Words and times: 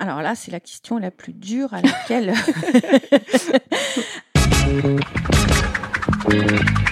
Alors 0.00 0.22
là, 0.22 0.34
c'est 0.34 0.50
la 0.50 0.60
question 0.60 0.98
la 0.98 1.10
plus 1.10 1.34
dure 1.34 1.74
à 1.74 1.82
laquelle. 1.82 2.32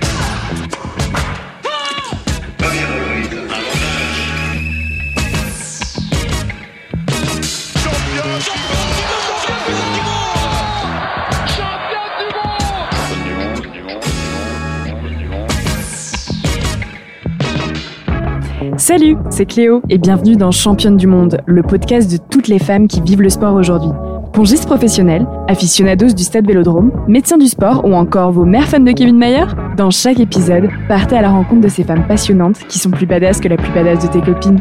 Salut, 18.88 19.18
c'est 19.28 19.44
Cléo 19.44 19.82
et 19.90 19.98
bienvenue 19.98 20.36
dans 20.36 20.50
Championne 20.50 20.96
du 20.96 21.06
Monde, 21.06 21.42
le 21.44 21.62
podcast 21.62 22.10
de 22.10 22.16
toutes 22.16 22.48
les 22.48 22.58
femmes 22.58 22.88
qui 22.88 23.02
vivent 23.02 23.20
le 23.20 23.28
sport 23.28 23.54
aujourd'hui. 23.54 23.90
Pongistes 24.32 24.64
professionnels, 24.64 25.26
aficionados 25.46 26.14
du 26.14 26.22
stade 26.22 26.46
Vélodrome, 26.46 27.04
médecins 27.06 27.36
du 27.36 27.48
sport 27.48 27.84
ou 27.84 27.92
encore 27.92 28.32
vos 28.32 28.46
mères 28.46 28.66
fans 28.66 28.80
de 28.80 28.90
Kevin 28.92 29.18
Mayer 29.18 29.44
Dans 29.76 29.90
chaque 29.90 30.20
épisode, 30.20 30.70
partez 30.88 31.18
à 31.18 31.20
la 31.20 31.28
rencontre 31.28 31.60
de 31.60 31.68
ces 31.68 31.84
femmes 31.84 32.06
passionnantes 32.06 32.66
qui 32.66 32.78
sont 32.78 32.90
plus 32.90 33.04
badass 33.04 33.40
que 33.42 33.48
la 33.48 33.58
plus 33.58 33.70
badass 33.74 34.06
de 34.06 34.10
tes 34.10 34.22
copines. 34.22 34.60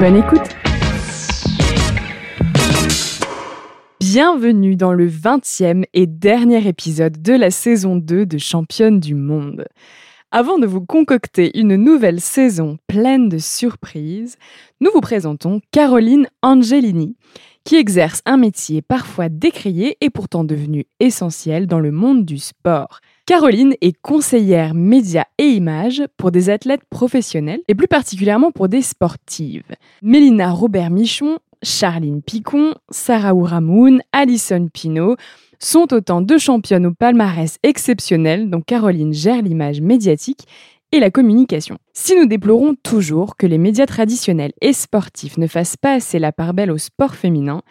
Bonne 0.00 0.16
écoute 0.16 0.56
Bienvenue 4.00 4.74
dans 4.74 4.92
le 4.92 5.08
20e 5.08 5.84
et 5.94 6.08
dernier 6.08 6.66
épisode 6.66 7.22
de 7.22 7.34
la 7.34 7.52
saison 7.52 7.94
2 7.94 8.26
de 8.26 8.38
Championne 8.38 8.98
du 8.98 9.14
Monde. 9.14 9.64
Avant 10.30 10.58
de 10.58 10.66
vous 10.66 10.82
concocter 10.82 11.58
une 11.58 11.76
nouvelle 11.76 12.20
saison 12.20 12.76
pleine 12.86 13.30
de 13.30 13.38
surprises, 13.38 14.36
nous 14.78 14.90
vous 14.92 15.00
présentons 15.00 15.62
Caroline 15.70 16.28
Angelini, 16.42 17.16
qui 17.64 17.76
exerce 17.76 18.20
un 18.26 18.36
métier 18.36 18.82
parfois 18.82 19.30
décrié 19.30 19.96
et 20.02 20.10
pourtant 20.10 20.44
devenu 20.44 20.84
essentiel 21.00 21.66
dans 21.66 21.80
le 21.80 21.92
monde 21.92 22.26
du 22.26 22.36
sport. 22.36 23.00
Caroline 23.24 23.74
est 23.80 23.98
conseillère 24.02 24.74
médias 24.74 25.24
et 25.38 25.46
images 25.46 26.02
pour 26.18 26.30
des 26.30 26.50
athlètes 26.50 26.84
professionnels 26.90 27.60
et 27.66 27.74
plus 27.74 27.88
particulièrement 27.88 28.52
pour 28.52 28.68
des 28.68 28.82
sportives. 28.82 29.74
Mélina 30.02 30.50
Robert-Michon, 30.50 31.38
Charline 31.62 32.22
Picon, 32.22 32.74
Sarah 32.90 33.34
Ouramoun, 33.34 34.00
Alison 34.12 34.68
Pinault, 34.72 35.16
sont 35.58 35.92
autant 35.92 36.20
de 36.20 36.38
championnes 36.38 36.86
au 36.86 36.92
palmarès 36.92 37.58
exceptionnel 37.62 38.50
dont 38.50 38.60
Caroline 38.60 39.12
gère 39.12 39.42
l'image 39.42 39.80
médiatique 39.80 40.46
et 40.92 41.00
la 41.00 41.10
communication. 41.10 41.78
Si 41.92 42.16
nous 42.16 42.26
déplorons 42.26 42.74
toujours 42.82 43.36
que 43.36 43.46
les 43.46 43.58
médias 43.58 43.86
traditionnels 43.86 44.52
et 44.60 44.72
sportifs 44.72 45.36
ne 45.36 45.46
fassent 45.46 45.76
pas 45.76 45.94
assez 45.94 46.18
la 46.18 46.32
part 46.32 46.54
belle 46.54 46.70
au 46.70 46.78
sport 46.78 47.14
féminin, 47.14 47.62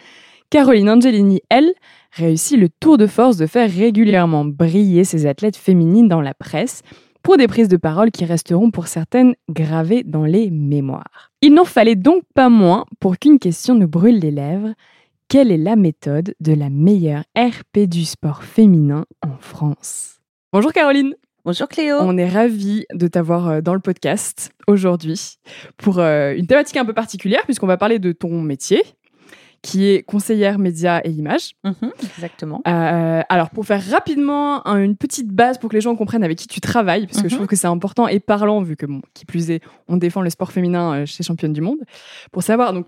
Caroline 0.49 0.89
Angelini, 0.89 1.41
elle, 1.49 1.73
réussit 2.11 2.57
le 2.57 2.69
tour 2.69 2.97
de 2.97 3.07
force 3.07 3.37
de 3.37 3.47
faire 3.47 3.69
régulièrement 3.69 4.45
briller 4.45 5.03
ses 5.03 5.25
athlètes 5.25 5.57
féminines 5.57 6.07
dans 6.07 6.21
la 6.21 6.33
presse 6.33 6.83
pour 7.21 7.37
des 7.37 7.47
prises 7.47 7.67
de 7.67 7.77
parole 7.77 8.11
qui 8.11 8.23
resteront 8.23 8.71
pour 8.71 8.87
certaines 8.87 9.35
gravées 9.49 10.03
dans 10.03 10.23
les 10.23 10.49
mémoires. 10.49 11.26
Il 11.41 11.53
n'en 11.53 11.65
fallait 11.65 11.95
donc 11.95 12.23
pas 12.33 12.49
moins 12.49 12.85
pour 12.99 13.19
qu'une 13.19 13.37
question 13.37 13.75
nous 13.75 13.87
brûle 13.87 14.17
les 14.17 14.31
lèvres. 14.31 14.73
Quelle 15.27 15.51
est 15.51 15.57
la 15.57 15.75
méthode 15.75 16.33
de 16.39 16.53
la 16.53 16.71
meilleure 16.71 17.25
RP 17.37 17.87
du 17.87 18.05
sport 18.05 18.43
féminin 18.43 19.05
en 19.21 19.37
France? 19.39 20.19
Bonjour 20.51 20.73
Caroline. 20.73 21.13
Bonjour 21.45 21.67
Cléo. 21.67 21.97
On 22.01 22.17
est 22.17 22.27
ravis 22.27 22.85
de 22.91 23.07
t'avoir 23.07 23.47
euh, 23.47 23.61
dans 23.61 23.75
le 23.75 23.79
podcast 23.79 24.51
aujourd'hui 24.65 25.35
pour 25.77 25.99
euh, 25.99 26.33
une 26.35 26.47
thématique 26.47 26.77
un 26.77 26.85
peu 26.85 26.95
particulière 26.95 27.43
puisqu'on 27.45 27.67
va 27.67 27.77
parler 27.77 27.99
de 27.99 28.13
ton 28.13 28.41
métier 28.41 28.81
qui 29.67 29.89
est 29.89 30.01
conseillère 30.01 30.59
médias 30.59 31.01
et 31.03 31.09
images. 31.09 31.55
Mhm, 31.65 31.91
exactement. 32.01 32.61
Euh, 32.65 33.21
alors, 33.27 33.49
pour 33.49 33.65
faire 33.65 33.83
rapidement 33.89 34.65
une 34.65 34.95
petite 34.95 35.27
base 35.27 35.57
pour 35.57 35.69
que 35.69 35.75
les 35.75 35.81
gens 35.81 35.93
comprennent 35.97 36.23
avec 36.23 36.37
qui 36.37 36.47
tu 36.47 36.61
travailles, 36.61 37.05
parce 37.05 37.21
que 37.21 37.27
je 37.27 37.33
mhm. 37.33 37.39
trouve 37.39 37.47
que 37.47 37.57
c'est 37.57 37.67
important 37.67 38.07
et 38.07 38.21
parlant, 38.21 38.61
vu 38.61 38.77
que, 38.77 38.85
bon, 38.85 39.01
qui 39.13 39.25
plus 39.25 39.51
est, 39.51 39.61
on 39.89 39.97
défend 39.97 40.21
le 40.21 40.29
sport 40.29 40.53
féminin 40.53 41.05
chez 41.05 41.21
Championne 41.21 41.51
du 41.51 41.59
Monde, 41.59 41.79
pour 42.31 42.43
savoir, 42.43 42.71
donc, 42.71 42.87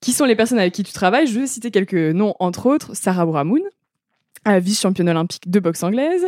qui 0.00 0.10
sont 0.10 0.24
les 0.24 0.34
personnes 0.34 0.58
avec 0.58 0.74
qui 0.74 0.82
tu 0.82 0.92
travailles 0.92 1.28
Je 1.28 1.38
vais 1.38 1.46
citer 1.46 1.70
quelques 1.70 1.94
noms, 1.94 2.34
entre 2.40 2.66
autres 2.66 2.96
Sarah 2.96 3.24
Bouramoun, 3.24 3.62
euh, 4.48 4.58
vice-championne 4.58 5.10
olympique 5.10 5.48
de 5.48 5.60
boxe 5.60 5.84
anglaise, 5.84 6.26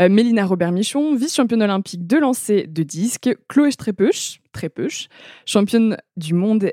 euh, 0.00 0.08
Mélina 0.08 0.44
Robert-Michon, 0.46 1.14
vice-championne 1.14 1.62
olympique 1.62 2.08
de 2.08 2.16
lancer 2.16 2.66
de 2.66 2.82
disque, 2.82 3.30
Chloé 3.46 3.70
Strepeuch, 3.70 5.08
championne 5.46 5.96
du 6.16 6.34
monde 6.34 6.70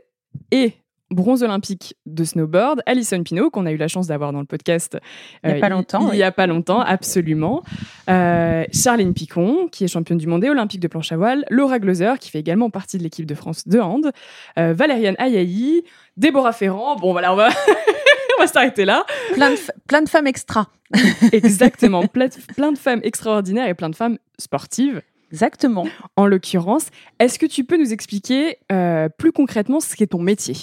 et 0.50 0.74
bronze 1.12 1.44
olympique 1.44 1.96
de 2.06 2.24
snowboard, 2.24 2.82
Alison 2.86 3.24
Pinault, 3.24 3.50
qu'on 3.50 3.66
a 3.66 3.72
eu 3.72 3.78
la 3.78 3.88
chance 3.88 4.08
d'avoir 4.08 4.32
dans 4.32 4.40
le 4.40 4.46
podcast 4.46 4.98
il 5.44 5.52
n'y 5.52 5.58
a 5.58 5.60
pas 5.60 5.70
longtemps. 5.70 6.12
Il 6.12 6.18
n'y 6.18 6.24
a 6.24 6.32
pas 6.32 6.48
longtemps, 6.48 6.82
absolument. 6.82 7.64
Euh, 8.10 8.66
Charline 8.74 9.14
Picon, 9.14 9.68
qui 9.72 9.84
est 9.84 9.88
championne 9.88 10.18
du 10.18 10.28
monde 10.28 10.44
et 10.44 10.50
olympique 10.50 10.80
de 10.80 10.88
planche 10.88 11.12
à 11.12 11.18
voile, 11.18 11.46
Laura 11.50 11.80
Gloser, 11.80 12.14
qui 12.20 12.30
fait 12.30 12.40
également 12.40 12.70
partie 12.70 12.98
de 12.98 13.04
l'équipe 13.04 13.26
de 13.26 13.36
France 13.36 13.68
de 13.68 13.80
hand, 13.80 14.12
euh, 14.58 14.74
Valériane 14.74 15.16
Ayayi, 15.18 15.84
Déborah 16.18 16.52
Ferrand. 16.52 16.96
Bon, 16.96 17.12
voilà, 17.12 17.34
on 17.34 17.36
va, 17.36 17.50
on 18.38 18.42
va 18.42 18.48
s'arrêter 18.48 18.86
là. 18.86 19.06
Plein 19.34 19.52
de, 19.52 19.58
plein 19.88 20.02
de 20.02 20.10
femmes 20.10 20.28
extra. 20.28 20.68
Exactement, 21.32 22.08
plein, 22.08 22.30
plein 22.56 22.72
de 22.72 22.78
femmes 22.78 23.02
extraordinaires 23.04 23.68
et 23.68 23.74
plein 23.74 23.90
de 23.90 23.96
femmes 23.96 24.18
sportives. 24.38 25.02
Exactement. 25.32 25.86
En 26.16 26.26
l'occurrence, 26.26 26.88
est-ce 27.20 27.38
que 27.38 27.46
tu 27.46 27.64
peux 27.64 27.78
nous 27.78 27.94
expliquer 27.94 28.58
euh, 28.72 29.10
plus 29.10 29.32
concrètement 29.32 29.80
ce 29.80 29.96
qu'est 29.96 30.08
ton 30.08 30.20
métier? 30.20 30.56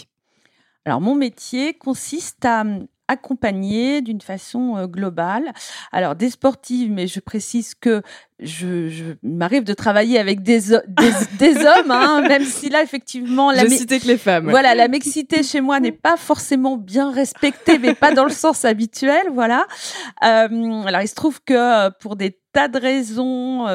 Alors 0.87 1.01
mon 1.01 1.17
métier 1.17 1.75
consiste 1.75 2.45
à 2.45 2.65
accompagner 3.09 4.03
d'une 4.03 4.21
façon 4.21 4.77
euh, 4.77 4.87
globale. 4.87 5.53
Alors 5.93 6.15
des 6.15 6.31
sportives, 6.31 6.91
mais 6.91 7.07
je 7.07 7.21
précise 7.21 7.75
que 7.75 8.03
je, 8.39 9.15
m'arrive 9.23 9.65
de 9.65 9.75
travailler 9.75 10.19
avec 10.19 10.43
des, 10.43 10.61
des, 11.39 11.57
hommes, 11.57 11.91
hein, 11.91 12.23
même 12.29 12.45
si 12.45 12.69
là 12.69 12.83
effectivement 12.83 13.51
la 13.51 13.65
mixité 13.65 13.99
que 13.99 14.07
les 14.07 14.17
femmes. 14.17 14.49
Voilà, 14.51 14.75
la 14.75 14.89
mixité 14.89 15.43
chez 15.43 15.61
moi 15.61 15.81
n'est 15.81 15.93
pas 15.93 16.17
forcément 16.17 16.77
bien 16.77 17.11
respectée, 17.11 17.79
mais 17.79 17.95
pas 17.95 18.13
dans 18.13 18.25
le 18.25 18.31
sens 18.31 18.65
habituel, 18.65 19.27
voilà. 19.33 19.67
Euh, 20.25 20.83
alors 20.83 21.01
il 21.01 21.09
se 21.09 21.15
trouve 21.15 21.41
que 21.43 21.55
euh, 21.55 21.91
pour 22.01 22.17
des 22.17 22.39
tas 22.53 22.69
de 22.69 22.79
raisons, 22.79 23.67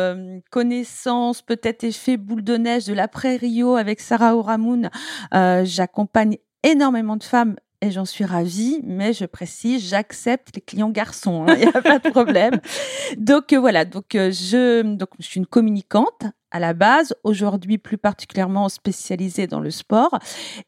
connaissances, 0.50 1.44
peut-être 1.44 1.84
effet 1.84 2.18
boule 2.18 2.44
de 2.44 2.58
neige 2.58 2.86
de 2.86 2.94
l'après-Rio 2.94 3.76
avec 3.76 4.00
Sarah 4.00 4.36
Oramoun, 4.36 4.90
j'accompagne 5.32 6.38
énormément 6.64 7.18
de 7.18 7.24
femmes 7.24 7.56
et 7.82 7.90
j'en 7.90 8.06
suis 8.06 8.26
ravie, 8.26 8.80
mais 8.84 9.12
je 9.12 9.26
précise, 9.26 9.90
j'accepte 9.90 10.56
les 10.56 10.62
clients 10.62 10.92
garçons, 10.92 11.46
il 11.48 11.52
hein, 11.52 11.56
n'y 11.58 11.66
a 11.66 11.82
pas 11.82 11.98
de 11.98 12.10
problème. 12.10 12.60
donc 13.18 13.54
euh, 13.54 13.60
voilà, 13.60 13.86
donc 13.86 14.14
euh, 14.14 14.32
je, 14.32 14.84
donc 14.84 15.10
je 15.20 15.26
suis 15.26 15.40
une 15.40 15.48
communicante 15.48 16.26
à 16.52 16.60
la 16.60 16.74
base, 16.74 17.16
aujourd'hui 17.24 17.80
plus 17.80 17.98
particulièrement 17.98 18.70
spécialisée 18.70 19.48
dans 19.48 19.60
le 19.60 19.72
sport, 19.72 20.20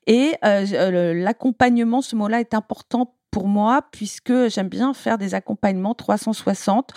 et 0.07 0.33
euh, 0.43 1.13
l'accompagnement, 1.13 2.01
ce 2.01 2.15
mot-là 2.15 2.39
est 2.39 2.55
important 2.55 3.15
pour 3.33 3.47
moi 3.47 3.81
puisque 3.91 4.47
j'aime 4.49 4.69
bien 4.69 4.93
faire 4.93 5.17
des 5.17 5.33
accompagnements 5.33 5.95
360 5.95 6.91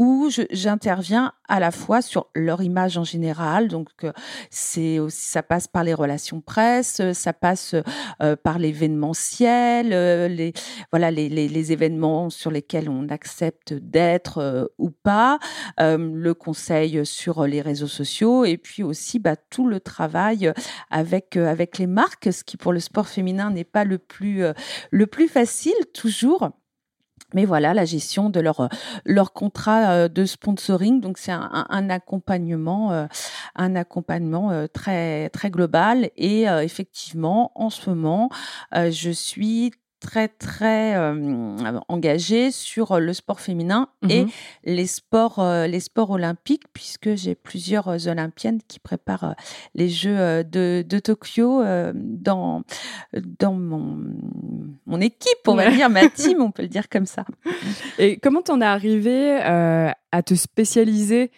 où 0.00 0.30
j'interviens 0.50 1.34
à 1.46 1.60
la 1.60 1.70
fois 1.70 2.00
sur 2.00 2.28
leur 2.34 2.62
image 2.62 2.96
en 2.96 3.04
général. 3.04 3.68
Donc, 3.68 3.90
euh, 4.02 4.12
c'est 4.48 4.98
aussi, 4.98 5.30
ça 5.30 5.42
passe 5.42 5.68
par 5.68 5.84
les 5.84 5.92
relations 5.92 6.40
presse, 6.40 7.02
ça 7.12 7.34
passe 7.34 7.74
euh, 8.22 8.34
par 8.34 8.58
l'événementiel, 8.58 9.92
euh, 9.92 10.26
les, 10.26 10.54
voilà, 10.90 11.10
les, 11.10 11.28
les, 11.28 11.48
les, 11.48 11.72
événements 11.72 12.30
sur 12.30 12.50
lesquels 12.50 12.88
on 12.88 13.10
accepte 13.10 13.74
d'être 13.74 14.72
ou 14.78 14.90
pas, 14.90 15.38
le 15.78 16.32
conseil 16.32 17.04
sur 17.04 17.46
les 17.46 17.60
réseaux 17.60 17.86
sociaux 17.86 18.46
et 18.46 18.56
puis 18.56 18.82
aussi 18.82 19.18
bah, 19.18 19.36
tout 19.36 19.68
le 19.68 19.80
travail 19.80 20.50
avec, 20.90 21.36
avec 21.36 21.76
les 21.76 21.86
marques, 21.86 22.32
ce 22.32 22.42
qui 22.42 22.56
pour 22.56 22.72
le 22.72 22.80
sport 22.80 23.06
féminin 23.06 23.50
n'est 23.50 23.64
pas 23.64 23.84
le 23.84 23.98
plus, 23.98 24.42
le 24.90 25.06
plus 25.06 25.28
facile 25.28 25.74
toujours. 25.92 26.50
Mais 27.34 27.44
voilà, 27.44 27.74
la 27.74 27.84
gestion 27.84 28.30
de 28.30 28.40
leur, 28.40 28.68
leur 29.04 29.32
contrat 29.32 29.90
euh, 29.90 30.08
de 30.08 30.24
sponsoring. 30.24 31.00
Donc, 31.00 31.18
c'est 31.18 31.32
un, 31.32 31.66
un, 31.68 31.90
accompagnement, 31.90 32.92
euh, 32.92 33.06
un 33.56 33.76
accompagnement 33.76 34.50
euh, 34.50 34.66
très, 34.66 35.30
très 35.30 35.50
global. 35.50 36.10
Et 36.16 36.42
effectivement, 36.42 37.52
en 37.54 37.70
ce 37.70 37.90
moment, 37.90 38.30
je 38.72 39.10
suis 39.10 39.72
très 40.00 40.28
très 40.28 40.96
euh, 40.96 41.56
engagée 41.88 42.50
sur 42.50 42.98
le 42.98 43.12
sport 43.12 43.40
féminin 43.40 43.88
et 44.08 44.24
mmh 44.24 44.28
les 44.64 44.86
sports 44.86 45.38
euh, 45.38 45.66
les 45.66 45.80
sports 45.80 46.10
olympiques 46.10 46.64
puisque 46.72 47.14
j'ai 47.14 47.34
plusieurs 47.34 48.08
olympiennes 48.08 48.60
qui 48.66 48.78
préparent 48.78 49.34
les 49.74 49.88
Jeux 49.88 50.44
de, 50.44 50.84
de 50.86 50.98
Tokyo 50.98 51.62
dans 51.94 52.62
dans 53.14 53.54
mon 53.54 53.98
mon 54.86 55.00
équipe 55.00 55.46
on 55.46 55.54
va 55.54 55.70
dire 55.70 55.90
ma 55.90 56.08
team 56.10 56.40
on 56.40 56.50
peut 56.50 56.62
le 56.62 56.68
dire 56.68 56.88
comme 56.88 57.06
ça. 57.06 57.24
Et 57.98 58.18
comment 58.18 58.42
t'en 58.42 58.60
es 58.60 58.64
arrivé 58.64 59.36
à 59.36 60.22
te 60.22 60.34
spécialiser 60.34 61.30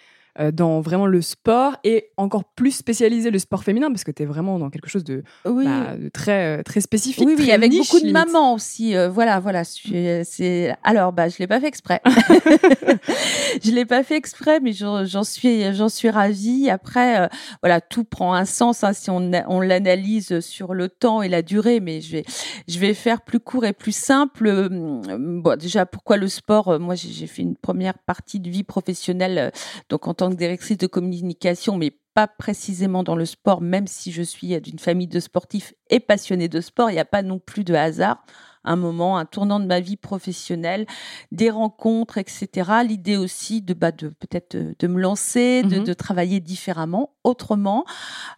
dans 0.52 0.81
vraiment 0.81 1.06
le 1.06 1.20
sport 1.20 1.76
et 1.84 2.11
encore 2.17 2.44
plus 2.44 2.70
spécialisé 2.70 3.31
le 3.31 3.38
sport 3.38 3.64
féminin 3.64 3.90
parce 3.90 4.05
que 4.05 4.11
tu 4.11 4.23
es 4.23 4.26
vraiment 4.26 4.58
dans 4.58 4.70
quelque 4.70 4.88
chose 4.88 5.05
de, 5.05 5.23
bah, 5.44 5.94
très, 6.12 6.58
euh, 6.58 6.62
très 6.62 6.81
spécifique. 6.81 7.26
Oui, 7.26 7.34
oui, 7.38 7.50
avec 7.50 7.73
beaucoup 7.73 8.00
de 8.00 8.11
mamans 8.11 8.55
aussi. 8.55 8.96
Euh, 8.96 9.08
voilà, 9.08 9.40
voilà. 9.40 9.62
C'est 9.64 10.75
alors, 10.82 11.12
bah, 11.12 11.29
je 11.29 11.38
l'ai 11.38 11.46
pas 11.46 11.61
fait 11.61 11.67
exprès. 11.67 12.00
je 13.64 13.70
l'ai 13.70 13.84
pas 13.84 14.02
fait 14.02 14.17
exprès, 14.17 14.61
mais 14.61 14.73
j'en 14.73 15.25
suis, 15.25 15.75
j'en 15.75 15.88
suis 15.88 16.11
ravie. 16.11 16.70
Après, 16.70 17.29
voilà, 17.62 17.81
tout 17.81 18.05
prend 18.05 18.34
un 18.34 18.44
sens 18.44 18.84
hein, 18.84 18.93
si 18.93 19.11
on, 19.11 19.31
on 19.49 19.61
l'analyse 19.61 20.40
sur 20.40 20.75
le 20.75 20.88
temps 20.88 21.23
et 21.23 21.29
la 21.29 21.43
durée. 21.43 21.81
Mais 21.81 22.00
je 22.00 22.12
vais, 22.12 22.25
je 22.69 22.79
vais 22.79 22.94
faire 22.94 23.23
plus 23.23 23.40
court 23.40 23.64
et 23.64 23.73
plus 23.73 23.94
simple. 23.94 24.69
Bon, 24.70 25.58
déjà, 25.58 25.87
pourquoi 25.87 26.17
le 26.17 26.29
sport? 26.29 26.79
Moi, 26.81 26.94
j'ai 26.94 27.26
fait 27.26 27.43
une 27.43 27.56
première 27.56 27.99
partie 27.99 28.40
de 28.40 28.49
vie 28.49 28.64
professionnelle, 28.64 29.52
donc 29.88 30.06
en 30.08 30.14
tant 30.22 30.30
que 30.30 30.36
directrice 30.36 30.78
de 30.78 30.86
communication, 30.86 31.76
mais 31.76 31.90
pas 32.14 32.28
précisément 32.28 33.02
dans 33.02 33.16
le 33.16 33.24
sport, 33.24 33.60
même 33.60 33.88
si 33.88 34.12
je 34.12 34.22
suis 34.22 34.60
d'une 34.60 34.78
famille 34.78 35.08
de 35.08 35.19
sportifs 35.19 35.74
et 35.90 35.98
passionnée 35.98 36.48
de 36.48 36.60
sport, 36.60 36.90
il 36.90 36.94
n'y 36.94 37.00
a 37.00 37.04
pas 37.04 37.22
non 37.22 37.40
plus 37.40 37.64
de 37.64 37.74
hasard 37.74 38.24
un 38.64 38.76
moment, 38.76 39.18
un 39.18 39.24
tournant 39.24 39.60
de 39.60 39.66
ma 39.66 39.80
vie 39.80 39.96
professionnelle, 39.96 40.86
des 41.30 41.50
rencontres, 41.50 42.18
etc. 42.18 42.70
L'idée 42.86 43.16
aussi 43.16 43.62
de, 43.62 43.74
bah, 43.74 43.92
de 43.92 44.08
peut-être 44.08 44.56
de, 44.56 44.86
me 44.86 45.00
lancer, 45.00 45.62
de, 45.62 45.80
mmh 45.80 45.84
de, 45.84 45.92
travailler 45.92 46.40
différemment, 46.40 47.14
autrement, 47.24 47.84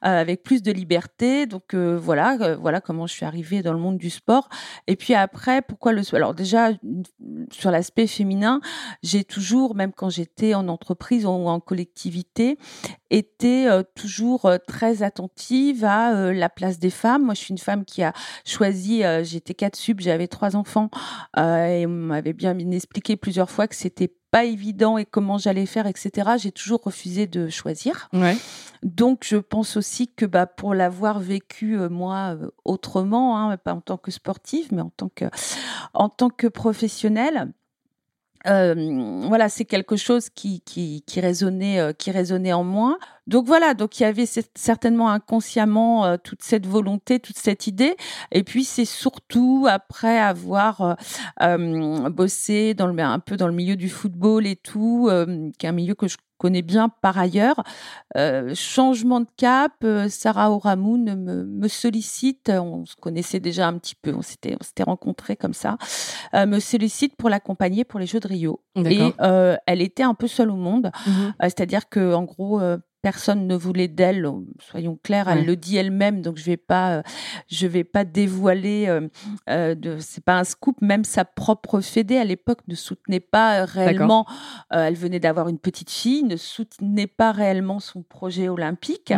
euh, 0.04 0.20
avec 0.20 0.42
plus 0.42 0.62
de 0.62 0.72
liberté. 0.72 1.46
Donc 1.46 1.74
euh, 1.74 1.98
voilà, 1.98 2.36
euh, 2.40 2.56
voilà 2.56 2.80
comment 2.80 3.06
je 3.06 3.14
suis 3.14 3.24
arrivée 3.24 3.62
dans 3.62 3.72
le 3.72 3.78
monde 3.78 3.98
du 3.98 4.10
sport. 4.10 4.48
Et 4.86 4.96
puis 4.96 5.14
après, 5.14 5.62
pourquoi 5.62 5.92
le 5.92 6.02
Alors 6.14 6.34
déjà 6.34 6.70
sur 7.50 7.70
l'aspect 7.70 8.06
féminin, 8.06 8.60
j'ai 9.02 9.24
toujours, 9.24 9.74
même 9.74 9.92
quand 9.92 10.10
j'étais 10.10 10.54
en 10.54 10.68
entreprise 10.68 11.26
ou 11.26 11.30
en 11.30 11.60
collectivité, 11.60 12.58
été 13.10 13.68
toujours 13.94 14.50
très 14.66 15.02
attentive 15.02 15.84
à 15.84 16.32
la 16.32 16.48
place 16.48 16.78
des 16.78 16.90
femmes. 16.90 17.24
Moi, 17.24 17.34
je 17.34 17.40
suis 17.40 17.52
une 17.52 17.58
femme 17.58 17.84
qui 17.84 18.02
a 18.02 18.12
choisi. 18.44 19.02
j'étais 19.22 19.54
quatre 19.54 19.76
sub, 19.76 20.00
j'avais 20.14 20.28
trois 20.28 20.55
enfants 20.55 20.90
euh, 21.37 21.66
et 21.66 21.87
on 21.87 21.90
m'avait 21.90 22.32
bien 22.32 22.56
expliqué 22.56 23.16
plusieurs 23.16 23.50
fois 23.50 23.66
que 23.66 23.75
c'était 23.75 24.14
pas 24.31 24.44
évident 24.44 24.96
et 24.96 25.05
comment 25.05 25.38
j'allais 25.38 25.66
faire, 25.66 25.88
etc. 25.88 26.32
J'ai 26.38 26.52
toujours 26.52 26.81
refusé 26.84 27.26
de 27.26 27.49
choisir. 27.49 28.08
Donc, 28.84 29.25
je 29.25 29.37
pense 29.37 29.76
aussi 29.76 30.06
que 30.06 30.25
bah, 30.25 30.46
pour 30.46 30.72
l'avoir 30.72 31.19
vécu 31.19 31.76
euh, 31.76 31.88
moi 31.88 32.37
euh, 32.37 32.49
autrement, 32.64 33.38
hein, 33.38 33.56
pas 33.56 33.75
en 33.75 33.81
tant 33.81 33.96
que 33.96 34.12
sportive, 34.12 34.69
mais 34.72 34.82
en 34.82 34.90
tant 34.96 35.08
que 35.08 35.25
en 35.94 36.08
tant 36.08 36.31
que 36.31 36.46
professionnelle, 36.46 37.52
euh, 38.46 39.23
voilà, 39.26 39.49
c'est 39.49 39.64
quelque 39.64 39.96
chose 39.96 40.29
qui, 40.29 40.61
qui, 40.61 41.02
qui 41.06 41.20
résonnait, 41.20 41.81
euh, 41.81 41.93
qui 41.93 42.11
résonnait 42.11 42.52
en 42.52 42.64
moi. 42.64 42.99
Donc 43.26 43.46
voilà, 43.46 43.73
donc 43.73 43.99
il 43.99 44.02
y 44.02 44.06
avait 44.06 44.26
certainement 44.55 45.08
inconsciemment 45.11 46.05
euh, 46.05 46.17
toute 46.23 46.43
cette 46.43 46.67
volonté, 46.67 47.20
toute 47.20 47.38
cette 47.38 47.67
idée. 47.67 47.96
Et 48.32 48.43
puis 48.43 48.64
c'est 48.64 48.85
surtout 48.85 49.67
après 49.69 50.19
avoir 50.19 50.96
bossé 52.11 52.75
dans 52.75 52.87
le, 52.87 53.02
un 53.02 53.19
peu 53.19 53.37
dans 53.37 53.49
le 53.49 53.55
milieu 53.55 53.76
du 53.76 53.88
football 53.88 54.46
et 54.46 54.56
tout, 54.56 55.11
qui 55.58 55.67
est 55.67 55.69
un 55.69 55.73
milieu 55.73 55.94
que 55.94 56.06
je 56.06 56.17
connais 56.38 56.62
bien 56.62 56.88
par 56.88 57.19
ailleurs. 57.19 57.62
Euh, 58.16 58.54
changement 58.54 59.20
de 59.20 59.26
cap, 59.36 59.72
euh, 59.84 60.08
Sarah 60.08 60.50
Oramoun 60.50 61.14
me, 61.16 61.44
me, 61.44 61.69
sollicite, 61.69 62.50
on 62.50 62.84
se 62.86 62.96
connaissait 62.96 63.40
déjà 63.40 63.69
un 63.69 63.78
petit 63.78 63.94
peu, 63.94 64.14
on 64.14 64.22
s'était, 64.22 64.56
on 64.60 64.64
s'était 64.64 64.82
rencontrés 64.82 65.36
comme 65.36 65.54
ça, 65.54 65.78
euh, 66.34 66.46
me 66.46 66.60
sollicite 66.60 67.16
pour 67.16 67.28
l'accompagner 67.28 67.84
pour 67.84 68.00
les 68.00 68.06
Jeux 68.06 68.20
de 68.20 68.28
Rio. 68.28 68.60
Et 68.76 69.12
elle 69.66 69.81
était 69.81 70.02
un 70.02 70.14
peu 70.14 70.26
seule 70.26 70.50
au 70.50 70.56
monde, 70.56 70.90
mmh 71.06 71.10
c'est-à-dire 71.40 71.88
que 71.88 72.14
en 72.14 72.25
gros, 72.25 72.60
personne 73.04 73.46
ne 73.46 73.54
voulait 73.54 73.86
d'elle, 73.86 74.26
soyons 74.60 74.98
clairs, 75.02 75.28
elle 75.28 75.44
le 75.44 75.56
dit 75.56 75.76
elle-même, 75.76 76.22
donc 76.22 76.38
je 76.38 76.44
vais 76.44 76.56
pas, 76.56 76.94
euh, 76.96 77.02
je 77.48 77.66
vais 77.66 77.84
pas 77.84 78.06
dévoiler. 78.06 78.86
Euh, 78.88 79.08
euh, 79.50 79.74
de, 79.74 79.98
c'est 80.00 80.24
pas 80.24 80.38
un 80.38 80.44
scoop. 80.44 80.80
Même 80.80 81.04
sa 81.04 81.26
propre 81.26 81.82
fédé 81.82 82.16
à 82.16 82.24
l'époque 82.24 82.60
ne 82.66 82.74
soutenait 82.74 83.20
pas 83.20 83.66
réellement. 83.66 84.24
elle 84.70 84.94
venait 84.94 85.20
d'avoir 85.20 85.48
une 85.48 85.58
petite 85.58 85.90
fille, 85.90 86.22
ne 86.22 86.36
soutenait 86.36 87.06
pas 87.06 87.30
réellement 87.30 87.78
son 87.78 88.02
projet 88.02 88.48
olympique. 88.48 89.12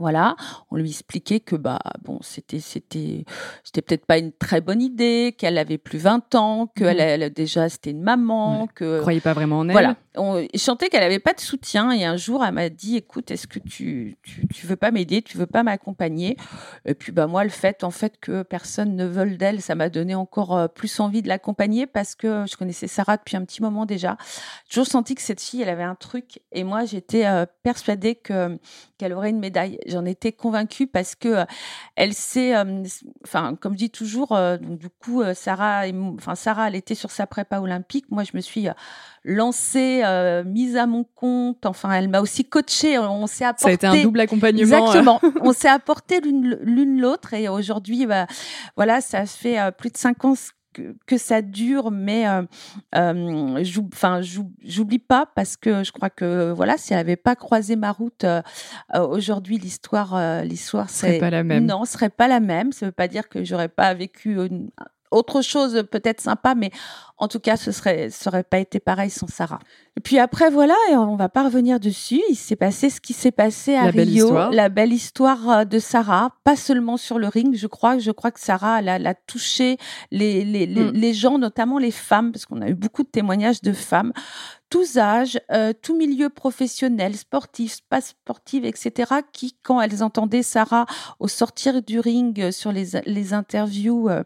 Voilà, 0.00 0.34
on 0.70 0.76
lui 0.76 0.88
expliquait 0.88 1.40
que 1.40 1.56
bah 1.56 1.78
bon, 2.02 2.18
c'était 2.22 2.58
c'était 2.58 3.26
c'était 3.62 3.82
peut-être 3.82 4.06
pas 4.06 4.16
une 4.16 4.32
très 4.32 4.62
bonne 4.62 4.80
idée, 4.80 5.34
qu'elle 5.36 5.58
avait 5.58 5.76
plus 5.76 5.98
20 5.98 6.34
ans, 6.34 6.66
qu'elle 6.74 6.96
mmh. 6.96 7.00
elle, 7.00 7.32
déjà 7.34 7.68
c'était 7.68 7.90
une 7.90 8.00
maman, 8.00 8.66
que 8.74 9.00
croyait 9.00 9.20
pas 9.20 9.34
vraiment 9.34 9.58
en 9.58 9.68
elle. 9.68 9.72
Voilà, 9.72 9.96
on 10.16 10.46
chantait 10.56 10.88
qu'elle 10.88 11.02
avait 11.02 11.18
pas 11.18 11.34
de 11.34 11.40
soutien 11.40 11.92
et 11.92 12.06
un 12.06 12.16
jour 12.16 12.42
elle 12.42 12.54
m'a 12.54 12.70
dit 12.70 12.96
écoute, 12.96 13.30
est-ce 13.30 13.46
que 13.46 13.58
tu, 13.58 14.16
tu, 14.22 14.48
tu 14.48 14.66
veux 14.66 14.76
pas 14.76 14.90
m'aider, 14.90 15.20
tu 15.20 15.36
veux 15.36 15.46
pas 15.46 15.62
m'accompagner? 15.62 16.38
Et 16.86 16.94
puis 16.94 17.12
bah 17.12 17.26
moi 17.26 17.44
le 17.44 17.50
fait 17.50 17.84
en 17.84 17.90
fait 17.90 18.18
que 18.18 18.42
personne 18.42 18.96
ne 18.96 19.04
veuille 19.04 19.36
d'elle, 19.36 19.60
ça 19.60 19.74
m'a 19.74 19.90
donné 19.90 20.14
encore 20.14 20.56
euh, 20.56 20.66
plus 20.66 20.98
envie 20.98 21.20
de 21.20 21.28
l'accompagner 21.28 21.86
parce 21.86 22.14
que 22.14 22.44
je 22.50 22.56
connaissais 22.56 22.86
Sarah 22.86 23.18
depuis 23.18 23.36
un 23.36 23.44
petit 23.44 23.60
moment 23.60 23.84
déjà. 23.84 24.16
J'ai 24.64 24.70
toujours 24.70 24.86
senti 24.86 25.14
que 25.14 25.22
cette 25.22 25.42
fille, 25.42 25.60
elle 25.60 25.68
avait 25.68 25.82
un 25.82 25.94
truc 25.94 26.40
et 26.52 26.64
moi 26.64 26.86
j'étais 26.86 27.26
euh, 27.26 27.44
persuadée 27.62 28.14
que 28.14 28.58
qu'elle 28.98 29.12
aurait 29.12 29.30
une 29.30 29.38
médaille 29.38 29.78
J'en 29.90 30.04
étais 30.04 30.32
convaincue 30.32 30.86
parce 30.86 31.14
que 31.14 31.28
euh, 31.28 31.44
elle 31.96 32.14
sait, 32.14 32.56
euh, 32.56 32.82
enfin, 33.24 33.56
comme 33.60 33.72
je 33.74 33.78
dis 33.78 33.90
toujours, 33.90 34.32
euh, 34.32 34.56
donc, 34.56 34.78
du 34.78 34.88
coup, 34.88 35.22
Sarah, 35.34 35.82
enfin, 36.16 36.34
Sarah, 36.34 36.68
elle 36.68 36.76
était 36.76 36.94
sur 36.94 37.10
sa 37.10 37.26
prépa 37.26 37.60
olympique. 37.60 38.06
Moi, 38.10 38.24
je 38.24 38.32
me 38.34 38.40
suis 38.40 38.68
lancée, 39.24 40.02
mise 40.46 40.76
à 40.76 40.86
mon 40.86 41.04
compte. 41.04 41.66
Enfin, 41.66 41.92
elle 41.92 42.08
m'a 42.08 42.20
aussi 42.20 42.44
coachée. 42.44 42.98
On 42.98 43.26
s'est 43.26 43.44
apporté. 43.44 43.62
Ça 43.62 43.68
a 43.68 43.72
été 43.72 43.86
un 43.86 44.02
double 44.02 44.20
accompagnement. 44.20 44.86
Exactement. 44.86 45.20
on 45.42 45.52
s'est 45.52 45.68
apporté 45.68 46.20
l'une 46.20 47.00
l'autre 47.00 47.34
et 47.34 47.48
aujourd'hui, 47.48 48.06
bah, 48.06 48.26
voilà, 48.76 49.00
ça 49.00 49.26
fait 49.26 49.58
plus 49.76 49.90
de 49.90 49.96
cinq 49.96 50.24
ans 50.24 50.34
que, 51.06 51.18
ça 51.18 51.42
dure, 51.42 51.90
mais 51.90 52.28
euh, 52.28 52.42
euh 52.94 53.62
enfin, 53.92 54.20
j'oublie 54.22 54.98
pas 54.98 55.26
parce 55.34 55.56
que 55.56 55.84
je 55.84 55.92
crois 55.92 56.10
que 56.10 56.52
voilà, 56.52 56.76
si 56.76 56.92
elle 56.92 56.98
n'avait 56.98 57.16
pas 57.16 57.36
croisé 57.36 57.76
ma 57.76 57.92
route 57.92 58.24
euh, 58.24 58.42
aujourd'hui, 58.94 59.58
l'histoire, 59.58 60.42
l'histoire 60.44 60.90
serait 60.90 61.18
pas 61.18 61.30
la 61.30 61.44
même. 61.44 61.66
Non, 61.66 61.84
serait 61.84 62.10
pas 62.10 62.28
la 62.28 62.40
même. 62.40 62.72
Ça 62.72 62.86
veut 62.86 62.92
pas 62.92 63.08
dire 63.08 63.28
que 63.28 63.44
j'aurais 63.44 63.68
pas 63.68 63.92
vécu 63.94 64.36
autre 65.10 65.42
chose 65.42 65.84
peut-être 65.90 66.20
sympa, 66.20 66.54
mais 66.54 66.70
en 67.20 67.28
tout 67.28 67.38
cas, 67.38 67.56
ce 67.58 67.70
serait, 67.70 68.08
ça 68.08 68.30
aurait 68.30 68.44
pas 68.44 68.58
été 68.58 68.80
pareil 68.80 69.10
sans 69.10 69.26
Sarah. 69.26 69.58
Et 69.96 70.00
puis 70.00 70.18
après, 70.18 70.48
voilà, 70.48 70.74
et 70.90 70.96
on 70.96 71.16
va 71.16 71.28
pas 71.28 71.44
revenir 71.44 71.78
dessus. 71.78 72.22
Il 72.30 72.34
s'est 72.34 72.56
passé 72.56 72.88
ce 72.88 73.00
qui 73.00 73.12
s'est 73.12 73.30
passé 73.30 73.74
à 73.74 73.90
Rio, 73.90 74.32
la 74.50 74.70
belle 74.70 74.92
histoire 74.92 75.50
euh, 75.50 75.64
de 75.64 75.78
Sarah, 75.78 76.30
pas 76.44 76.56
seulement 76.56 76.96
sur 76.96 77.18
le 77.18 77.28
ring. 77.28 77.54
Je 77.54 77.66
crois, 77.66 77.98
je 77.98 78.10
crois 78.10 78.30
que 78.30 78.40
Sarah, 78.40 78.80
elle 78.80 79.06
a, 79.06 79.14
touché 79.14 79.76
les, 80.10 80.44
les, 80.44 80.64
les, 80.64 80.84
mm. 80.84 80.92
les 80.92 81.12
gens, 81.12 81.38
notamment 81.38 81.78
les 81.78 81.90
femmes, 81.90 82.32
parce 82.32 82.46
qu'on 82.46 82.62
a 82.62 82.68
eu 82.68 82.74
beaucoup 82.74 83.02
de 83.02 83.08
témoignages 83.08 83.60
de 83.60 83.72
femmes 83.72 84.12
tous 84.70 84.98
âges, 84.98 85.38
euh, 85.50 85.72
tout 85.82 85.96
milieu 85.96 86.28
professionnel, 86.28 87.16
sportif, 87.16 87.80
pas 87.90 88.00
sportif, 88.00 88.64
etc., 88.64 89.12
qui, 89.32 89.56
quand 89.64 89.80
elles 89.80 90.02
entendaient 90.02 90.44
Sarah 90.44 90.86
au 91.18 91.26
sortir 91.26 91.82
du 91.82 91.98
ring 91.98 92.40
euh, 92.40 92.52
sur 92.52 92.70
les, 92.70 93.00
les 93.04 93.34
interviews 93.34 94.08
euh, 94.08 94.22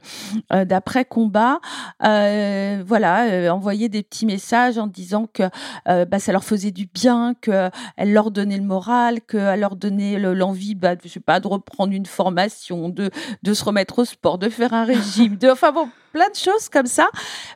d'après 0.65 1.07
combat, 1.07 1.61
voilà, 2.01 3.53
envoyaient 3.53 3.89
des 3.89 4.03
petits 4.03 4.27
messages 4.27 4.77
en 4.77 4.87
disant 4.87 5.27
que 5.33 5.45
bah, 5.87 6.19
ça 6.19 6.33
leur 6.33 6.45
faisait 6.45 6.71
du 6.71 6.87
bien, 6.87 7.35
que 7.41 7.71
elle 7.97 8.13
leur 8.13 8.31
donnait 8.31 8.59
le 8.59 8.65
moral, 8.65 9.23
qu'elle 9.23 9.61
leur 9.61 9.77
donnait 9.77 10.19
l'envie, 10.19 10.75
bah, 10.75 10.95
je 11.03 11.09
sais 11.09 11.21
pas, 11.21 11.41
de 11.41 11.49
reprendre 11.49 11.93
une 11.93 12.07
formation, 12.07 12.91
de, 12.91 13.11
de 13.43 13.55
se 13.55 13.65
remettre 13.65 14.01
au 14.01 14.05
sport, 14.05 14.39
de 14.39 14.51
faire 14.51 14.75
un 14.75 14.85
régime, 14.85 15.37
de, 15.37 15.49
enfin 15.49 15.73
bon, 15.73 15.89
plein 16.15 16.31
de 16.31 16.37
choses 16.37 16.69
comme 16.69 16.87
ça, 16.87 17.09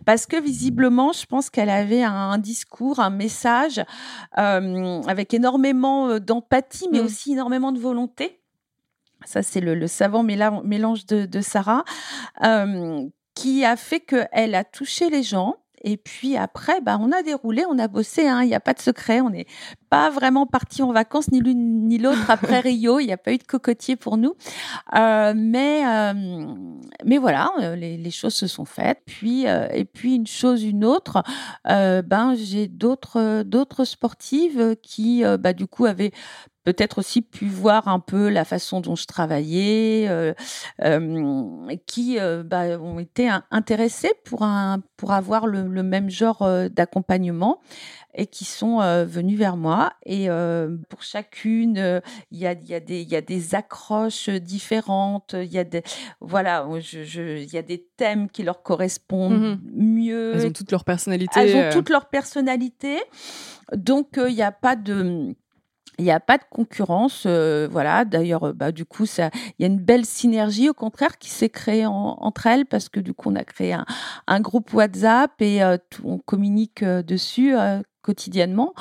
parce 0.05 0.27
que 0.27 0.39
visiblement, 0.39 1.13
je 1.13 1.25
pense 1.27 1.49
qu'elle 1.49 1.71
avait 1.71 2.03
un, 2.03 2.37
discours, 2.39 2.99
un 2.99 3.09
message 3.09 3.81
euh, 4.37 5.01
avec 5.07 5.33
énormément 5.33 6.09
euh, 6.09 6.19
d'empathie, 6.19 6.89
mais 6.91 7.01
mm. 7.01 7.05
aussi 7.05 7.33
énormément 7.33 7.71
de 7.71 7.79
volonté. 7.79 8.41
Ça, 9.25 9.45
c'est 9.45 9.61
le, 9.61 9.87
savant 9.87 10.25
mélange 10.25 11.07
de, 11.07 11.41
Sarah, 11.41 11.85
euh, 12.43 13.07
qui 13.35 13.65
a 13.65 13.77
fait 13.77 14.01
qu'elle 14.01 14.57
a 14.57 14.65
touché 14.65 15.09
les 15.09 15.23
gens 15.23 15.55
et 15.89 15.97
puis 15.97 16.37
après, 16.37 16.83
bah, 16.83 16.99
on 17.01 17.11
a 17.13 17.23
déroulé, 17.23 17.65
on 17.67 17.79
a 17.79 17.89
bossé, 17.89 18.29
hein, 18.29 18.43
il 18.43 18.49
n'y 18.49 18.55
a 18.55 18.61
pas 18.61 18.75
de 18.75 18.79
secret, 18.79 19.23
on 19.23 19.31
n'est 19.31 19.47
pas 19.89 20.11
vraiment 20.11 20.45
parti 20.45 20.83
en 20.83 20.93
vacances, 20.93 21.33
ni 21.33 21.41
l'une 21.41 21.89
ni 21.89 21.97
l'autre 21.97 22.31
après 22.31 22.61
Rio, 22.61 23.01
il 23.01 23.07
n'y 23.07 23.13
a 23.13 23.17
pas 23.17 23.33
eu 23.33 23.39
de 23.39 23.43
cocotier 23.43 23.97
pour 23.97 24.19
nous. 24.19 24.35
Euh, 24.95 25.33
mais, 25.35 25.87
euh, 25.87 26.13
mais 27.07 27.17
voilà, 27.17 27.51
euh, 27.61 27.75
les, 27.75 27.97
les, 27.97 28.11
choses 28.11 28.35
se 28.35 28.47
sont 28.47 28.67
faites. 28.67 29.01
Puis, 29.07 29.49
euh, 29.49 29.67
et 29.73 29.87
puis 29.87 30.17
une 30.17 30.27
chose, 30.27 30.63
une 30.63 30.85
autre, 30.85 31.23
ben, 31.65 32.35
j'ai 32.37 32.69
d'autres, 32.69 33.43
d'autres 33.45 33.87
sportives 33.87 34.77
qui, 34.83 35.25
bah, 35.39 35.55
du 35.55 35.67
coup, 35.67 35.87
avaient 35.87 36.13
peut-être 36.69 36.99
aussi 36.99 37.23
pu 37.23 37.47
voir 37.47 37.89
un 37.89 37.99
peu 37.99 38.29
la 38.29 38.45
façon 38.45 38.83
dont 38.83 38.95
je 38.95 39.07
travaillais, 39.07 40.07
euh, 40.07 40.35
euh, 40.85 41.75
qui 41.87 42.19
euh, 42.19 42.43
bah, 42.43 42.79
ont 42.79 42.99
été 42.99 43.31
intéressés 43.51 44.13
pour, 44.23 44.43
un, 44.43 44.83
pour 44.99 45.13
avoir 45.13 45.47
le, 45.47 45.63
le 45.63 45.83
même 45.83 46.11
genre 46.11 46.47
d'accompagnement 46.69 47.63
et 48.15 48.27
qui 48.27 48.45
sont 48.45 48.81
venus 49.07 49.39
vers 49.39 49.57
moi. 49.57 49.93
Et 50.05 50.29
pour 50.89 51.03
chacune, 51.03 52.03
il 52.33 52.39
y, 52.39 52.47
a, 52.47 52.53
y, 52.53 52.75
a 52.75 52.81
des, 52.81 53.03
y 53.03 53.17
a 53.17 53.21
des 53.21 53.55
accroches 53.55 54.29
différentes, 54.29 55.35
il 55.35 55.53
y 55.53 55.59
a 55.59 55.65
des, 55.65 55.83
voilà, 56.21 56.67
je, 56.81 57.05
je, 57.05 57.45
y 57.45 57.57
a 57.57 57.63
des 57.63 57.87
thèmes 57.97 58.29
qui 58.29 58.43
leur 58.43 58.63
correspondent 58.63 59.39
mmh 59.39 59.59
mieux. 59.73 60.35
Elles 60.35 60.47
ont 60.47 60.53
toutes 60.53 60.73
leur 60.73 60.85
personnalité. 60.85 61.39
Elles 61.39 61.57
ont 61.57 61.71
toutes 61.71 61.91
leur 61.91 62.07
personnalité. 62.07 62.99
Donc, 63.75 64.19
il 64.19 64.35
n'y 64.35 64.43
a 64.43 64.53
pas 64.53 64.75
de 64.75 65.35
il 65.99 66.05
n'y 66.05 66.13
a 66.13 66.21
pas 66.21 66.39
de 66.39 66.45
concurrence, 66.49 67.25
euh, 67.27 67.69
voilà. 67.71 68.05
D'ailleurs, 68.05 68.45
euh, 68.45 68.53
bah, 68.53 68.71
du 68.71 68.85
coup, 68.85 69.05
ça, 69.05 69.31
il 69.59 69.63
y 69.63 69.65
a 69.65 69.67
une 69.67 69.81
belle 69.81 70.07
synergie, 70.07 70.69
au 70.69 70.75
contraire, 70.75 71.19
qui 71.19 71.29
s'est 71.29 71.49
créée 71.49 71.87
entre 71.87 72.47
elles 72.47 72.67
parce 72.67 72.89
que 72.89 73.01
du 73.01 73.15
coup, 73.15 73.31
on 73.31 73.37
a 73.37 73.45
créé 73.45 73.77
un, 74.27 74.41
groupe 74.41 74.73
WhatsApp 74.73 75.33
et 75.41 75.63
euh, 75.63 75.77
on 76.05 76.19
communique 76.19 76.85
dessus 76.85 77.55
quotidiennement. 78.03 78.75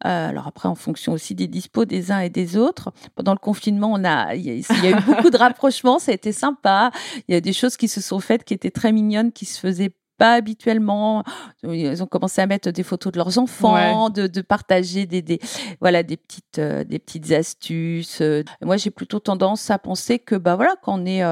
alors 0.00 0.48
après, 0.48 0.68
en 0.68 0.74
fonction 0.74 1.12
aussi 1.12 1.34
des 1.34 1.46
dispos 1.46 1.84
des 1.84 2.10
uns 2.10 2.20
et 2.20 2.28
des 2.28 2.56
autres. 2.56 2.92
Pendant 3.14 3.32
le 3.32 3.38
confinement, 3.38 3.92
on 3.92 4.04
a, 4.04 4.34
il 4.34 4.44
y, 4.44 4.86
a 4.86 4.90
eu 4.90 5.00
beaucoup 5.06 5.30
de 5.30 5.36
rapprochements, 5.36 5.98
ça 5.98 6.10
a 6.10 6.14
été 6.14 6.32
sympa. 6.32 6.90
Il 7.28 7.34
y 7.34 7.36
a 7.36 7.40
des 7.40 7.52
choses 7.52 7.76
qui 7.76 7.88
se 7.88 8.00
sont 8.00 8.20
faites 8.20 8.44
qui 8.44 8.52
étaient 8.52 8.72
très 8.72 8.92
mignonnes, 8.92 9.32
qui 9.32 9.44
se 9.46 9.60
faisaient 9.60 9.94
pas 10.24 10.32
habituellement. 10.32 11.22
Ils 11.64 12.02
ont 12.02 12.06
commencé 12.06 12.40
à 12.40 12.46
mettre 12.46 12.70
des 12.70 12.82
photos 12.82 13.12
de 13.12 13.18
leurs 13.18 13.36
enfants, 13.38 14.08
de, 14.08 14.26
de, 14.26 14.40
partager 14.40 15.04
des, 15.04 15.20
des, 15.20 15.38
voilà 15.82 16.02
des 16.02 16.16
petites 16.16 16.58
euh, 16.58 16.82
des 16.82 16.98
petites 16.98 17.30
astuces. 17.32 18.22
Moi, 18.62 18.78
j'ai 18.78 18.90
plutôt 18.90 19.20
tendance 19.20 19.70
à 19.70 19.78
penser 19.78 20.18
que 20.18 20.34
bah 20.34 20.56
voilà 20.56 20.76
quand 20.82 20.98
on 20.98 21.04
est 21.04 21.22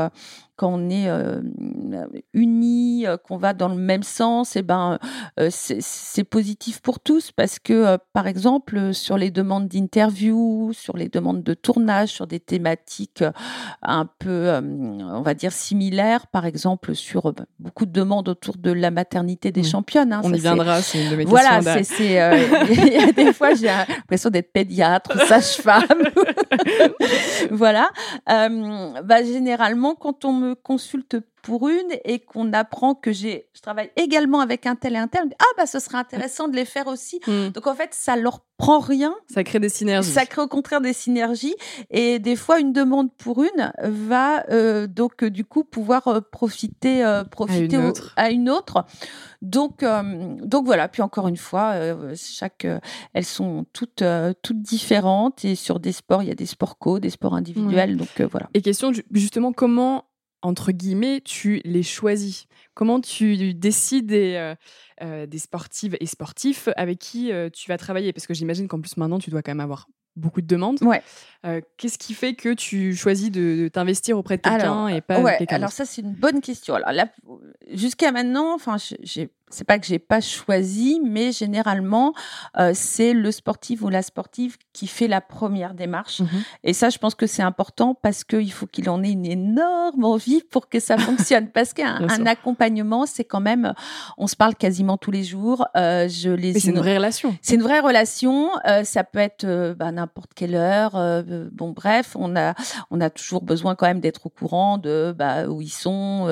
euh, 0.63 0.69
quand 0.69 0.69
on 0.69 0.91
est 0.91 1.09
euh, 1.09 1.41
unis, 2.33 3.07
euh, 3.07 3.17
qu'on 3.17 3.37
va 3.37 3.53
dans 3.53 3.69
le 3.69 3.77
même 3.77 4.03
sens, 4.03 4.57
et 4.57 4.61
eh 4.61 4.63
ben 4.63 4.99
euh, 5.39 5.49
c'est 5.51 6.25
positif 6.25 6.81
pour 6.81 7.01
tous 7.01 7.33
parce 7.33 7.59
que 7.59 7.99
par 8.13 8.27
exemple 8.27 8.95
sur 8.95 9.19
les 9.19 9.31
demandes 9.31 9.69
d'interview, 9.69 10.73
sur 10.73 10.97
les 10.97 11.09
demandes 11.09 11.43
de 11.43 11.55
tournage, 11.55 12.11
sur 12.11 12.27
des 12.27 12.41
thématiques 12.41 13.25
un 13.83 14.07
peu 14.19 14.51
on 14.53 15.23
va 15.23 15.35
dire 15.35 15.53
similaires, 15.53 16.27
par 16.27 16.47
exemple 16.47 16.95
sur 16.95 17.35
beaucoup 17.59 17.87
de 17.87 17.93
demandes 17.93 18.29
autour 18.29 18.57
de 18.57 18.71
la 18.71 18.91
maternité 18.91 19.53
des 19.53 19.63
championnes. 19.63 20.13
Hein, 20.13 20.21
on 20.25 20.33
y 20.33 20.39
viendra, 20.39 20.81
c'est 20.83 21.05
une 21.05 21.11
de 21.11 21.17
mes 21.17 21.25
voilà, 21.25 21.61
c'est 21.83 23.13
des 23.17 23.33
fois 23.33 23.55
j'ai 23.55 23.67
l'impression 23.67 24.31
d'être 24.31 24.53
pédiatre, 24.53 25.19
sage-femme, 25.27 25.83
voilà. 27.51 27.89
bah 28.27 29.23
généralement 29.25 29.95
quand 29.95 30.25
on 30.25 30.33
me 30.33 30.52
consulte 30.55 31.17
pour 31.43 31.69
une 31.69 31.91
et 32.05 32.21
qu'on 32.21 32.53
apprend 32.53 32.95
que 32.95 33.13
j'ai, 33.13 33.49
je 33.53 33.61
travaille 33.61 33.91
également 33.97 34.41
avec 34.41 34.65
un 34.65 34.77
tel 34.77 34.95
et 34.95 34.99
un 34.99 35.09
tel, 35.09 35.23
ah 35.39 35.45
bah 35.57 35.67
ce 35.67 35.81
serait 35.81 35.99
intéressant 35.99 36.47
de 36.47 36.55
les 36.55 36.65
faire 36.65 36.87
aussi. 36.87 37.21
Hmm. 37.27 37.49
Donc 37.49 37.67
en 37.67 37.75
fait, 37.75 37.91
ça 37.93 38.15
leur 38.17 38.45
prend 38.59 38.79
rien. 38.79 39.13
Ça 39.29 39.43
crée 39.43 39.59
des 39.59 39.69
synergies. 39.69 40.11
Ça 40.11 40.25
crée 40.25 40.41
au 40.41 40.47
contraire 40.47 40.81
des 40.81 40.93
synergies 40.93 41.57
et 41.91 42.21
des 42.21 42.37
fois 42.37 42.61
une 42.61 42.73
demande 42.73 43.13
pour 43.17 43.43
une 43.43 43.73
va 43.83 44.49
euh, 44.51 44.87
donc 44.87 45.25
du 45.25 45.45
coup 45.45 45.65
pouvoir 45.65 46.07
euh, 46.07 46.21
profiter 46.21 47.05
euh, 47.05 47.25
profiter 47.25 47.77
à 48.17 48.31
une, 48.31 48.49
autre. 48.49 48.85
Donc 49.43 49.85
donc 49.85 50.65
voilà. 50.65 50.87
Puis 50.87 51.03
encore 51.03 51.27
une 51.27 51.37
fois, 51.37 51.75
chaque 52.15 52.69
elles 53.15 53.25
sont 53.25 53.67
toutes 53.73 54.05
toutes 54.43 54.63
différentes 54.63 55.45
et 55.45 55.57
sur 55.57 55.81
des 55.81 55.93
sports 55.93 56.23
il 56.23 56.29
y 56.29 56.33
a 56.33 56.37
des 56.37 56.47
sports 56.47 56.79
co, 56.79 57.01
des 57.01 57.11
sports 57.11 57.35
individuels. 57.35 57.97
Donc 57.97 58.21
voilà. 58.31 58.49
Et 58.55 58.63
question 58.63 58.93
justement 59.11 59.53
comment 59.53 60.05
entre 60.43 60.73
guillemets, 60.73 61.21
tu 61.21 61.61
les 61.65 61.83
choisis 61.83 62.47
Comment 62.75 63.01
tu 63.01 63.53
décides 63.53 64.07
des, 64.07 64.35
euh, 64.37 64.55
euh, 65.03 65.27
des 65.27 65.39
sportives 65.39 65.97
et 66.01 66.07
sportifs 66.07 66.71
avec 66.77 66.99
qui 66.99 67.31
euh, 67.31 67.51
tu 67.51 67.69
vas 67.69 67.77
travailler? 67.77 68.15
Parce 68.15 68.27
que 68.27 68.33
j'imagine 68.33 68.67
qu'en 68.67 68.81
plus 68.81 68.97
maintenant, 68.97 69.19
tu 69.19 69.29
dois 69.29 69.43
quand 69.43 69.51
même 69.51 69.61
avoir 69.61 69.89
beaucoup 70.17 70.41
de 70.41 70.47
demandes. 70.47 70.83
Ouais. 70.83 71.03
Qu'est-ce 71.77 71.99
qui 71.99 72.15
fait 72.15 72.35
que 72.35 72.55
tu 72.55 72.95
choisis 72.95 73.31
de, 73.31 73.69
t'investir 73.69 74.19
auprès 74.19 74.37
de 74.37 74.43
quelqu'un 74.43 74.89
et 74.89 75.01
pas 75.01 75.21
ouais, 75.21 75.37
quelqu'un 75.39 75.57
Alors 75.57 75.71
ça, 75.71 75.85
c'est 75.85 76.03
une 76.03 76.13
bonne 76.13 76.41
question. 76.41 76.75
Alors 76.75 76.93
là, 76.93 77.07
jusqu'à 77.73 78.13
maintenant, 78.13 78.55
enfin, 78.55 78.77
j'ai 79.03 79.31
c'est 79.53 79.65
pas 79.65 79.79
que 79.79 79.87
j'ai 79.87 79.99
pas 79.99 80.21
choisi, 80.21 81.01
mais 81.05 81.33
généralement, 81.33 82.15
euh, 82.59 82.73
c'est 82.75 83.13
le 83.13 83.31
sportif 83.31 83.83
ou 83.83 83.89
la 83.89 84.03
sportive 84.03 84.57
qui 84.73 84.87
fait 84.87 85.09
la 85.09 85.21
première 85.21 85.75
démarche. 85.75 86.21
Mhm. 86.21 86.29
Et 86.65 86.73
ça, 86.73 86.89
je 86.89 86.99
pense 86.99 87.15
que 87.15 87.27
c'est 87.27 87.43
important 87.43 87.95
parce 87.95 88.25
qu'il 88.25 88.53
faut 88.53 88.67
qu'il 88.67 88.89
en 88.89 89.03
ait 89.03 89.11
une 89.11 89.27
énorme 89.27 90.05
envie 90.05 90.43
pour 90.51 90.69
que 90.69 90.81
ça 90.81 90.97
fonctionne. 90.97 91.49
parce 91.53 91.73
qu'un 91.73 92.27
accompagnement, 92.27 93.07
c'est 93.07 93.25
quand 93.25 93.41
même, 93.41 93.75
on 94.17 94.27
se 94.27 94.37
parle 94.37 94.55
quasiment 94.55 94.97
tous 94.97 95.11
les 95.11 95.25
jours. 95.25 95.67
Euh, 95.77 96.09
je 96.09 96.31
les. 96.31 96.59
c'est 96.59 96.71
une 96.71 96.79
vraie 96.79 96.97
relation. 96.97 97.37
C'est 97.43 97.55
une 97.55 97.63
vraie 97.63 97.81
relation. 97.81 98.51
Euh, 98.67 98.85
ça 98.85 99.05
peut 99.05 99.19
être 99.19 99.75
bah, 99.75 99.93
n'importe 99.93 100.33
quelle 100.35 100.55
heure. 100.55 100.93
Bon, 101.53 101.73
bref, 101.73 102.17
on 102.19 102.37
a, 102.37 102.55
on 102.91 103.01
a 103.01 103.11
toujours 103.11 103.43
besoin 103.43 103.75
quand 103.75 103.87
même 103.87 104.01
d'être 104.01 104.27
au 104.27 104.31
courant 104.31 104.79
de 104.79 105.15
bah, 105.17 105.47
où 105.47 105.61
ils 105.61 105.69
sont, 105.69 106.27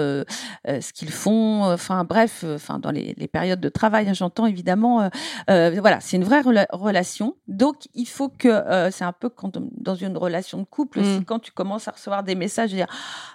ce 0.67 0.93
qu'ils 0.93 1.11
font. 1.11 1.65
Enfin, 1.65 2.05
bref, 2.05 2.45
enfin 2.55 2.79
dans 2.79 2.91
les 2.91 3.10
les, 3.17 3.29
périodes 3.29 3.61
de 3.61 3.69
travail, 3.69 4.09
hein, 4.09 4.13
j'entends 4.15 4.47
évidemment. 4.47 5.03
Euh, 5.03 5.09
euh, 5.51 5.77
voilà, 5.81 6.01
c'est 6.01 6.17
une 6.17 6.25
vraie 6.25 6.43
relation. 6.73 7.37
Donc, 7.49 7.89
il 7.95 8.07
faut 8.07 8.29
que, 8.29 8.49
euh, 8.49 8.91
c'est 8.91 9.05
un 9.05 9.13
peu 9.13 9.29
quand, 9.29 9.59
dans 9.77 9.95
une 9.95 10.17
relation 10.17 10.59
de 10.59 10.65
couple 10.65 11.01
aussi, 11.01 11.21
mm. 11.21 11.25
quand 11.25 11.39
tu 11.39 11.53
commences 11.53 11.89
à 11.89 11.93
recevoir 11.93 12.23
des 12.23 12.35
messages, 12.35 12.71
dire 12.71 12.87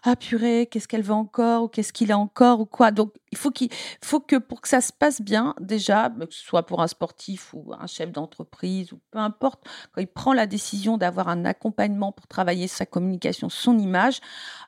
ah 0.03 0.15
purée, 0.15 0.67
qu'est-ce 0.70 0.88
qu'elle 0.88 1.03
veut 1.03 1.13
encore 1.13 1.63
ou 1.63 1.67
qu'est-ce 1.67 1.94
qu'il 1.94 2.12
a 2.12 2.17
encore 2.17 2.62
ou 2.62 2.65
quoi? 2.65 2.91
Donc, 2.91 3.13
il 3.36 3.39
faut 3.39 3.51
qu'il 3.51 3.70
faut 4.04 4.20
que 4.20 4.38
pour 4.38 4.62
que 4.62 4.68
ça 4.68 4.82
se 4.82 4.92
passe 4.94 5.22
bien, 5.22 5.54
déjà, 5.60 6.10
que 6.10 6.34
ce 6.34 6.44
soit 6.44 6.65
pour 6.65 6.82
un 6.82 6.88
sportif 6.88 7.54
ou 7.54 7.74
un 7.77 7.88
chef 7.88 8.12
d'entreprise 8.12 8.92
ou 8.94 9.00
peu 9.12 9.20
importe, 9.20 9.63
quand 9.94 10.01
il 10.01 10.08
prend 10.08 10.34
la 10.34 10.48
décision 10.48 10.98
d'avoir 10.98 11.27
un 11.27 11.46
accompagnement 11.46 12.12
pour 12.12 12.27
travailler 12.27 12.68
sa 12.68 12.86
communication, 12.86 13.50
son 13.50 13.77
image, 13.77 14.20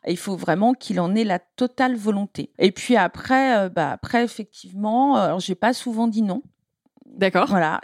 il 0.08 0.18
faut 0.18 0.36
vraiment 0.36 0.74
qu'il 0.74 1.00
en 1.00 1.16
ait 1.16 1.24
la 1.24 1.40
totale 1.40 1.96
volonté. 1.96 2.52
Et 2.60 2.72
puis 2.72 2.96
après, 2.98 3.70
bah 3.70 3.92
après 3.92 4.24
effectivement 4.24 5.16
alors, 5.16 5.40
j'ai 5.40 5.56
pas 5.56 5.74
souvent 5.74 6.08
dit 6.08 6.22
non. 6.22 6.42
D'accord. 7.06 7.48
Voilà, 7.48 7.80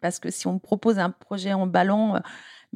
parce 0.00 0.20
que 0.20 0.30
si 0.30 0.46
on 0.46 0.54
me 0.54 0.58
propose 0.58 0.98
un 0.98 1.10
projet 1.10 1.52
en 1.52 1.66
ballon, 1.66 2.16
euh, 2.16 2.20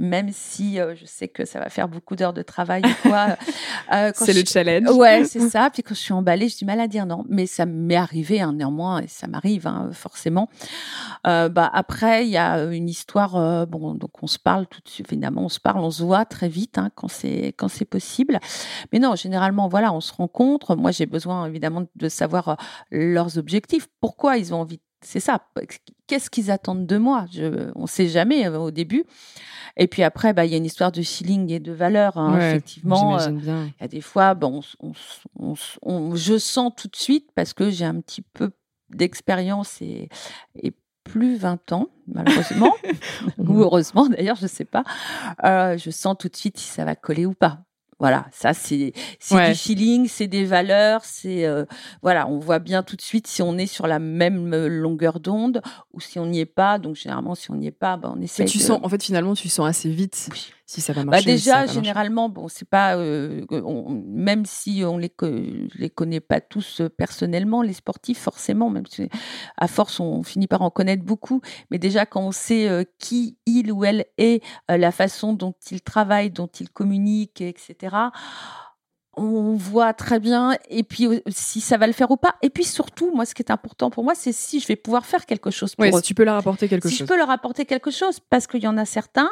même 0.01 0.31
si 0.33 0.81
euh, 0.81 0.95
je 0.97 1.05
sais 1.05 1.29
que 1.29 1.45
ça 1.45 1.61
va 1.61 1.69
faire 1.69 1.87
beaucoup 1.87 2.17
d'heures 2.17 2.33
de 2.33 2.43
travail 2.43 2.83
quoi. 3.03 3.37
Euh, 3.93 4.13
c'est 4.15 4.33
le 4.33 4.45
challenge. 4.47 4.89
Ouais, 4.97 5.25
c'est 5.25 5.49
ça. 5.49 5.69
Puis 5.69 5.83
quand 5.83 5.97
je 5.97 6.01
suis 6.01 6.13
emballée, 6.13 6.49
j'ai 6.49 6.59
du 6.59 6.65
mal 6.65 6.79
à 6.79 6.87
dire 6.87 7.07
non. 7.07 7.25
Mais 7.29 7.47
ça 7.47 7.67
m'est 7.67 7.97
arrivé 7.97 8.41
hein, 8.41 8.53
néanmoins, 8.53 9.01
et 9.01 9.09
ça 9.09 9.27
m'arrive 9.27 9.67
hein, 9.67 9.91
forcément. 9.93 10.49
bah 11.25 11.69
après, 11.73 12.25
il 12.25 12.31
y 12.31 12.37
a 12.37 12.63
une 12.67 12.89
histoire. 12.89 13.67
bon, 13.67 13.95
donc 13.95 14.23
on 14.23 14.29
se 14.29 14.39
parle 14.39 14.69
tout 14.69 14.81
de 14.81 14.89
suite. 14.89 15.11
Évidemment, 15.11 15.43
on 15.43 15.49
se 15.49 15.59
parle, 15.59 15.81
on 15.81 15.91
se 15.91 16.05
voit 16.05 16.25
très 16.25 16.49
vite 16.49 16.79
hein, 16.79 16.91
quand 16.95 17.09
c'est 17.09 17.53
quand 17.57 17.67
c'est 17.67 17.85
possible. 17.85 18.39
Mais 18.93 19.01
non, 19.01 19.17
généralement, 19.17 19.67
voilà, 19.67 19.93
on 19.93 20.01
se 20.01 20.13
rencontre. 20.13 20.77
Moi, 20.77 20.93
j'ai 20.93 21.07
besoin 21.07 21.47
évidemment 21.47 21.87
de 21.93 22.09
savoir 22.09 22.59
leurs 22.93 23.39
objectifs. 23.39 23.89
Pourquoi 24.01 24.37
ils 24.37 24.55
ont 24.55 24.61
envie 24.61 24.81
c'est 25.03 25.21
ça. 25.21 25.41
Qu'est-ce 26.07 26.31
qu'ils 26.31 26.51
attendent 26.51 26.87
de 26.87 26.99
moi? 26.99 27.27
Je, 27.33 27.71
On 27.75 27.83
ne 27.83 27.87
sait 27.87 28.09
jamais 28.09 28.49
au 28.49 28.71
début. 28.71 29.05
Et 29.77 29.87
puis 29.87 30.03
après, 30.03 30.33
bah, 30.33 30.45
il 30.45 30.51
y 30.51 30.55
a 30.55 30.59
une 30.59 30.65
histoire 30.65 30.93
de 30.93 31.03
feeling 31.03 31.51
et 31.51 31.61
de 31.61 31.73
valeur. 31.73 32.17
Hein, 32.17 32.39
effectivement, 32.39 33.19
euh, 33.19 33.31
il 33.31 33.73
y 33.81 33.85
a 33.85 33.89
des 33.89 34.01
fois, 34.01 34.37
je 34.39 36.39
sens 36.39 36.73
tout 36.77 36.89
de 36.89 36.97
suite 36.97 37.31
parce 37.35 37.55
que 37.55 37.71
j'ai 37.71 37.85
un 37.85 38.01
petit 38.01 38.23
peu 38.23 38.51
d'expérience 38.91 39.81
et, 39.81 40.09
et 40.61 40.73
plus 41.05 41.37
20 41.37 41.73
ans, 41.73 41.89
malheureusement, 42.07 42.75
ou 43.39 43.61
heureusement 43.61 44.09
d'ailleurs, 44.09 44.37
je 44.37 44.43
ne 44.43 44.49
sais 44.49 44.65
pas. 44.65 44.85
Euh, 45.45 45.79
je 45.79 45.91
sens 45.91 46.17
tout 46.19 46.29
de 46.29 46.37
suite 46.37 46.59
si 46.59 46.69
ça 46.69 46.85
va 46.85 46.95
coller 46.95 47.27
ou 47.27 47.35
pas. 47.35 47.61
Voilà, 48.01 48.27
ça 48.33 48.55
c'est 48.55 48.93
du 49.31 49.55
feeling, 49.55 50.09
c'est 50.09 50.27
des 50.27 50.45
valeurs, 50.45 51.05
c'est 51.05 51.45
euh, 51.45 51.67
voilà, 52.01 52.27
on 52.27 52.39
voit 52.39 52.59
bien 52.59 52.83
tout 52.83 52.97
de 52.97 53.03
suite 53.03 53.27
si 53.27 53.43
on 53.43 53.59
est 53.59 53.67
sur 53.67 53.87
la 53.87 53.99
même 53.99 54.55
euh, 54.55 54.69
longueur 54.69 55.21
d'onde 55.21 55.61
ou 55.93 56.01
si 56.01 56.19
on 56.19 56.25
n'y 56.25 56.41
est 56.41 56.47
pas. 56.47 56.79
Donc 56.79 56.97
généralement, 56.97 57.35
si 57.35 57.51
on 57.51 57.57
n'y 57.57 57.67
est 57.67 57.71
pas, 57.71 57.99
ben, 57.99 58.15
on 58.17 58.21
essaie. 58.23 58.47
tu 58.47 58.59
sens, 58.59 58.81
en 58.83 58.89
fait, 58.89 59.03
finalement, 59.03 59.35
tu 59.35 59.51
sens 59.51 59.69
assez 59.69 59.91
vite 59.91 60.31
si 60.71 60.81
ça 60.81 60.93
va 60.93 61.03
bah, 61.03 61.13
marcher. 61.13 61.27
Bah 61.27 61.33
déjà, 61.33 61.67
généralement, 61.67 62.29
bon, 62.29 62.47
c'est 62.47 62.69
pas 62.69 62.97
euh, 62.97 63.45
même 64.07 64.47
si 64.47 64.83
on 64.87 64.99
les 64.99 65.13
les 65.75 65.91
connaît 65.91 66.21
pas 66.21 66.41
tous 66.41 66.81
personnellement, 66.97 67.63
les 67.63 67.73
sportifs 67.73 68.21
forcément, 68.21 68.71
même 68.71 68.87
si 68.87 69.09
à 69.57 69.67
force 69.67 69.99
on 69.99 70.23
finit 70.23 70.47
par 70.47 70.63
en 70.63 70.71
connaître 70.71 71.03
beaucoup, 71.03 71.41
mais 71.71 71.79
déjà 71.79 72.07
quand 72.07 72.23
on 72.23 72.33
sait 72.33 72.87
qui 72.99 73.37
il 73.47 73.73
ou 73.73 73.85
elle 73.85 74.07
est, 74.17 74.45
la 74.69 74.93
façon 74.93 75.33
dont 75.33 75.55
il 75.73 75.81
travaille, 75.81 76.31
dont 76.31 76.47
il 76.47 76.71
communique, 76.71 77.41
etc 77.41 77.97
on 79.17 79.55
voit 79.55 79.93
très 79.93 80.21
bien 80.21 80.57
et 80.69 80.83
puis 80.83 81.09
si 81.29 81.61
ça 81.61 81.77
va 81.77 81.87
le 81.87 81.93
faire 81.93 82.11
ou 82.11 82.17
pas. 82.17 82.37
Et 82.43 82.49
puis 82.49 82.65
surtout, 82.65 83.13
moi, 83.13 83.27
ce 83.27 83.35
qui 83.35 83.43
est 83.43 83.51
important 83.51 83.91
pour 83.91 84.05
moi, 84.05 84.15
c'est 84.15 84.33
si 84.33 84.61
je 84.61 84.69
vais 84.69 84.77
pouvoir 84.77 85.05
faire 85.05 85.27
quelque 85.27 85.51
chose 85.51 85.75
pour 85.75 85.85
Si 85.85 86.03
tu 86.03 86.15
peux 86.15 86.25
leur 86.25 86.37
apporter 86.37 86.69
quelque 86.69 86.89
chose. 86.89 86.97
Si 86.97 86.99
je 86.99 87.05
peux 87.05 87.17
leur 87.17 87.29
apporter 87.29 87.67
quelque 87.67 87.91
chose, 87.91 88.21
parce 88.21 88.47
qu'il 88.47 88.63
y 88.63 88.69
en 88.69 88.79
a 88.79 88.85
certains 88.85 89.31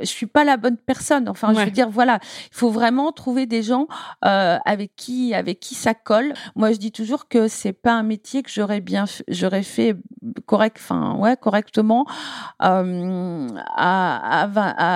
je 0.00 0.06
suis 0.06 0.26
pas 0.26 0.44
la 0.44 0.56
bonne 0.56 0.76
personne. 0.76 1.28
Enfin, 1.28 1.52
je 1.54 1.60
veux 1.60 1.70
dire, 1.70 1.90
voilà, 1.90 2.18
il 2.22 2.56
faut 2.56 2.70
vraiment 2.70 3.12
trouver 3.12 3.46
des 3.46 3.62
gens 3.62 3.86
euh, 4.24 4.58
avec 4.64 4.94
qui, 4.96 5.34
avec 5.34 5.60
qui 5.60 5.74
ça 5.74 5.94
colle. 5.94 6.32
Moi, 6.54 6.72
je 6.72 6.78
dis 6.78 6.92
toujours 6.92 7.28
que 7.28 7.48
c'est 7.48 7.72
pas 7.72 7.92
un 7.92 8.02
métier 8.02 8.42
que 8.42 8.50
j'aurais 8.50 8.80
bien, 8.80 9.04
j'aurais 9.28 9.62
fait 9.62 9.96
correct, 10.46 10.76
enfin, 10.80 11.16
ouais, 11.16 11.36
correctement 11.36 12.06
euh, 12.62 13.48
à, 13.76 14.42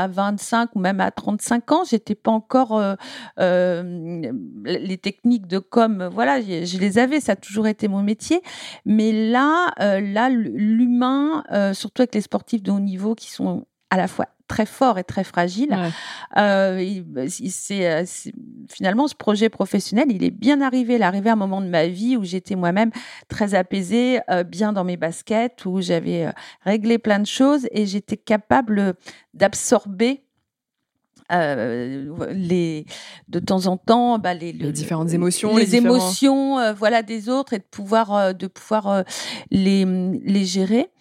à, 0.02 0.08
25 0.08 0.70
ou 0.74 0.78
même 0.80 1.00
à 1.00 1.10
35 1.10 1.72
ans. 1.72 1.82
J'étais 1.88 2.14
pas 2.14 2.30
encore 2.30 2.76
euh, 2.78 2.94
euh, 3.40 4.32
les 4.64 4.98
techniques 4.98 5.46
de 5.46 5.58
com. 5.58 6.08
Voilà, 6.12 6.40
je, 6.40 6.64
je, 6.64 6.78
les 6.78 6.98
avais. 6.98 7.20
Ça 7.20 7.32
a 7.32 7.36
toujours 7.36 7.66
été 7.66 7.88
mon 7.88 8.02
métier. 8.02 8.42
Mais 8.84 9.12
là, 9.30 9.72
euh, 9.80 10.00
là, 10.00 10.28
l'humain, 10.28 11.44
euh, 11.52 11.74
surtout 11.74 12.02
avec 12.02 12.14
les 12.14 12.20
sportifs 12.20 12.62
de 12.62 12.70
haut 12.70 12.80
niveau 12.80 13.14
qui 13.14 13.30
sont 13.30 13.66
à 13.90 13.96
la 13.96 14.08
fois 14.08 14.26
très 14.48 14.66
forts 14.66 14.98
et 14.98 15.04
très 15.04 15.24
fragiles. 15.24 15.76
Euh, 16.36 17.26
c'est, 17.28 18.04
finalement 18.68 19.08
ce 19.08 19.14
projet 19.14 19.48
professionnel, 19.48 20.06
il 20.10 20.24
est 20.24 20.30
bien 20.30 20.60
arrivé. 20.60 20.94
Il 20.94 21.02
est 21.02 21.04
arrivé 21.04 21.30
à 21.30 21.34
un 21.34 21.36
moment 21.36 21.60
de 21.60 21.68
ma 21.68 21.86
vie 21.86 22.16
où 22.16 22.24
j'étais 22.24 22.54
moi-même 22.54 22.90
très 23.28 23.54
apaisée, 23.54 24.20
bien 24.46 24.72
dans 24.72 24.84
mes 24.84 24.96
baskets, 24.96 25.64
où 25.64 25.80
j'avais 25.80 26.28
réglé 26.62 26.98
plein 26.98 27.18
de 27.18 27.26
choses 27.26 27.66
et 27.70 27.86
j'étais 27.86 28.16
capable 28.16 28.94
d'absorber 29.32 30.22
les 31.30 32.84
de 33.28 33.38
temps 33.38 33.66
en 33.66 33.78
temps 33.78 34.18
bah, 34.18 34.34
les, 34.34 34.52
les 34.52 34.72
différentes 34.72 35.10
émotions 35.14 35.56
les, 35.56 35.74
émotions 35.74 36.74
voilà 36.74 37.02
des 37.02 37.30
autres 37.30 37.54
et 37.54 37.58
de 37.58 37.64
pouvoir 37.64 38.34
de 38.34 38.46
pouvoir 38.46 39.04
les 39.50 39.86
les 39.86 40.44
gérer 40.44 40.90
euh, 40.90 40.93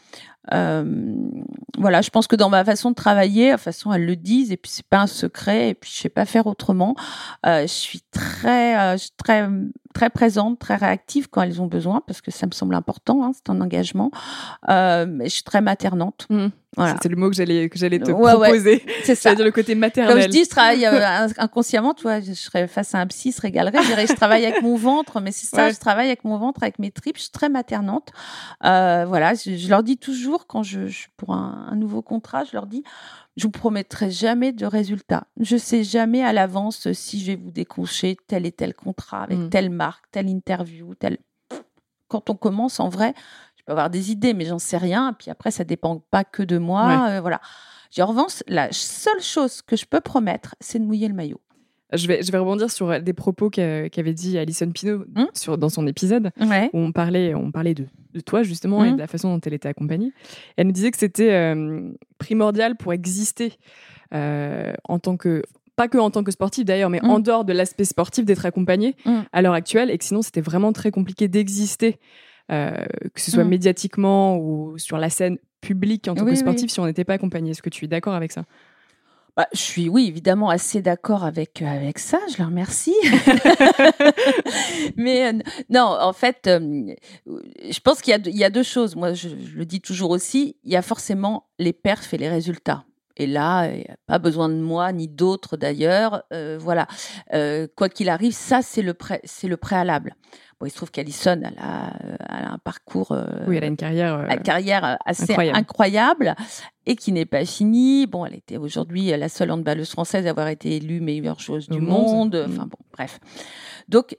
voilà, 0.51 2.01
je 2.01 2.09
pense 2.09 2.27
que 2.27 2.35
dans 2.35 2.49
ma 2.49 2.63
façon 2.63 2.91
de 2.91 2.95
travailler, 2.95 3.47
de 3.47 3.55
toute 3.55 3.61
façon, 3.61 3.91
elles 3.93 4.05
le 4.05 4.15
disent, 4.15 4.51
et 4.51 4.57
puis 4.57 4.71
c'est 4.71 4.85
pas 4.85 5.01
un 5.01 5.07
secret, 5.07 5.69
et 5.69 5.73
puis 5.73 5.91
je 5.93 6.01
sais 6.01 6.09
pas 6.09 6.25
faire 6.25 6.47
autrement. 6.47 6.95
Euh, 7.45 7.61
je 7.63 7.67
suis 7.67 8.01
très, 8.11 8.79
euh, 8.79 8.97
très, 9.17 9.49
très 9.93 10.09
présente, 10.09 10.59
très 10.59 10.75
réactive 10.75 11.29
quand 11.29 11.41
elles 11.41 11.61
ont 11.61 11.67
besoin, 11.67 12.01
parce 12.05 12.21
que 12.21 12.31
ça 12.31 12.45
me 12.45 12.51
semble 12.51 12.75
important, 12.75 13.23
hein, 13.23 13.31
c'est 13.33 13.49
un 13.49 13.59
engagement. 13.61 14.11
Euh, 14.69 15.19
je 15.23 15.29
suis 15.29 15.43
très 15.43 15.61
maternante. 15.61 16.27
Mmh. 16.29 16.47
Voilà. 16.75 16.93
C'était 16.93 17.09
le 17.09 17.15
mot 17.15 17.29
que 17.29 17.35
j'allais 17.35 17.69
que 17.69 17.77
j'allais 17.77 17.99
te 17.99 18.11
proposer. 18.11 18.83
C'est 19.03 19.15
ça. 19.15 19.35
dire 19.35 19.45
le 19.45 19.51
côté 19.51 19.75
maternel. 19.75 20.13
Comme 20.13 20.23
je 20.23 20.29
dis, 20.29 20.43
je 20.43 20.49
travaille 20.49 20.85
euh, 20.85 21.27
inconsciemment. 21.37 21.93
Tu 21.93 22.03
vois, 22.03 22.19
je 22.19 22.33
serais 22.33 22.67
face 22.67 22.95
à 22.95 22.99
un 22.99 23.07
psy, 23.07 23.31
se 23.31 23.41
régalerait. 23.41 23.81
Je 23.83 23.87
dirais, 23.87 24.07
je 24.07 24.13
travaille 24.13 24.45
avec 24.45 24.61
mon 24.61 24.75
ventre, 24.75 25.19
mais 25.19 25.31
c'est 25.31 25.47
ça. 25.47 25.69
Je 25.69 25.77
travaille 25.77 26.07
avec 26.07 26.23
mon 26.23 26.37
ventre, 26.37 26.63
avec 26.63 26.79
mes 26.79 26.91
tripes. 26.91 27.17
Je 27.17 27.23
suis 27.23 27.31
très 27.31 27.49
maternante. 27.49 28.09
Euh, 28.63 29.05
voilà, 29.07 29.33
je, 29.33 29.69
leur 29.69 29.83
dis 29.83 29.97
toujours 29.97 30.47
quand 30.47 30.63
je, 30.63 30.87
je 30.87 31.07
pour 31.17 31.33
un, 31.33 31.67
un, 31.71 31.75
nouveau 31.75 32.01
contrat, 32.01 32.43
je 32.43 32.53
leur 32.53 32.65
dis, 32.65 32.83
je 33.35 33.43
vous 33.43 33.51
promettrai 33.51 34.11
jamais 34.11 34.51
de 34.51 34.65
résultats. 34.65 35.27
Je 35.39 35.57
sais 35.57 35.83
jamais 35.83 36.23
à 36.23 36.33
l'avance 36.33 36.91
si 36.93 37.19
je 37.19 37.27
vais 37.27 37.35
vous 37.35 37.51
décrocher 37.51 38.17
tel 38.27 38.45
et 38.45 38.51
tel 38.51 38.73
contrat 38.73 39.23
avec 39.23 39.37
mm. 39.37 39.49
telle 39.49 39.69
marque, 39.69 40.05
telle 40.11 40.29
interview, 40.29 40.93
tel. 40.95 41.17
Quand 42.07 42.29
on 42.29 42.35
commence, 42.35 42.79
en 42.79 42.89
vrai, 42.89 43.15
je 43.63 43.67
peux 43.67 43.71
avoir 43.71 43.89
des 43.89 44.11
idées, 44.11 44.33
mais 44.33 44.43
j'en 44.43 44.59
sais 44.59 44.75
rien. 44.75 45.15
Puis 45.17 45.31
après, 45.31 45.49
ça 45.49 45.63
dépend 45.63 46.03
pas 46.11 46.25
que 46.25 46.43
de 46.43 46.57
moi. 46.57 47.07
Euh, 47.09 47.21
voilà. 47.21 47.39
En 47.97 48.05
revanche, 48.07 48.43
la 48.47 48.69
seule 48.71 49.21
chose 49.21 49.61
que 49.61 49.77
je 49.77 49.85
peux 49.85 50.01
promettre, 50.01 50.55
c'est 50.59 50.79
de 50.79 50.83
mouiller 50.83 51.07
le 51.07 51.13
maillot. 51.13 51.39
Je 51.93 52.07
vais, 52.07 52.23
je 52.23 52.31
vais 52.31 52.39
rebondir 52.39 52.69
sur 52.71 52.99
des 53.01 53.13
propos 53.13 53.49
qu'avait 53.49 54.13
dit 54.13 54.37
Alison 54.37 54.69
Pino 54.71 55.05
hmm 55.15 55.27
sur, 55.33 55.57
dans 55.57 55.69
son 55.69 55.87
épisode, 55.87 56.31
où 56.73 56.77
on 56.79 56.91
parlait, 56.91 57.35
on 57.35 57.51
parlait 57.51 57.75
de, 57.75 57.85
de 58.13 58.19
toi 58.19 58.43
justement 58.43 58.83
et 58.83 58.89
hmm 58.91 58.95
de 58.95 58.99
la 58.99 59.07
façon 59.07 59.33
dont 59.33 59.39
elle 59.45 59.53
était 59.53 59.69
accompagnée. 59.69 60.11
Elle 60.57 60.67
nous 60.67 60.73
disait 60.73 60.91
que 60.91 60.97
c'était 60.97 61.31
euh, 61.31 61.91
primordial 62.17 62.75
pour 62.75 62.91
exister 62.91 63.53
euh, 64.13 64.73
en 64.85 64.99
tant 64.99 65.15
que 65.15 65.43
pas 65.75 65.87
que 65.87 65.97
en 65.97 66.09
tant 66.09 66.23
que 66.23 66.31
sportif 66.31 66.65
d'ailleurs, 66.65 66.89
mais 66.89 67.03
en 67.05 67.19
hmm. 67.19 67.23
dehors 67.23 67.45
de 67.45 67.53
l'aspect 67.53 67.85
sportif, 67.85 68.25
d'être 68.25 68.45
accompagné 68.45 68.95
à 69.31 69.41
l'heure 69.41 69.53
actuelle, 69.53 69.89
et 69.89 69.97
que 69.97 70.03
sinon 70.03 70.21
c'était 70.21 70.41
vraiment 70.41 70.73
très 70.73 70.91
compliqué 70.91 71.27
d'exister 71.27 71.99
euh, 72.51 72.85
que 73.13 73.21
ce 73.21 73.31
soit 73.31 73.45
mmh. 73.45 73.49
médiatiquement 73.49 74.37
ou 74.37 74.77
sur 74.77 74.97
la 74.97 75.09
scène 75.09 75.37
publique 75.61 76.07
en 76.09 76.15
tant 76.15 76.25
que 76.25 76.35
sportif, 76.35 76.69
si 76.69 76.79
on 76.79 76.85
n'était 76.85 77.05
pas 77.05 77.13
accompagné. 77.13 77.51
Est-ce 77.51 77.61
que 77.61 77.69
tu 77.69 77.85
es 77.85 77.87
d'accord 77.87 78.13
avec 78.13 78.31
ça? 78.31 78.43
Bah, 79.35 79.47
je 79.53 79.59
suis, 79.59 79.89
oui, 79.89 80.07
évidemment, 80.07 80.49
assez 80.49 80.81
d'accord 80.83 81.23
avec, 81.23 81.61
euh, 81.61 81.65
avec 81.65 81.97
ça. 81.97 82.19
Je 82.31 82.37
leur 82.37 82.47
remercie. 82.47 82.93
Mais 84.97 85.33
euh, 85.33 85.39
non, 85.69 85.97
en 85.99 86.13
fait, 86.13 86.41
je 86.45 87.79
pense 87.79 88.01
qu'il 88.01 88.15
y, 88.27 88.29
y, 88.29 88.43
a 88.43 88.49
deux 88.51 88.61
choses. 88.61 88.95
Moi, 88.95 89.13
je, 89.13 89.29
le 89.29 89.65
dis 89.65 89.81
toujours 89.81 90.11
aussi. 90.11 90.57
Il 90.63 90.71
y 90.71 90.75
a 90.75 90.83
forcément 90.83 91.47
les 91.57 91.73
perfs 91.73 92.13
et 92.13 92.17
les 92.17 92.29
résultats. 92.29 92.83
Et 93.15 93.25
là, 93.25 93.67
il 93.67 93.77
n'y 93.77 93.85
a 93.85 93.97
pas 94.05 94.19
besoin 94.19 94.49
de 94.49 94.55
moi 94.55 94.91
ni 94.91 95.07
d'autres 95.07 95.55
d'ailleurs. 95.55 96.23
voilà. 96.59 96.87
quoi 97.75 97.89
qu'il 97.89 98.09
arrive, 98.09 98.33
ça, 98.33 98.61
c'est 98.61 98.81
le, 98.81 98.93
pré 98.93 99.21
c'est 99.23 99.47
le 99.47 99.57
préalable 99.57 100.15
il 100.65 100.71
se 100.71 100.75
trouve 100.75 100.91
qu'Alison, 100.91 101.39
elle 101.43 101.57
a, 101.59 101.93
elle 102.01 102.45
a, 102.45 102.53
un 102.53 102.57
parcours. 102.57 103.11
Euh, 103.11 103.25
oui, 103.47 103.57
elle 103.57 103.63
a 103.63 103.67
une 103.67 103.77
carrière. 103.77 104.27
une 104.29 104.41
carrière 104.41 104.97
assez 105.05 105.33
incroyable. 105.53 106.35
et 106.85 106.95
qui 106.95 107.11
n'est 107.11 107.25
pas 107.25 107.45
finie. 107.45 108.07
Bon, 108.07 108.25
elle 108.25 108.35
était 108.35 108.57
aujourd'hui 108.57 109.07
la 109.07 109.29
seule 109.29 109.51
handballeuse 109.51 109.91
française 109.91 110.27
à 110.27 110.31
avoir 110.31 110.47
été 110.47 110.75
élue 110.75 111.01
meilleure 111.01 111.39
chose 111.39 111.69
du 111.69 111.79
monde. 111.79 112.35
Mm. 112.35 112.51
Enfin 112.51 112.65
bon, 112.65 112.77
bref. 112.91 113.19
Donc, 113.87 114.17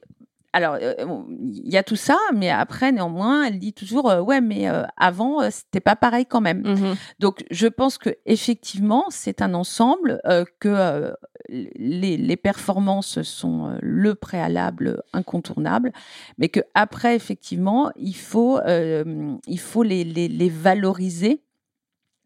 alors, 0.54 0.78
euh, 0.80 0.94
il 1.40 1.68
y 1.68 1.76
a 1.76 1.82
tout 1.82 1.96
ça, 1.96 2.16
mais 2.32 2.48
après, 2.48 2.92
néanmoins, 2.92 3.42
elle 3.42 3.58
dit 3.58 3.72
toujours, 3.72 4.08
euh, 4.08 4.20
ouais, 4.20 4.40
mais 4.40 4.68
euh, 4.68 4.84
avant, 4.96 5.50
c'était 5.50 5.80
pas 5.80 5.96
pareil 5.96 6.26
quand 6.26 6.40
même. 6.40 6.62
Mmh 6.62 6.94
Donc, 7.18 7.44
je 7.50 7.66
pense 7.66 7.98
que 7.98 8.10
effectivement, 8.24 9.06
c'est 9.10 9.42
un 9.42 9.52
ensemble 9.52 10.20
que 10.60 11.12
les, 11.48 12.36
performances 12.36 13.22
sont 13.22 13.76
le 13.80 14.14
préalable 14.14 15.02
incontournable, 15.12 15.92
mais 16.38 16.48
que 16.48 16.60
après, 16.74 17.16
effectivement, 17.16 17.90
il 17.96 18.16
faut, 18.16 18.60
il 18.66 19.60
faut 19.60 19.82
les, 19.82 20.04
les, 20.04 20.28
les 20.28 20.48
valoriser, 20.48 21.42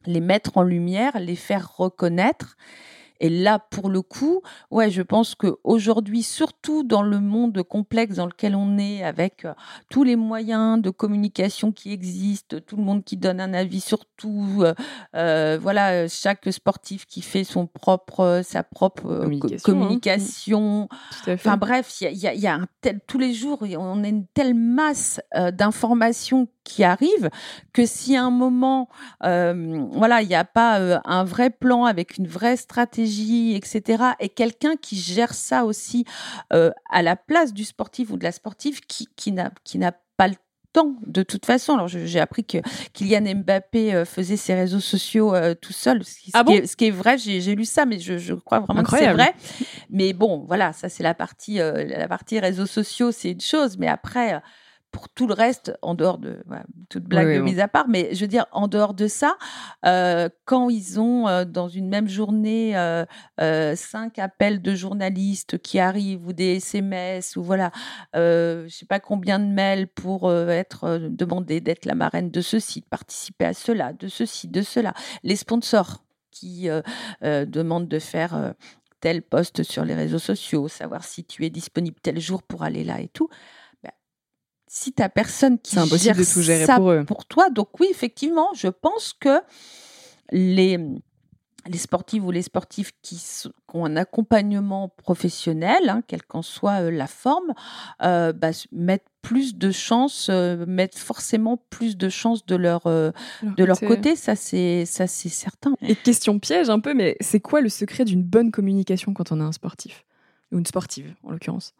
les 0.07 0.20
mettre 0.20 0.57
en 0.57 0.62
lumière, 0.62 1.18
les 1.18 1.37
faire 1.37 1.76
reconnaître 1.76 2.57
et 3.20 3.28
là, 3.28 3.59
pour 3.59 3.90
le 3.90 4.02
coup, 4.02 4.42
ouais, 4.70 4.90
je 4.90 5.02
pense 5.02 5.35
qu'aujourd'hui, 5.35 6.22
surtout 6.22 6.85
dans 6.85 7.02
le 7.02 7.20
monde 7.20 7.62
complexe 7.62 8.16
dans 8.16 8.26
lequel 8.26 8.54
on 8.54 8.78
est, 8.78 9.02
avec 9.02 9.44
euh, 9.44 9.54
tous 9.90 10.04
les 10.04 10.16
moyens 10.16 10.81
de 10.81 10.90
communication 10.90 11.72
qui 11.72 11.92
existent, 11.92 12.59
tout 12.64 12.76
le 12.76 12.83
monde 12.83 13.04
qui 13.04 13.16
donne 13.16 13.40
un 13.40 13.54
avis 13.54 13.81
sur 13.81 14.04
tout, 14.16 14.61
euh, 14.61 14.74
euh 15.14 15.59
voilà, 15.61 16.07
chaque 16.09 16.52
sportif 16.52 17.07
qui 17.07 17.22
fait 17.22 17.44
son 17.44 17.66
propre, 17.66 18.42
sa 18.44 18.62
propre 18.62 19.26
communication. 19.64 20.88
Hein. 20.90 21.33
Enfin 21.35 21.57
bref, 21.57 22.00
il 22.00 22.16
y 22.16 22.26
a, 22.26 22.35
y 22.35 22.46
a, 22.46 22.54
un 22.54 22.66
tel, 22.81 23.00
tous 23.07 23.18
les 23.18 23.35
jours, 23.35 23.62
on 23.62 24.04
a 24.04 24.09
une 24.09 24.26
telle 24.26 24.54
masse 24.54 25.20
d'informations 25.52 26.48
qui 26.68 26.85
arrivent 26.85 27.31
que 27.72 27.87
si 27.87 28.16
à 28.16 28.24
un 28.24 28.31
moment, 28.31 28.88
voilà, 29.22 30.22
il 30.22 30.28
n'y 30.28 30.35
a 30.35 30.44
pas 30.44 31.00
un 31.04 31.24
vrai 31.24 31.50
plan 31.50 31.85
avec 31.85 32.18
une 32.18 32.26
vraie 32.26 32.57
stratégie 32.57 33.48
etc. 33.54 34.04
Et 34.20 34.28
quelqu'un 34.28 34.76
qui 34.76 34.96
gère 34.96 35.35
ça 35.35 35.64
aussi 35.64 36.04
euh, 36.52 36.70
à 36.90 37.02
la 37.02 37.16
place 37.16 37.52
du 37.52 37.64
sportif 37.64 38.11
ou 38.11 38.16
de 38.16 38.24
la 38.24 38.33
sportive 38.33 38.81
qui, 38.81 39.09
qui 39.16 39.33
n'a 39.33 39.92
pas 40.16 40.28
le 40.28 40.35
temps 40.72 40.94
de 41.07 41.22
toute 41.22 41.46
façon. 41.46 41.74
Alors 41.74 41.88
j'ai 41.88 42.20
appris 42.20 42.44
que 42.44 42.59
Kylian 42.92 43.37
Mbappé 43.37 43.94
euh, 43.94 44.04
faisait 44.04 44.37
ses 44.37 44.54
réseaux 44.54 44.81
sociaux 44.81 45.35
euh, 45.35 45.54
tout 45.54 45.72
seul, 45.72 46.04
ce 46.04 46.18
qui, 46.20 46.31
ah 46.35 46.44
est, 46.48 46.66
ce 46.66 46.76
qui 46.76 46.87
est 46.87 46.90
vrai. 46.90 47.18
J'ai 47.18 47.54
lu 47.54 47.64
ça, 47.64 47.87
mais 47.87 47.98
je, 47.98 48.35
crois 48.35 48.61
vraiment 48.61 48.83
que 48.83 48.90
c'est 48.90 49.12
vrai. 49.12 49.35
Mais 49.90 50.12
bon, 50.12 50.44
voilà, 50.46 50.72
ça 50.72 50.88
c'est 50.88 51.02
la 51.02 51.14
partie 51.14 51.57
la 51.59 52.09
partie 52.09 52.38
réseaux 52.38 52.66
sociaux, 52.66 53.12
c'est 53.12 53.33
une 53.33 53.40
chose, 53.40 53.78
mais 53.78 53.88
après 53.88 54.40
pour 54.90 55.09
tout 55.11 55.27
le 55.27 55.35
reste, 55.35 55.77
en 55.83 55.94
dehors 55.94 56.18
de 56.18 56.42
toute 56.88 57.05
blague 57.05 57.42
mise 57.42 57.61
à 57.61 57.68
part, 57.68 57.88
mais 57.88 58.14
je 58.14 58.20
veux 58.22 58.29
dire, 58.29 58.46
en 58.53 58.68
dehors 58.68 58.94
de 58.94 59.07
ça, 59.07 59.37
euh, 59.85 60.29
quand 60.46 60.70
ils 60.70 60.98
ont 60.98 61.29
euh, 61.29 61.44
dans 61.44 61.68
une 61.68 61.88
même 61.88 62.09
journée 62.09 62.77
euh, 62.77 63.77
cinq 63.77 64.18
appels 64.18 64.62
de 64.62 64.74
journalistes 64.74 65.59
qui 65.59 65.79
arrivent 65.79 66.27
ou 66.27 66.33
des 66.33 66.57
SMS 66.57 67.37
ou 67.37 67.42
voilà, 67.42 67.70
je 68.14 68.66
sais 68.70 68.87
pas 68.87 69.01
combien 69.01 69.38
de 69.38 69.44
mails 69.44 69.88
pour 69.88 70.33
être 70.33 71.09
demandé 71.11 71.61
d'être 71.61 71.85
la 71.85 71.94
marraine 71.94 72.31
de 72.31 72.40
ceci, 72.40 72.81
de 72.81 72.87
participer 72.87 73.44
à 73.44 73.55
cela, 73.55 73.92
de 73.92 74.09
ceci, 74.09 74.48
de 74.48 74.62
cela, 74.62 74.94
les 75.22 75.37
sponsors 75.37 76.03
qui 76.31 76.68
demandent 77.22 77.88
de 77.88 77.98
faire 77.98 78.55
tel 79.01 79.22
poste 79.22 79.62
sur 79.62 79.85
les 79.85 79.94
réseaux 79.94 80.18
sociaux, 80.18 80.68
savoir 80.68 81.05
si 81.05 81.24
tu 81.24 81.44
es 81.44 81.51
disponible 81.51 81.98
tel 82.03 82.18
jour 82.20 82.42
pour 82.42 82.62
aller 82.62 82.85
là 82.85 83.01
et 83.01 83.09
tout 83.09 83.29
si 84.68 84.92
tu 84.92 85.02
personne 85.14 85.59
qui 85.59 85.76
gère 85.76 86.16
de 86.16 86.24
tout 86.24 86.42
gérer 86.42 86.66
ça 86.66 86.76
pour, 86.76 86.90
eux. 86.90 87.04
pour 87.04 87.24
toi, 87.24 87.50
donc 87.50 87.81
oui, 87.81 87.88
effectivement, 87.90 88.48
je 88.54 88.68
pense 88.68 89.14
que 89.18 89.40
les, 90.31 90.78
les 91.66 91.78
sportifs 91.78 92.22
ou 92.22 92.31
les 92.31 92.42
sportifs 92.42 92.92
qui, 93.02 93.20
ont 93.74 93.85
un 93.85 93.96
accompagnement 93.96 94.88
professionnel, 94.88 95.88
hein, 95.88 96.02
quelle 96.07 96.22
qu'en 96.22 96.42
soit 96.42 96.83
euh, 96.83 96.90
la 96.90 97.07
forme, 97.07 97.54
euh, 98.02 98.33
bah, 98.33 98.50
mettent 98.72 99.07
plus 99.22 99.57
de 99.57 99.70
chances, 99.70 100.31
mettent 100.31 100.96
forcément 100.96 101.59
plus 101.70 101.96
de 101.96 102.09
chances 102.09 102.46
de 102.46 102.57
leur, 102.57 102.85
de 102.85 103.64
leur 103.64 103.78
côté. 103.81 104.16
Ça, 104.16 104.37
c'est, 104.37 104.87
ça, 104.87 105.07
c'est 105.07 105.28
certain. 105.28 105.74
Et 105.83 105.94
question 105.96 106.38
piège 106.38 106.70
un 106.70 106.81
peu, 106.81 106.94
mais 106.94 107.16
c'est 107.20 107.40
quoi 107.40 107.61
le 107.61 107.68
secret 107.68 108.07
d'une 108.07 108.22
bonne 108.22 108.50
communication 108.50 109.12
quand 109.12 109.33
on 109.33 109.40
a 109.40 109.44
un 109.44 109.52
sportif? 109.52 110.04
Ou 110.50 110.59
une 110.59 110.66
sportive, 110.66 111.14
en 111.24 111.33
l'occurrence? 111.33 111.74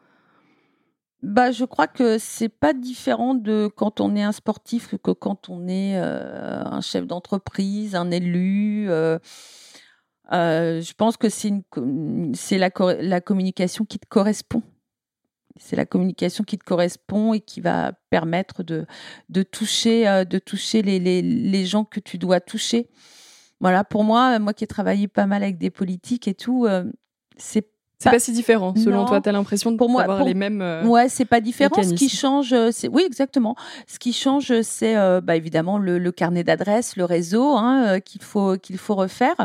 Bah, 1.23 1.51
je 1.51 1.65
crois 1.65 1.87
que 1.89 2.19
c'est 2.19 2.49
pas 2.49 2.73
différent 2.73 3.35
de 3.35 3.69
quand 3.75 4.01
on 4.01 4.15
est 4.17 4.23
un 4.23 4.33
sportif 4.33 4.97
que 5.03 5.11
quand 5.11 5.49
on 5.49 5.67
est 5.69 5.97
un 5.97 6.81
chef 6.81 7.07
d'entreprise, 7.07 7.95
un 7.95 8.11
élu. 8.11 8.89
je 10.31 10.93
pense 10.95 11.17
que 11.17 11.29
c'est 11.29 11.53
c'est 12.35 12.59
la, 12.59 12.71
la 13.01 13.21
communication 13.21 13.85
qui 13.85 13.99
te 13.99 14.07
correspond. 14.07 14.63
C'est 15.59 15.77
la 15.77 15.87
communication 15.87 16.45
qui 16.45 16.59
te 16.59 16.65
correspond 16.65 17.35
et 17.35 17.41
qui 17.41 17.61
va 17.61 17.93
permettre 18.11 18.63
de, 18.63 18.87
de 19.29 19.43
toucher, 19.43 20.09
euh, 20.09 20.25
de 20.25 20.39
toucher 20.39 20.83
les, 20.83 20.99
les, 20.99 21.23
les, 21.23 21.67
gens 21.67 21.85
que 21.85 22.01
tu 22.01 22.19
dois 22.19 22.41
toucher. 22.41 22.89
Voilà, 23.61 23.85
pour 23.85 24.05
moi, 24.05 24.39
moi 24.39 24.55
qui 24.55 24.65
ai 24.65 24.69
travaillé 24.69 25.09
pas 25.09 25.27
mal 25.27 25.43
avec 25.43 25.59
des 25.59 25.71
politiques 25.71 26.29
et 26.29 26.35
tout, 26.35 26.67
euh, 26.67 26.85
c'est 27.37 27.69
c'est 27.99 28.11
pas 28.11 28.19
si 28.19 28.33
différent, 28.33 28.75
selon 28.77 29.05
toi. 29.05 29.21
Tu 29.21 29.29
as 29.29 29.33
l'impression 29.33 29.73
d'avoir 29.73 30.25
les 30.25 30.35
mêmes. 30.35 30.63
Euh, 30.63 30.85
ouais, 30.85 31.09
c'est 31.09 31.25
pas 31.25 31.41
différent. 31.41 31.83
Ce 31.83 31.95
qui 31.95 32.09
change, 32.09 32.55
c'est 32.71 32.89
oui, 32.89 33.03
exactement. 33.07 33.57
Ce 33.87 33.99
qui 33.99 34.13
change, 34.13 34.61
c'est 34.63 34.95
bah, 35.21 35.37
évidemment 35.37 35.79
le, 35.79 35.99
le 35.99 36.13
carnet 36.13 36.45
d'adresses, 36.45 36.97
le 36.97 37.05
réseau 37.05 37.57
hein, 37.57 38.01
qu'il 38.01 38.23
faut 38.23 38.57
qu'il 38.57 38.79
faut 38.79 38.95
refaire. 38.95 39.37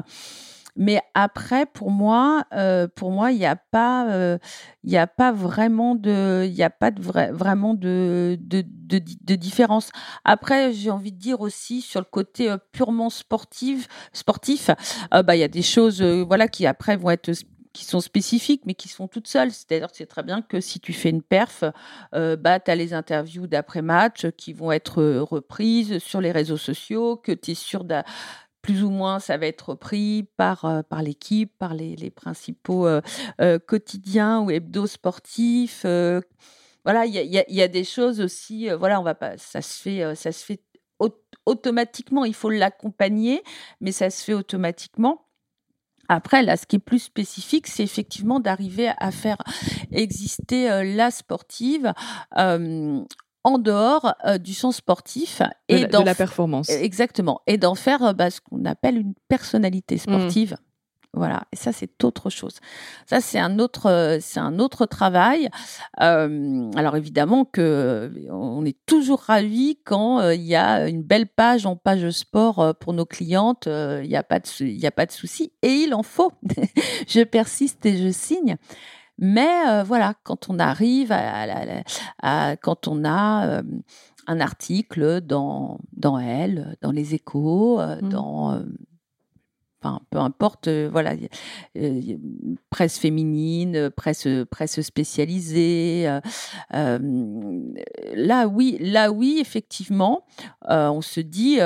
Mais 0.75 1.01
après, 1.13 1.67
pour 1.67 1.91
moi, 1.91 2.45
euh, 2.53 2.87
pour 2.95 3.11
moi, 3.11 3.31
il 3.31 3.37
n'y 3.37 3.45
a 3.45 3.55
pas, 3.55 4.07
euh, 4.09 4.39
il 4.83 4.97
a 4.97 5.05
pas 5.05 5.31
vraiment 5.31 5.93
de, 5.93 6.47
il 6.49 6.63
a 6.63 6.71
pas 6.71 6.89
de 6.89 6.99
vrai, 6.99 7.31
vraiment 7.31 7.75
de, 7.75 8.39
de, 8.41 8.63
de, 8.65 8.99
de 8.99 9.35
différence. 9.35 9.91
Après, 10.25 10.73
j'ai 10.73 10.89
envie 10.89 11.11
de 11.11 11.19
dire 11.19 11.41
aussi 11.41 11.81
sur 11.81 11.99
le 11.99 12.07
côté 12.09 12.49
euh, 12.49 12.57
purement 12.71 13.11
sportif, 13.11 13.87
sportif, 14.13 14.71
bah 15.11 15.35
il 15.35 15.39
y 15.39 15.43
a 15.43 15.47
des 15.47 15.61
choses, 15.61 16.01
voilà, 16.01 16.47
qui 16.47 16.65
après 16.65 16.97
vont 16.97 17.11
être 17.11 17.31
qui 17.73 17.85
sont 17.85 17.99
spécifiques, 17.99 18.63
mais 18.65 18.75
qui 18.75 18.87
sont 18.87 19.07
toutes 19.07 19.27
seules. 19.27 19.51
C'est-à-dire 19.51 19.89
c'est 19.91 20.05
très 20.05 20.23
bien 20.23 20.41
que 20.41 20.61
si 20.61 20.79
tu 20.79 20.93
fais 20.93 21.09
une 21.09 21.23
perf, 21.23 21.63
euh, 22.13 22.35
bah, 22.35 22.59
tu 22.59 22.71
as 22.71 22.75
les 22.75 22.93
interviews 22.93 23.47
d'après-match 23.47 24.27
qui 24.37 24.53
vont 24.53 24.71
être 24.71 25.03
reprises 25.03 25.97
sur 25.97 26.21
les 26.21 26.31
réseaux 26.31 26.57
sociaux, 26.57 27.17
que 27.17 27.31
tu 27.31 27.51
es 27.51 27.55
sûr 27.55 27.83
plus 28.63 28.81
ou 28.81 28.89
moins, 28.89 29.19
ça 29.19 29.37
va 29.37 29.45
être 29.45 29.69
repris 29.69 30.25
par, 30.37 30.65
euh, 30.65 30.81
par 30.81 31.03
l'équipe, 31.03 31.51
par 31.59 31.75
les, 31.75 31.95
les 31.97 32.09
principaux 32.09 32.87
euh, 32.87 33.01
euh, 33.41 33.59
quotidiens 33.59 34.39
ou 34.39 34.49
hebdo 34.49 34.87
sportifs. 34.87 35.85
voilà, 36.85 37.05
il 37.05 37.13
y 37.13 37.37
a, 37.37 37.43
y 37.47 37.61
a, 37.61 37.67
des 37.67 37.83
choses 37.83 38.19
aussi. 38.21 38.69
voilà, 38.69 38.99
on 38.99 39.03
va 39.03 39.15
pas, 39.15 39.37
ça 39.37 39.61
se 39.61 39.81
fait, 39.81 40.15
ça 40.15 40.31
se 40.31 40.43
fait 40.43 40.61
automatiquement. 41.45 42.25
Il 42.25 42.33
faut 42.33 42.49
l'accompagner, 42.49 43.43
mais 43.81 43.91
ça 43.91 44.09
se 44.09 44.23
fait 44.23 44.33
automatiquement. 44.33 45.27
Après, 46.09 46.43
là, 46.43 46.57
ce 46.57 46.65
qui 46.65 46.75
est 46.75 46.79
plus 46.79 46.99
spécifique, 46.99 47.67
c'est 47.67 47.83
effectivement 47.83 48.39
d'arriver 48.39 48.91
à 48.97 49.11
faire 49.11 49.37
exister 49.91 50.83
la 50.95 51.11
sportive 51.11 51.93
en 53.43 53.57
dehors 53.57 54.15
euh, 54.25 54.37
du 54.37 54.53
son 54.53 54.71
sportif 54.71 55.41
et 55.67 55.85
de, 55.85 55.97
la, 56.03 56.15
performance. 56.15 56.69
Exactement. 56.69 57.41
Et 57.47 57.57
d'en 57.57 57.75
faire 57.75 58.03
euh, 58.03 58.13
bah, 58.13 58.29
ce 58.29 58.39
qu'on 58.41 58.65
appelle 58.65 58.97
une 58.97 59.13
personnalité 59.27 59.95
mmh. 59.95 60.55
Voilà, 61.15 61.43
et 61.51 61.55
ça 61.55 61.71
c'est 61.71 62.03
autre 62.03 62.29
chose. 62.29 62.55
Ça 63.05 63.21
c'est 63.21 63.39
un 63.39 63.59
autre, 63.59 63.87
euh, 63.87 64.17
c'est 64.19 64.39
un 64.39 64.57
autre 64.59 64.85
travail. 64.85 65.49
alors 65.97 66.95
évidemment 66.95 67.45
que 67.45 68.11
on 68.31 68.65
est 68.65 68.77
toujours 68.85 69.19
ravi 69.19 69.77
quand 69.83 70.29
il 70.31 70.41
y 70.41 70.55
a 70.55 70.87
une 70.87 71.03
belle 71.03 71.27
page 71.27 71.65
en 71.65 71.75
page 71.75 72.09
sport 72.09 72.75
pour 72.79 72.93
nos 72.93 73.05
clientes. 73.05 73.67
Il 73.67 74.07
n'y 74.07 74.15
a 74.15 74.23
pas 74.23 74.39
de, 74.39 74.47
il 74.61 74.79
y 74.79 74.87
a 74.87 74.91
pas 74.91 75.05
de 75.05 75.11
souci, 75.11 75.51
et 75.61 75.69
il 75.69 75.93
en 75.93 76.03
faut. 76.03 76.31
je 77.07 77.23
persiste 77.23 77.85
et 77.85 77.97
je 77.97 78.11
signe. 78.11 78.57
Mais 79.19 79.67
euh, 79.67 79.83
voilà, 79.83 80.15
quand 80.23 80.49
on 80.49 80.59
arrive 80.59 81.11
à, 81.11 82.55
quand 82.57 82.87
on 82.87 83.05
a 83.05 83.47
euh, 83.47 83.63
un 84.27 84.39
article 84.39 85.21
dans, 85.21 85.79
dans 85.95 86.17
Elle, 86.17 86.75
dans 86.81 86.91
les 86.91 87.13
échos, 87.13 87.79
euh, 87.79 87.97
mmh. 88.01 88.09
dans 88.09 88.63
Peu 90.09 90.19
importe, 90.19 90.69
voilà, 90.69 91.13
presse 92.69 92.97
féminine, 92.97 93.89
presse, 93.89 94.27
presse 94.49 94.81
spécialisée. 94.81 96.19
là, 96.71 98.47
oui, 98.47 98.77
là, 98.79 99.11
oui, 99.11 99.37
effectivement, 99.39 100.25
on 100.67 101.01
se 101.01 101.19
dit 101.19 101.59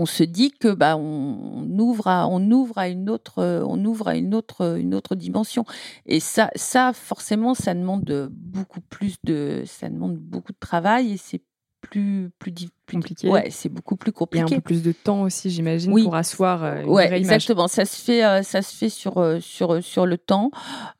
on 0.00 0.06
se 0.06 0.22
dit 0.22 0.50
que 0.50 0.72
bah 0.72 0.96
on, 0.96 1.68
ouvre 1.78 2.08
à 2.08 2.26
on 2.26 2.50
ouvre 2.50 2.78
à 2.78 2.88
une 2.88 3.10
autre 3.10 3.62
on 3.66 3.84
ouvre 3.84 4.08
à 4.08 4.16
une 4.16 4.34
autre 4.34 4.78
une 4.78 4.94
autre 4.94 5.14
dimension 5.14 5.64
et 6.06 6.20
ça 6.20 6.50
ça 6.56 6.92
forcément 6.94 7.54
ça 7.54 7.74
demande 7.74 8.30
beaucoup 8.32 8.80
plus 8.80 9.16
de 9.24 9.62
ça 9.66 9.90
demande 9.90 10.16
beaucoup 10.16 10.52
de 10.52 10.58
travail 10.58 11.12
et 11.12 11.16
c'est 11.18 11.42
plus 11.82 12.30
plus, 12.38 12.52
compliqué. 12.90 13.28
Ouais, 13.28 13.48
c'est 13.50 13.68
beaucoup 13.68 13.96
plus 13.96 14.12
compliqué. 14.12 14.52
Et 14.52 14.56
un 14.56 14.58
peu 14.58 14.60
plus 14.60 14.82
de 14.82 14.92
temps 14.92 15.22
aussi, 15.22 15.50
j'imagine, 15.50 15.92
pour 16.02 16.14
asseoir 16.14 16.64
euh, 16.64 16.82
une 16.82 16.88
ouais, 16.88 17.12
exactement. 17.12 17.68
Ça 17.68 17.84
se 17.84 18.02
fait, 18.02 18.24
euh, 18.24 18.42
ça 18.42 18.62
se 18.62 18.74
fait 18.74 18.88
sur 18.88 19.18
euh, 19.18 19.38
sur 19.40 19.82
sur 19.82 20.06
le 20.06 20.18
temps. 20.18 20.50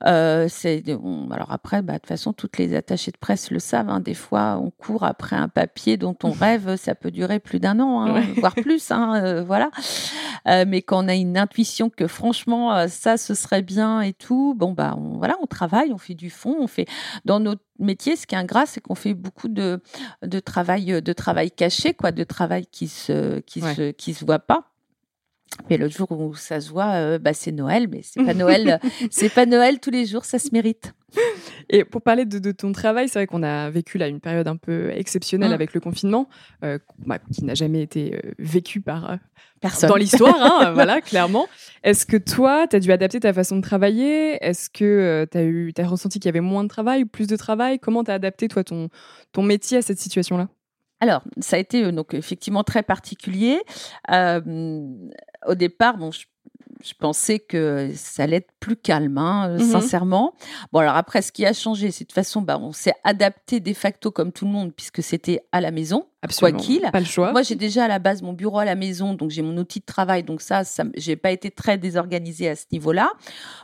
c'est 0.05 0.83
alors 1.31 1.51
après, 1.51 1.81
bah, 1.81 1.93
de 1.93 1.97
toute 1.99 2.07
façon, 2.07 2.33
toutes 2.33 2.57
les 2.57 2.75
attachées 2.75 3.11
de 3.11 3.17
presse 3.17 3.51
le 3.51 3.59
savent. 3.59 3.89
Hein. 3.89 3.99
des 3.99 4.13
fois, 4.13 4.59
on 4.61 4.71
court 4.71 5.03
après 5.03 5.35
un 5.35 5.47
papier 5.47 5.97
dont 5.97 6.15
on 6.23 6.31
rêve, 6.39 6.75
ça 6.77 6.95
peut 6.95 7.11
durer 7.11 7.39
plus 7.39 7.59
d'un 7.59 7.79
an, 7.79 8.05
hein, 8.05 8.23
voire 8.37 8.55
plus. 8.55 8.91
Hein, 8.91 9.43
voilà. 9.43 9.71
mais 10.45 10.81
quand 10.81 11.05
on 11.05 11.07
a 11.07 11.15
une 11.15 11.37
intuition 11.37 11.89
que 11.89 12.07
franchement, 12.07 12.87
ça, 12.87 13.17
ce 13.17 13.33
serait 13.33 13.61
bien 13.61 14.01
et 14.01 14.13
tout, 14.13 14.55
bon 14.57 14.71
bah, 14.73 14.95
on, 14.97 15.17
voilà, 15.17 15.37
on 15.41 15.47
travaille, 15.47 15.91
on 15.93 15.97
fait 15.97 16.13
du 16.13 16.29
fond, 16.29 16.57
on 16.59 16.67
fait 16.67 16.85
dans 17.25 17.39
notre 17.39 17.61
métier, 17.81 18.15
ce 18.15 18.25
qui 18.25 18.35
est 18.35 18.37
ingrat, 18.37 18.65
c'est 18.65 18.79
qu'on 18.79 18.95
fait 18.95 19.13
beaucoup 19.13 19.47
de, 19.47 19.81
de 20.21 20.39
travail, 20.39 21.01
de 21.01 21.13
travail 21.13 21.51
caché 21.51 21.80
quoi, 21.93 22.11
de 22.11 22.23
travail 22.23 22.65
qui 22.71 22.87
se, 22.87 23.39
qui 23.41 23.61
se, 23.61 23.91
qui 23.91 24.13
se 24.13 24.25
voit 24.25 24.39
pas. 24.39 24.71
Mais 25.69 25.77
le 25.77 25.89
jour 25.89 26.11
où 26.11 26.33
ça 26.35 26.61
se 26.61 26.69
voit, 26.69 26.93
euh, 26.93 27.19
bah, 27.19 27.33
c'est 27.33 27.51
Noël, 27.51 27.87
mais 27.89 28.01
c'est 28.03 28.23
pas 28.23 28.33
Noël, 28.33 28.79
c'est 29.09 29.29
pas 29.29 29.45
Noël 29.45 29.79
tous 29.79 29.91
les 29.91 30.05
jours, 30.05 30.25
ça 30.25 30.39
se 30.39 30.49
mérite. 30.51 30.93
Et 31.69 31.83
pour 31.83 32.01
parler 32.01 32.25
de, 32.25 32.51
ton 32.51 32.71
travail, 32.71 33.09
c'est 33.09 33.19
vrai 33.19 33.27
qu'on 33.27 33.43
a 33.43 33.69
vécu 33.69 33.97
là 33.97 34.07
une 34.07 34.21
période 34.21 34.47
un 34.47 34.55
peu 34.55 34.91
exceptionnelle 34.91 35.51
mmh. 35.51 35.53
avec 35.53 35.73
le 35.73 35.81
confinement, 35.81 36.29
euh, 36.63 36.79
bah, 37.05 37.19
qui 37.33 37.43
n'a 37.43 37.53
jamais 37.53 37.81
été 37.81 38.15
euh, 38.15 38.31
vécu 38.39 38.79
par 38.79 39.17
personne 39.59 39.89
dans 39.89 39.97
l'histoire, 39.97 40.35
hein, 40.39 40.71
voilà, 40.73 41.01
clairement. 41.01 41.47
Est-ce 41.83 42.05
que 42.05 42.17
toi, 42.17 42.65
tu 42.67 42.77
as 42.77 42.79
dû 42.79 42.91
adapter 42.91 43.19
ta 43.19 43.33
façon 43.33 43.57
de 43.57 43.61
travailler? 43.61 44.37
Est-ce 44.43 44.69
que 44.69 45.27
tu 45.29 45.37
as 45.37 45.43
eu, 45.43 45.73
as 45.77 45.87
ressenti 45.87 46.19
qu'il 46.19 46.27
y 46.27 46.29
avait 46.29 46.39
moins 46.39 46.63
de 46.63 46.69
travail 46.69 47.03
ou 47.03 47.07
plus 47.07 47.27
de 47.27 47.35
travail? 47.35 47.77
Comment 47.77 48.03
tu 48.05 48.11
as 48.11 48.15
adapté 48.15 48.47
toi 48.47 48.63
ton 48.63 48.89
ton 49.33 49.43
métier 49.43 49.77
à 49.77 49.81
cette 49.81 49.99
situation-là? 49.99 50.47
Alors, 51.01 51.23
ça 51.39 51.55
a 51.55 51.59
été 51.59 51.83
euh, 51.83 51.91
donc 51.91 52.13
effectivement 52.13 52.63
très 52.63 52.83
particulier. 52.83 53.59
Euh, 54.11 54.87
au 55.47 55.55
départ, 55.55 55.97
bon, 55.97 56.11
je, 56.11 56.25
pensais 56.99 57.39
que 57.39 57.91
ça 57.95 58.23
allait 58.23 58.37
être 58.37 58.51
plus 58.59 58.75
calme, 58.75 59.17
hein, 59.17 59.49
euh, 59.49 59.57
mmh 59.57 59.71
sincèrement. 59.71 60.35
Bon, 60.71 60.79
alors 60.79 60.95
après, 60.95 61.23
ce 61.23 61.31
qui 61.31 61.43
a 61.43 61.53
changé, 61.53 61.89
c'est 61.89 62.03
de 62.03 62.07
toute 62.09 62.15
façon, 62.15 62.43
bah, 62.43 62.59
on 62.59 62.71
s'est 62.71 62.93
adapté 63.03 63.59
de 63.59 63.73
facto 63.73 64.11
comme 64.11 64.31
tout 64.31 64.45
le 64.45 64.51
monde, 64.51 64.73
puisque 64.75 65.01
c'était 65.01 65.41
à 65.51 65.59
la 65.59 65.71
maison, 65.71 66.05
quoi 66.39 66.51
qu'il. 66.51 66.81
Pas 66.91 66.99
le 66.99 67.05
choix. 67.05 67.31
Moi, 67.31 67.41
j'ai 67.41 67.55
déjà 67.55 67.85
à 67.85 67.87
la 67.87 67.97
base 67.97 68.21
mon 68.21 68.33
bureau 68.33 68.59
à 68.59 68.65
la 68.65 68.75
maison, 68.75 69.15
donc 69.15 69.31
j'ai 69.31 69.41
mon 69.41 69.57
outil 69.57 69.79
de 69.79 69.85
travail, 69.85 70.21
donc 70.21 70.41
ça, 70.41 70.63
ça 70.63 70.83
j'ai 70.95 71.15
pas 71.15 71.31
été 71.31 71.49
très 71.49 71.79
désorganisée 71.79 72.47
à 72.47 72.55
ce 72.55 72.65
niveau-là. 72.71 73.11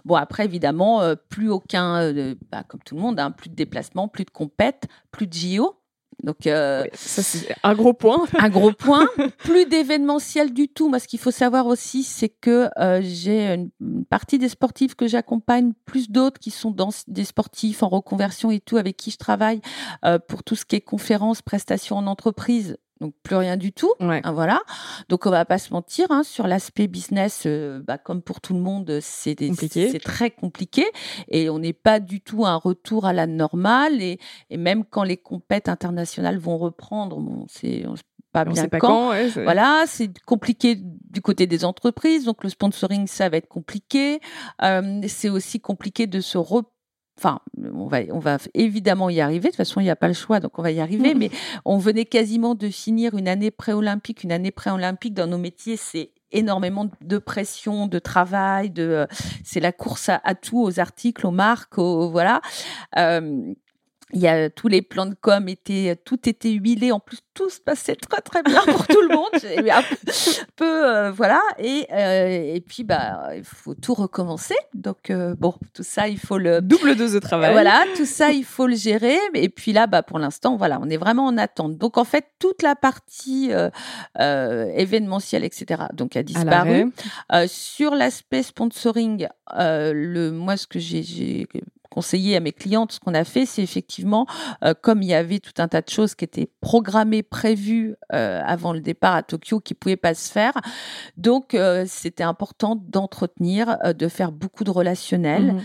Bon, 0.06 0.16
après, 0.16 0.46
évidemment, 0.46 1.04
plus 1.30 1.52
aucun, 1.52 2.12
bah, 2.52 2.64
comme 2.68 2.82
tout 2.84 2.96
le 2.96 3.02
monde, 3.02 3.20
hein, 3.20 3.30
plus 3.30 3.50
de 3.50 3.56
déplacements, 3.56 4.08
plus 4.08 4.26
de 4.26 4.32
compètes, 4.32 4.88
plus 5.12 5.28
de 5.28 5.34
JO. 5.34 5.77
Donc, 6.24 6.48
euh, 6.48 6.84
ça 6.94 7.22
c'est 7.22 7.56
un 7.64 7.76
gros 7.76 7.94
point. 7.94 8.26
un 8.40 8.50
gros 8.50 8.72
point. 8.72 9.08
Plus 9.38 9.66
d'événementiel 9.66 10.54
du 10.54 10.68
tout. 10.68 10.90
Moi, 10.90 11.00
ce 11.00 11.08
qu'il 11.08 11.20
faut 11.20 11.32
savoir 11.32 11.68
aussi, 11.68 12.04
c'est 12.04 12.30
que 12.30 12.70
euh, 12.80 13.02
j'ai 13.04 13.54
une, 13.54 14.06
partie 14.06 14.40
des 14.40 14.50
sportifs 14.50 14.96
que 14.96 15.08
j'accompagne, 15.08 15.74
plus 15.86 16.10
d'autres 16.10 16.40
qui 16.40 16.52
sont 16.52 16.72
dans 16.72 16.90
des 17.08 17.24
sportifs 17.24 17.84
en 17.84 17.90
reconversion 17.90 18.50
et 18.50 18.60
tout, 18.60 18.78
avec 18.78 18.98
qui 18.98 19.12
je 19.12 19.18
travaille 19.18 19.62
euh, 20.06 20.18
pour 20.20 20.44
tout 20.44 20.56
ce 20.56 20.66
qui 20.66 20.76
est 20.76 20.82
conférences, 20.82 21.42
prestations 21.42 21.98
en 21.98 22.08
entreprise 22.08 22.78
donc 23.00 23.14
plus 23.24 23.36
rien 23.36 23.58
du 23.58 23.72
tout. 23.72 23.94
Hein, 24.00 24.22
voilà. 24.32 24.62
Donc 25.10 25.26
on 25.26 25.30
va 25.30 25.46
pas 25.46 25.58
se 25.58 25.74
mentir 25.74 26.08
hein, 26.10 26.24
sur 26.24 26.48
l'aspect 26.48 26.88
business, 26.88 27.44
euh, 27.46 27.82
bah, 27.86 27.98
comme 27.98 28.22
pour 28.22 28.42
tout 28.42 28.54
le 28.54 28.60
monde, 28.60 29.00
c'est 29.02 29.36
c'est 29.70 30.00
très 30.04 30.32
compliqué 30.32 30.86
et 31.30 31.50
on 31.50 31.60
n'est 31.60 31.74
pas 31.74 32.00
du 32.00 32.22
tout 32.22 32.46
un 32.46 32.56
retour 32.56 33.06
à 33.06 33.14
la 33.14 33.28
normale 33.28 34.02
et, 34.02 34.20
et 34.50 34.58
même 34.58 34.84
quand 34.86 35.04
les 35.04 35.18
compètes 35.18 35.70
internationales 35.70 36.38
vont 36.38 36.58
reprendre, 36.58 37.20
bon, 37.20 37.46
c'est 37.50 37.86
pas 38.34 38.46
bien 38.46 38.68
pas 38.68 38.80
quand. 38.80 39.14
voilà, 39.36 39.86
c'est 39.88 40.12
compliqué 40.26 40.78
du 40.78 41.22
côté 41.22 41.48
des 41.48 41.66
entreprises, 41.66 42.26
donc 42.26 42.44
le 42.44 42.50
sponsoring 42.50 43.08
ça 43.08 43.30
va 43.30 43.38
être 43.38 43.48
compliqué. 43.48 44.20
Euh, 44.64 45.02
c'est 45.08 45.30
aussi 45.30 45.60
compliqué 45.60 46.08
de 46.08 46.20
se 46.20 46.38
reprendre 46.38 46.72
Enfin, 47.18 47.40
on 47.74 47.88
va, 47.88 48.00
on 48.12 48.20
va 48.20 48.38
évidemment 48.54 49.10
y 49.10 49.22
arriver. 49.22 49.46
De 49.46 49.48
toute 49.48 49.58
façon, 49.58 49.80
il 49.80 49.86
n'y 49.86 49.90
a 49.90 49.96
pas 49.96 50.08
le 50.08 50.14
choix, 50.14 50.40
donc 50.40 50.60
on 50.60 50.62
va 50.62 50.72
y 50.72 50.80
arriver. 50.80 51.16
Mais 51.16 51.32
on 51.66 51.78
venait 51.78 52.06
quasiment 52.06 52.54
de 52.54 52.70
finir 52.70 53.16
une 53.16 53.28
année 53.28 53.52
pré-olympique. 53.52 54.24
Une 54.24 54.32
année 54.32 54.52
pré-olympique 54.52 55.14
dans 55.14 55.28
nos 55.28 55.38
métiers, 55.38 55.78
c'est 55.78 56.12
énormément 56.32 56.90
de 57.02 57.18
pression, 57.18 57.88
de 57.88 58.00
travail, 58.00 58.70
de 58.70 59.08
c'est 59.44 59.60
la 59.60 59.72
course 59.72 60.10
à, 60.10 60.36
tout, 60.36 60.62
aux 60.62 60.80
articles, 60.80 61.26
aux 61.26 61.32
marques, 61.32 61.78
aux, 61.78 62.10
voilà. 62.10 62.42
Euh, 62.98 63.54
il 64.14 64.22
y 64.22 64.28
a 64.28 64.50
tous 64.50 64.70
les 64.70 64.82
plans 64.82 65.06
de 65.06 65.16
com 65.20 65.50
étaient 65.50 65.98
tout 66.06 66.30
était 66.30 66.52
huilé. 66.52 66.92
En 66.92 67.00
plus 67.00 67.20
tout 67.34 67.50
se 67.50 67.60
passait 67.60 67.96
très 67.96 68.22
très 68.22 68.42
bien 68.42 68.62
pour 68.66 68.88
tout 68.88 69.02
le 69.02 69.10
monde. 69.10 69.28
Un 69.70 69.84
peu, 70.56 70.86
euh, 70.90 71.12
voilà. 71.12 71.42
Et 71.60 71.86
euh, 71.92 72.56
et 72.56 72.62
puis 72.62 72.84
bah 72.84 73.32
il 73.36 73.44
faut 73.44 73.76
tout 73.76 73.94
recommencer. 73.94 74.56
Donc 74.74 75.10
euh, 75.10 75.36
bon 75.38 75.54
tout 75.74 75.84
ça 75.84 76.08
il 76.08 76.18
faut 76.18 76.38
le 76.38 76.62
double 76.62 76.96
dose 76.96 77.14
de 77.14 77.20
travail. 77.20 77.52
Voilà 77.52 77.84
tout 77.98 78.06
ça 78.06 78.32
il 78.32 78.46
faut 78.46 78.66
le 78.66 78.76
gérer. 78.76 79.18
Et 79.34 79.50
puis 79.50 79.74
là 79.74 79.88
bah 79.88 80.04
pour 80.04 80.20
l'instant 80.20 80.56
voilà 80.56 80.80
on 80.82 80.90
est 80.90 80.98
vraiment 80.98 81.26
en 81.26 81.38
attente. 81.38 81.78
Donc 81.78 81.98
en 81.98 82.06
fait 82.06 82.26
toute 82.40 82.62
la 82.62 82.76
partie 82.76 83.52
événementielle 84.18 85.44
etc 85.44 85.84
donc 85.94 86.16
a 86.16 86.24
disparu. 86.24 86.92
sur 87.48 87.94
l'aspect 87.94 88.44
sponsoring 88.44 89.28
le 89.54 90.30
moi 90.30 90.56
ce 90.56 90.66
que 90.66 90.80
j'ai 90.80 91.48
conseiller 91.98 92.36
à 92.36 92.40
mes 92.40 92.52
clientes, 92.52 92.92
ce 92.92 93.00
qu'on 93.00 93.16
a 93.16 93.24
fait, 93.24 93.48
c'est 93.48 93.64
effectivement, 93.64 94.28
euh, 94.64 94.76
comme 94.80 95.02
il 95.02 95.08
y 95.08 95.16
avait 95.16 95.40
tout 95.40 95.54
un 95.58 95.68
tas 95.68 95.82
de 95.82 95.90
choses 95.90 96.14
qui 96.14 96.26
étaient 96.26 96.48
programmées, 96.62 97.24
prévues 97.24 97.96
euh, 98.14 98.40
avant 98.46 98.72
le 98.72 98.82
départ 98.82 99.16
à 99.16 99.24
Tokyo, 99.24 99.60
qui 99.60 99.74
pouvaient 99.74 99.96
pas 99.96 100.14
se 100.14 100.32
faire. 100.32 100.54
Donc, 101.18 101.56
euh, 101.56 101.86
c'était 101.88 102.24
important 102.24 102.76
d'entretenir, 102.76 103.80
de 103.98 104.08
faire 104.10 104.32
beaucoup 104.32 104.64
de 104.64 104.70
relationnels, 104.70 105.56
mmh 105.56 105.62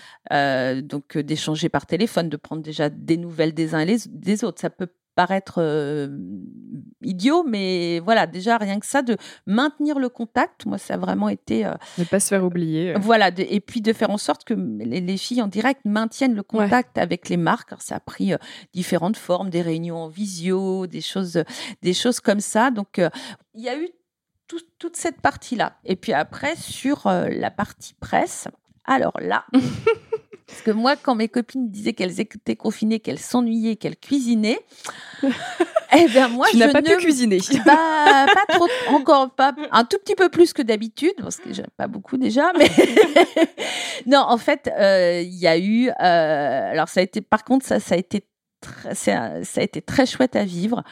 donc 0.82 1.18
d'échanger 1.18 1.68
par 1.68 1.84
téléphone, 1.84 2.30
de 2.30 2.38
prendre 2.38 2.62
déjà 2.62 2.88
des 2.88 3.18
nouvelles 3.18 3.52
des 3.52 3.74
uns 3.74 3.80
et 3.80 3.96
des 4.08 4.44
autres. 4.44 4.62
Ça 4.62 4.70
peut 4.70 4.88
paraître 5.14 5.54
euh, 5.58 6.08
idiot, 7.02 7.44
mais 7.44 8.00
voilà, 8.00 8.26
déjà 8.26 8.56
rien 8.56 8.80
que 8.80 8.86
ça, 8.86 9.02
de 9.02 9.16
maintenir 9.46 9.98
le 9.98 10.08
contact, 10.08 10.66
moi 10.66 10.78
ça 10.78 10.94
a 10.94 10.96
vraiment 10.96 11.28
été... 11.28 11.66
Euh, 11.66 11.74
ne 11.98 12.04
pas 12.04 12.20
se 12.20 12.28
faire 12.28 12.44
oublier. 12.44 12.94
Voilà, 12.94 13.30
et 13.36 13.60
puis 13.60 13.80
de 13.80 13.92
faire 13.92 14.10
en 14.10 14.18
sorte 14.18 14.44
que 14.44 14.54
les, 14.54 15.16
filles 15.16 15.42
en 15.42 15.48
direct 15.48 15.82
maintiennent 15.84 16.34
le 16.34 16.42
contact 16.42 16.98
avec 16.98 17.28
les 17.28 17.36
marques. 17.36 17.72
ça 17.80 17.96
a 17.96 18.00
pris 18.00 18.32
euh, 18.32 18.38
différentes 18.72 19.16
formes, 19.16 19.50
des 19.50 19.62
réunions 19.62 19.98
en 19.98 20.08
visio, 20.08 20.86
des 20.86 21.00
choses, 21.00 21.42
des 21.82 21.94
choses 21.94 22.20
comme 22.20 22.40
ça. 22.40 22.70
Donc 22.70 23.00
il 23.54 23.62
y 23.62 23.68
a 23.68 23.76
eu 23.78 23.88
toute 24.78 24.96
cette 24.96 25.20
partie-là. 25.20 25.78
Et 25.84 25.96
puis 25.96 26.12
après, 26.12 26.56
sur 26.56 27.02
la 27.06 27.50
partie 27.50 27.94
presse, 27.94 28.48
alors 28.84 29.18
là... 29.20 29.44
Parce 30.52 30.60
que 30.60 30.70
moi, 30.70 30.96
quand 30.96 31.14
mes 31.14 31.28
copines 31.28 31.70
disaient 31.70 31.94
qu'elles 31.94 32.20
étaient 32.20 32.56
confinées, 32.56 33.00
qu'elles 33.00 33.18
s'ennuyaient, 33.18 33.76
qu'elles 33.76 33.96
cuisinaient, 33.96 34.60
eh 35.22 36.06
bien 36.08 36.28
moi, 36.28 36.46
tu 36.50 36.58
n'as 36.58 36.70
pas 36.70 36.82
pu 36.82 36.94
cuisiner. 36.98 37.38
Bah, 37.64 38.26
pas 38.26 38.54
trop, 38.54 38.68
encore 38.90 39.30
pas, 39.30 39.54
un 39.70 39.84
tout 39.84 39.96
petit 39.96 40.14
peu 40.14 40.28
plus 40.28 40.52
que 40.52 40.60
d'habitude, 40.60 41.14
parce 41.16 41.38
que 41.38 41.54
j'aime 41.54 41.70
pas 41.78 41.86
beaucoup 41.86 42.18
déjà, 42.18 42.52
mais 42.58 42.68
non, 44.06 44.18
en 44.18 44.36
fait, 44.36 44.70
euh, 44.78 45.22
il 45.22 45.38
y 45.38 45.46
a 45.46 45.56
eu, 45.56 45.88
euh, 45.88 45.92
alors 46.70 46.90
ça 46.90 47.00
a 47.00 47.02
été, 47.02 47.22
par 47.22 47.44
contre, 47.44 47.64
ça, 47.64 47.80
ça 47.80 47.94
a 47.94 47.98
été 47.98 48.26
ça 48.92 49.40
a 49.56 49.62
été 49.62 49.82
très 49.82 50.06
chouette 50.06 50.36
à 50.36 50.44
vivre. 50.44 50.84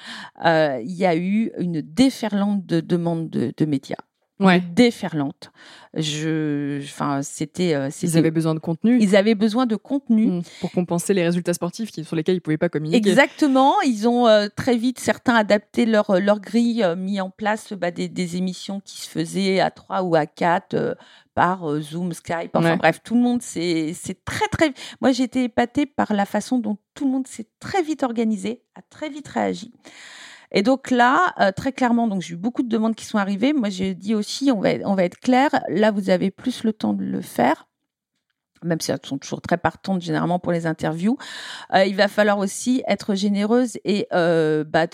Euh, 0.44 0.80
il 0.82 0.90
y 0.90 1.06
a 1.06 1.14
eu 1.14 1.52
une 1.56 1.82
déferlante 1.82 2.66
de 2.66 2.80
demandes 2.80 3.30
de, 3.30 3.54
de 3.56 3.64
médias 3.64 3.94
ouais. 4.40 4.60
déferlante. 4.60 5.52
Je, 5.94 6.80
enfin, 6.82 7.22
c'était, 7.22 7.74
euh, 7.74 7.90
Ils 8.02 8.16
avaient 8.16 8.30
besoin 8.30 8.54
de 8.54 8.60
contenu. 8.60 8.98
Ils 9.00 9.16
avaient 9.16 9.34
besoin 9.34 9.66
de 9.66 9.76
contenu 9.76 10.26
mmh. 10.26 10.42
pour 10.60 10.70
compenser 10.70 11.14
les 11.14 11.24
résultats 11.24 11.54
sportifs 11.54 11.90
sur 11.92 12.16
lesquels 12.16 12.36
ils 12.36 12.40
pouvaient 12.40 12.58
pas 12.58 12.68
communiquer. 12.68 12.96
Exactement. 12.96 13.80
Ils 13.82 14.08
ont 14.08 14.28
euh, 14.28 14.46
très 14.54 14.76
vite 14.76 15.00
certains 15.00 15.34
adapté 15.34 15.86
leur 15.86 16.20
leur 16.20 16.40
grille, 16.40 16.82
euh, 16.84 16.94
mis 16.96 17.20
en 17.20 17.30
place 17.30 17.72
bah, 17.72 17.90
des, 17.90 18.08
des, 18.08 18.36
émissions 18.36 18.80
qui 18.84 19.00
se 19.00 19.08
faisaient 19.08 19.60
à 19.60 19.70
trois 19.70 20.02
ou 20.02 20.14
à 20.14 20.26
quatre. 20.26 20.96
par 21.34 21.80
Zoom, 21.80 22.12
Skype, 22.12 22.54
enfin 22.54 22.76
bref, 22.76 23.00
tout 23.02 23.14
le 23.14 23.20
monde 23.20 23.42
c'est 23.42 23.94
très 24.24 24.46
très. 24.48 24.72
Moi 25.00 25.12
j'ai 25.12 25.24
été 25.24 25.44
épatée 25.44 25.86
par 25.86 26.12
la 26.12 26.26
façon 26.26 26.58
dont 26.58 26.76
tout 26.94 27.04
le 27.04 27.10
monde 27.10 27.26
s'est 27.26 27.46
très 27.58 27.82
vite 27.82 28.02
organisé, 28.02 28.62
a 28.74 28.82
très 28.82 29.08
vite 29.08 29.28
réagi. 29.28 29.72
Et 30.52 30.62
donc 30.62 30.90
là, 30.90 31.34
euh, 31.40 31.52
très 31.52 31.72
clairement, 31.72 32.08
donc 32.08 32.22
j'ai 32.22 32.34
eu 32.34 32.36
beaucoup 32.36 32.62
de 32.62 32.68
demandes 32.68 32.94
qui 32.94 33.04
sont 33.04 33.18
arrivées. 33.18 33.52
Moi, 33.52 33.68
j'ai 33.68 33.94
dit 33.94 34.14
aussi, 34.14 34.50
on 34.50 34.60
va, 34.60 34.70
on 34.84 34.94
va 34.94 35.04
être 35.04 35.18
clair. 35.18 35.50
Là, 35.68 35.90
vous 35.90 36.10
avez 36.10 36.30
plus 36.30 36.64
le 36.64 36.72
temps 36.72 36.92
de 36.92 37.04
le 37.04 37.20
faire 37.20 37.66
même 38.64 38.80
si 38.80 38.90
elles 38.90 38.98
sont 39.04 39.18
toujours 39.18 39.40
très 39.40 39.56
partantes 39.56 40.02
généralement 40.02 40.38
pour 40.38 40.52
les 40.52 40.66
interviews. 40.66 41.16
Euh, 41.74 41.84
il 41.84 41.96
va 41.96 42.08
falloir 42.08 42.38
aussi 42.38 42.82
être 42.86 43.14
généreuse 43.14 43.78
et 43.84 44.06
euh, 44.12 44.64
bah, 44.64 44.86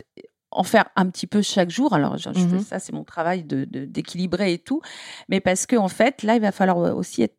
en 0.51 0.62
faire 0.62 0.87
un 0.97 1.11
petit 1.11 1.27
peu 1.27 1.42
chaque 1.42 1.71
jour. 1.71 1.92
Alors, 1.92 2.16
je, 2.16 2.31
fais 2.31 2.38
mmh 2.38 2.61
ça, 2.61 2.79
c'est 2.79 2.92
mon 2.92 3.05
travail 3.05 3.45
de 3.45 3.64
d'équilibrer 3.64 4.53
et 4.53 4.59
tout. 4.59 4.81
Mais 5.29 5.40
parce 5.40 5.66
que 5.66 5.77
en 5.77 5.88
fait, 5.88 6.23
là, 6.23 6.37
il 6.37 6.40
va 6.40 6.53
falloir 6.53 6.97
aussi 6.97 7.23
être 7.23 7.37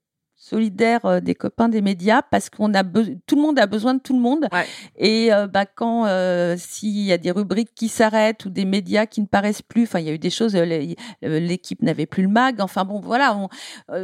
solidaire 0.48 1.06
euh, 1.06 1.20
des 1.20 1.36
copains 1.36 1.70
des 1.70 1.82
médias 1.82 2.22
parce 2.22 2.50
qu'on 2.50 2.74
a 2.74 2.84
tout 2.84 3.36
le 3.36 3.42
monde 3.42 3.60
a 3.60 3.68
besoin 3.68 3.94
de 3.96 4.00
tout 4.00 4.14
le 4.14 4.20
monde. 4.20 4.48
Et 4.96 5.34
euh, 5.34 5.48
bah 5.48 5.66
quand 5.66 6.06
euh, 6.06 6.56
s'il 6.58 7.00
y 7.00 7.12
a 7.12 7.18
des 7.18 7.32
rubriques 7.32 7.74
qui 7.76 7.90
s'arrêtent 7.90 8.46
ou 8.46 8.50
des 8.50 8.66
médias 8.66 9.06
qui 9.06 9.22
ne 9.22 9.26
paraissent 9.26 9.62
plus 9.62 9.84
enfin 9.84 10.00
il 10.00 10.06
y 10.06 10.10
a 10.10 10.14
eu 10.14 10.20
des 10.20 10.30
choses 10.30 10.56
l'équipe 11.22 11.82
n'avait 11.82 12.06
plus 12.06 12.24
le 12.24 12.30
mag 12.30 12.62
enfin 12.62 12.86
bon 12.86 13.00
voilà 13.00 13.38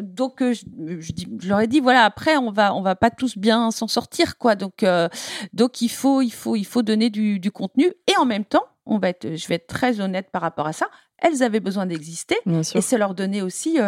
donc 0.02 0.36
je, 0.40 0.64
je, 1.00 1.48
leur 1.48 1.62
ai 1.62 1.68
dit 1.68 1.80
voilà 1.80 2.04
après 2.04 2.38
on 2.38 2.52
va 2.52 2.76
on 2.76 2.82
va 2.82 2.96
pas 2.96 3.10
tous 3.10 3.38
bien 3.38 3.72
s'en 3.72 3.88
sortir 3.88 4.38
quoi. 4.38 4.56
Donc 4.56 4.86
donc 5.54 5.82
il 5.82 5.90
faut 5.90 6.22
il 6.22 6.34
faut 6.34 6.56
il 6.56 6.66
faut 6.66 6.82
donner 6.82 7.10
du, 7.10 7.40
du 7.40 7.52
contenu. 7.52 7.86
Et 8.08 8.18
en 8.18 8.26
même 8.26 8.46
temps 8.46 8.66
on 8.86 9.00
va 9.00 9.10
être 9.10 9.36
je 9.36 9.48
vais 9.48 9.56
être 9.56 9.68
très 9.68 10.02
honnête 10.02 10.30
par 10.32 10.42
rapport 10.42 10.68
à 10.68 10.74
ça 10.74 10.88
elles 11.20 11.42
avaient 11.42 11.62
besoin 11.62 11.86
d'exister. 11.86 12.36
Et 12.76 12.82
c'est 12.82 12.98
leur 12.98 13.14
donner 13.14 13.42
aussi 13.42 13.80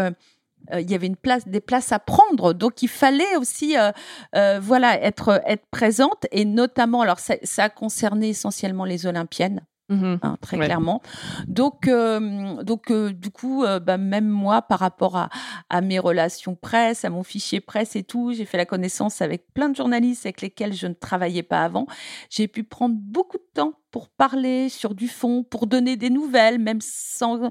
euh, 0.71 0.82
il 0.82 0.89
y 0.89 0.95
avait 0.95 1.08
une 1.08 1.15
place, 1.15 1.47
des 1.47 1.62
places 1.62 1.91
à 1.91 1.99
prendre, 1.99 2.54
donc 2.54 2.82
il 2.82 2.89
fallait 2.89 3.36
aussi, 3.38 3.78
euh, 3.78 3.91
euh, 4.36 4.60
voilà, 4.62 5.01
être 5.01 5.41
être 5.45 5.65
présente 5.71 6.25
et 6.32 6.45
notamment, 6.45 7.01
alors 7.01 7.19
ça, 7.19 7.36
ça 7.43 7.65
a 7.65 7.69
concerné 7.69 8.30
essentiellement 8.30 8.86
les 8.86 9.06
Olympiennes. 9.06 9.62
Mmh 9.88 10.15
hein, 10.23 10.38
très 10.41 10.58
clairement. 10.58 10.99
Donc, 11.47 11.88
donc 11.88 12.91
du 12.91 13.30
coup, 13.30 13.63
bah, 13.84 13.97
même 13.97 14.28
moi, 14.28 14.63
par 14.63 14.80
rapport 14.80 15.15
à, 15.15 15.30
à, 15.69 15.82
mes 15.82 15.99
relations 15.99 16.56
presse, 16.56 17.06
à 17.06 17.12
mon 17.12 17.21
fichier 17.21 17.60
presse 17.60 17.95
et 17.95 18.01
tout, 18.01 18.34
j'ai 18.34 18.45
fait 18.45 18.58
la 18.58 18.65
connaissance 18.65 19.21
avec 19.21 19.54
plein 19.54 19.69
de 19.69 19.75
journalistes 19.75 20.25
avec 20.25 20.41
lesquels 20.41 20.73
je 20.73 20.88
ne 20.88 20.95
travaillais 20.95 21.43
pas 21.43 21.63
avant. 21.63 21.86
J'ai 22.32 22.47
pu 22.47 22.63
prendre 22.63 22.95
beaucoup 22.97 23.38
de 23.38 23.45
temps 23.54 23.73
pour 23.95 24.10
parler 24.10 24.67
sur 24.67 24.93
du 24.93 25.08
fond, 25.08 25.43
pour 25.43 25.67
donner 25.67 25.95
des 25.95 26.10
nouvelles, 26.10 26.60
même 26.60 26.82
sans 26.82 27.49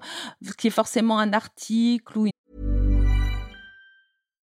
qu'il 0.58 0.64
y 0.64 0.66
ait 0.66 0.70
forcément 0.70 1.18
un 1.18 1.32
article 1.32 2.18
ou 2.18 2.26
une 2.26 2.32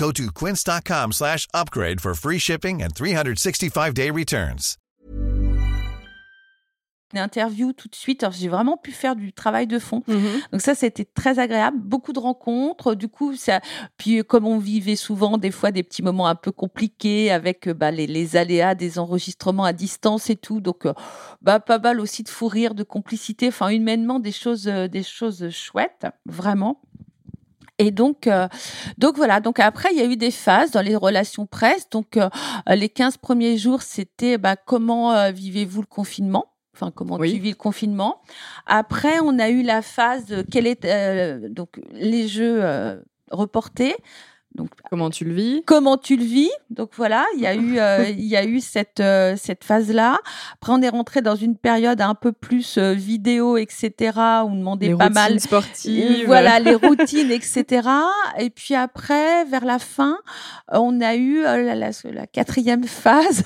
Go 0.00 0.10
to 0.12 0.32
quince.com 0.32 1.12
slash 1.12 1.46
upgrade 1.52 2.00
for 2.00 2.14
free 2.14 2.38
shipping 2.38 2.82
and 2.82 2.94
365-day 2.94 4.10
returns. 4.10 4.78
Interview 7.12 7.72
tout 7.72 7.88
de 7.88 7.94
suite. 7.94 8.24
j'ai 8.30 8.48
vraiment 8.48 8.78
pu 8.78 8.92
faire 8.92 9.14
du 9.14 9.34
travail 9.34 9.66
de 9.66 9.78
fond. 9.78 10.02
Mm-hmm. 10.08 10.52
Donc 10.52 10.60
ça, 10.62 10.74
c'était 10.74 11.04
très 11.04 11.38
agréable. 11.38 11.76
Beaucoup 11.78 12.14
de 12.14 12.18
rencontres. 12.18 12.94
Du 12.94 13.08
coup, 13.08 13.34
ça. 13.34 13.60
Puis 13.98 14.24
comme 14.24 14.46
on 14.46 14.58
vivait 14.58 14.96
souvent 14.96 15.36
des 15.36 15.50
fois 15.50 15.70
des 15.70 15.82
petits 15.82 16.02
moments 16.02 16.28
un 16.28 16.34
peu 16.34 16.52
compliqués 16.52 17.30
avec 17.30 17.68
bah, 17.68 17.90
les, 17.90 18.06
les, 18.06 18.36
aléas 18.36 18.74
des 18.74 18.98
enregistrements 18.98 19.64
à 19.64 19.74
distance 19.74 20.30
et 20.30 20.36
tout. 20.36 20.60
Donc 20.60 20.86
euh, 20.86 20.94
bah 21.42 21.60
pas 21.60 21.78
mal 21.78 22.00
aussi 22.00 22.22
de 22.22 22.28
fou 22.30 22.46
rire, 22.46 22.74
de 22.74 22.84
complicité. 22.84 23.48
Enfin 23.48 23.68
humainement 23.68 24.18
des 24.18 24.32
choses, 24.32 24.66
euh, 24.66 24.88
des 24.88 25.02
choses 25.02 25.50
chouettes, 25.50 26.06
vraiment. 26.24 26.80
Et 27.80 27.90
donc, 27.90 28.26
euh, 28.26 28.46
donc 28.98 29.16
voilà. 29.16 29.40
Donc 29.40 29.58
après, 29.58 29.88
il 29.92 29.98
y 29.98 30.02
a 30.02 30.04
eu 30.04 30.16
des 30.16 30.30
phases 30.30 30.70
dans 30.70 30.82
les 30.82 30.96
relations 30.96 31.46
presse. 31.46 31.88
Donc 31.88 32.18
euh, 32.18 32.28
les 32.68 32.90
15 32.90 33.16
premiers 33.16 33.56
jours, 33.56 33.80
c'était 33.80 34.36
bah, 34.36 34.54
comment 34.56 35.12
euh, 35.12 35.30
vivez-vous 35.30 35.80
le 35.80 35.86
confinement? 35.86 36.52
Enfin, 36.74 36.92
comment 36.94 37.16
tu 37.16 37.24
vis 37.24 37.50
le 37.50 37.56
confinement? 37.56 38.20
Après, 38.66 39.18
on 39.20 39.38
a 39.38 39.48
eu 39.48 39.62
la 39.62 39.80
phase 39.80 40.26
de 40.26 40.42
quel 40.42 40.66
est 40.66 40.86
donc 41.48 41.80
les 41.92 42.28
jeux 42.28 42.62
reportés. 43.30 43.96
Donc, 44.56 44.68
comment 44.90 45.10
tu 45.10 45.24
le 45.24 45.34
vis? 45.34 45.62
Comment 45.64 45.96
tu 45.96 46.16
le 46.16 46.24
vis? 46.24 46.50
Donc 46.70 46.90
voilà, 46.96 47.24
il 47.36 47.40
y 47.40 47.46
a 47.46 47.54
eu, 47.54 47.78
euh, 47.78 48.08
il 48.10 48.26
y 48.26 48.36
a 48.36 48.44
eu 48.44 48.60
cette 48.60 48.98
euh, 48.98 49.34
cette 49.36 49.62
phase 49.62 49.92
là. 49.92 50.18
Après, 50.54 50.72
on 50.72 50.82
est 50.82 50.88
rentré 50.88 51.22
dans 51.22 51.36
une 51.36 51.56
période 51.56 52.00
un 52.00 52.16
peu 52.16 52.32
plus 52.32 52.76
euh, 52.76 52.92
vidéo, 52.92 53.56
etc. 53.56 53.92
Où 54.16 54.48
on 54.48 54.56
demandait 54.56 54.88
les 54.88 54.96
pas 54.96 55.08
mal 55.08 55.38
sportives. 55.38 56.26
Voilà, 56.26 56.58
les 56.58 56.74
routines, 56.74 57.30
etc. 57.30 57.88
Et 58.38 58.50
puis 58.50 58.74
après, 58.74 59.44
vers 59.44 59.64
la 59.64 59.78
fin, 59.78 60.18
on 60.72 61.00
a 61.00 61.14
eu 61.14 61.42
la, 61.42 61.76
la, 61.76 61.90
la, 62.04 62.26
quatrième 62.26 62.84
phase 62.84 63.44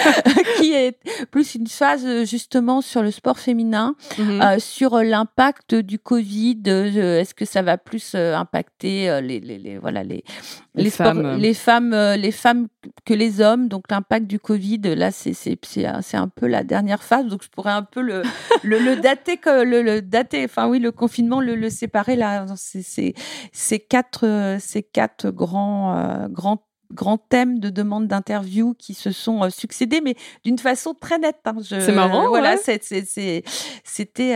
qui 0.56 0.72
est 0.72 0.98
plus 1.30 1.54
une 1.54 1.66
phase 1.66 2.24
justement 2.24 2.80
sur 2.80 3.02
le 3.02 3.10
sport 3.10 3.38
féminin, 3.38 3.94
mhm. 4.18 4.58
sur 4.58 5.02
l'impact 5.02 5.74
du 5.74 5.98
Covid. 5.98 6.62
Est-ce 6.66 7.34
que 7.34 7.44
ça 7.44 7.60
va 7.60 7.76
plus 7.76 8.14
impacter 8.14 9.20
les, 9.20 9.40
les, 9.40 9.58
les 9.58 9.78
voilà 9.78 10.02
les 10.02 10.24
les, 10.74 10.90
femmes, 10.90 11.36
les 11.36 11.54
femmes, 11.54 11.92
euh, 11.92 12.16
les 12.16 12.32
femmes 12.32 12.68
que 13.04 13.14
les 13.14 13.40
hommes. 13.40 13.68
Donc 13.68 13.84
l'impact 13.90 14.26
du 14.26 14.38
Covid, 14.38 14.78
là, 14.78 15.10
c'est 15.10 15.32
c'est 15.32 15.58
c'est 15.64 16.16
un 16.16 16.28
peu 16.28 16.46
la 16.46 16.64
dernière 16.64 17.02
phase. 17.02 17.26
Donc 17.26 17.42
je 17.42 17.48
pourrais 17.48 17.72
un 17.72 17.82
peu 17.82 18.00
le 18.00 18.22
le, 18.62 18.78
le 18.78 18.96
dater 18.96 19.38
le, 19.44 19.82
le 19.82 20.02
dater. 20.02 20.44
Enfin 20.44 20.68
oui, 20.68 20.78
le 20.78 20.92
confinement 20.92 21.40
le, 21.40 21.54
le 21.54 21.70
séparer 21.70 22.16
là. 22.16 22.46
C'est 22.56 23.14
c'est 23.52 23.80
quatre 23.80 24.56
ces 24.60 24.82
quatre 24.82 25.30
grands 25.30 25.96
euh, 25.96 26.28
grands 26.28 26.62
grands 26.92 27.18
thèmes 27.18 27.58
de 27.58 27.70
demande 27.70 28.06
d'interview 28.06 28.74
qui 28.78 28.94
se 28.94 29.10
sont 29.10 29.44
euh, 29.44 29.50
succédés, 29.50 30.00
mais 30.00 30.14
d'une 30.44 30.58
façon 30.58 30.94
très 30.94 31.18
nette. 31.18 31.40
Hein. 31.44 31.56
C'est 31.62 31.92
marrant. 31.92 32.28
Voilà, 32.28 32.56
c'était 32.56 33.42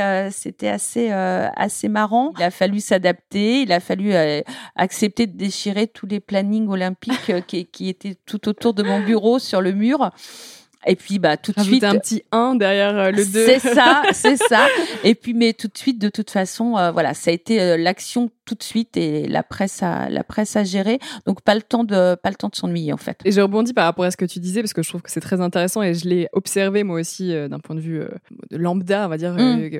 euh, 0.00 0.28
c'était 0.30 0.68
assez 0.68 1.10
euh, 1.10 1.48
assez 1.56 1.88
marrant. 1.88 2.32
Il 2.38 2.42
a 2.42 2.50
fallu 2.50 2.80
s'adapter, 2.80 3.62
il 3.62 3.72
a 3.72 3.80
fallu 3.80 4.12
accepter 4.76 5.26
de 5.26 5.36
déchirer 5.36 5.86
tous 5.86 6.06
les 6.06 6.20
plannings 6.20 6.68
olympiques 6.68 7.32
qui, 7.46 7.66
qui 7.66 7.88
étaient 7.88 8.16
tout 8.26 8.48
autour 8.48 8.74
de 8.74 8.82
mon 8.82 9.00
bureau 9.00 9.38
sur 9.38 9.60
le 9.60 9.72
mur. 9.72 10.10
Et 10.86 10.96
puis 10.96 11.18
bah 11.18 11.36
tout 11.36 11.52
de 11.52 11.60
suite 11.60 11.84
un 11.84 11.98
petit 11.98 12.22
1 12.32 12.54
derrière 12.54 13.12
le 13.12 13.24
2. 13.24 13.46
C'est 13.46 13.58
ça, 13.58 14.02
c'est 14.12 14.36
ça. 14.36 14.66
Et 15.04 15.14
puis 15.14 15.34
mais 15.34 15.52
tout 15.52 15.68
de 15.68 15.76
suite 15.76 15.98
de 15.98 16.08
toute 16.08 16.30
façon 16.30 16.78
euh, 16.78 16.90
voilà, 16.90 17.12
ça 17.12 17.30
a 17.30 17.34
été 17.34 17.60
euh, 17.60 17.76
l'action 17.76 18.30
tout 18.50 18.56
de 18.56 18.62
suite 18.62 18.96
et 18.96 19.28
la 19.28 19.42
presse 19.42 19.82
a 19.82 20.10
la 20.10 20.24
presse 20.24 20.56
a 20.56 20.64
géré. 20.64 20.98
Donc 21.26 21.42
pas 21.42 21.54
le 21.54 21.62
temps 21.62 21.84
de 21.84 22.16
pas 22.16 22.30
le 22.30 22.34
temps 22.34 22.48
de 22.48 22.56
s'ennuyer 22.56 22.92
en 22.92 22.96
fait. 22.96 23.20
Et 23.24 23.32
je 23.32 23.40
rebondis 23.40 23.72
par 23.72 23.84
rapport 23.84 24.04
à 24.04 24.10
ce 24.10 24.16
que 24.16 24.24
tu 24.24 24.40
disais 24.40 24.60
parce 24.60 24.72
que 24.72 24.82
je 24.82 24.88
trouve 24.88 25.02
que 25.02 25.10
c'est 25.10 25.20
très 25.20 25.40
intéressant 25.40 25.82
et 25.82 25.94
je 25.94 26.08
l'ai 26.08 26.28
observé 26.32 26.82
moi 26.82 26.98
aussi 26.98 27.32
d'un 27.48 27.60
point 27.60 27.76
de 27.76 27.80
vue 27.80 28.02
de 28.50 28.56
lambda, 28.56 29.06
on 29.06 29.08
va 29.08 29.18
dire 29.18 29.34
mm. 29.34 29.70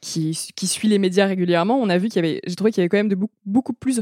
qui 0.00 0.36
qui 0.56 0.66
suit 0.66 0.88
les 0.88 0.98
médias 0.98 1.26
régulièrement, 1.26 1.78
on 1.78 1.88
a 1.88 1.98
vu 1.98 2.08
qu'il 2.08 2.24
y 2.24 2.26
avait 2.26 2.40
j'ai 2.46 2.56
trouvé 2.56 2.72
qu'il 2.72 2.80
y 2.80 2.82
avait 2.82 2.88
quand 2.88 2.98
même 2.98 3.08
de 3.08 3.14
beaucoup, 3.14 3.34
beaucoup 3.46 3.72
plus 3.72 4.00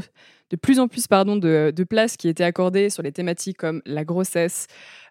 de 0.49 0.55
plus 0.55 0.79
en 0.79 0.87
plus 0.87 1.07
pardon, 1.07 1.35
de, 1.35 1.71
de 1.75 1.83
place 1.83 2.17
qui 2.17 2.27
était 2.27 2.43
accordée 2.43 2.89
sur 2.89 3.03
les 3.03 3.11
thématiques 3.11 3.57
comme 3.57 3.81
la 3.85 4.03
grossesse, 4.03 4.67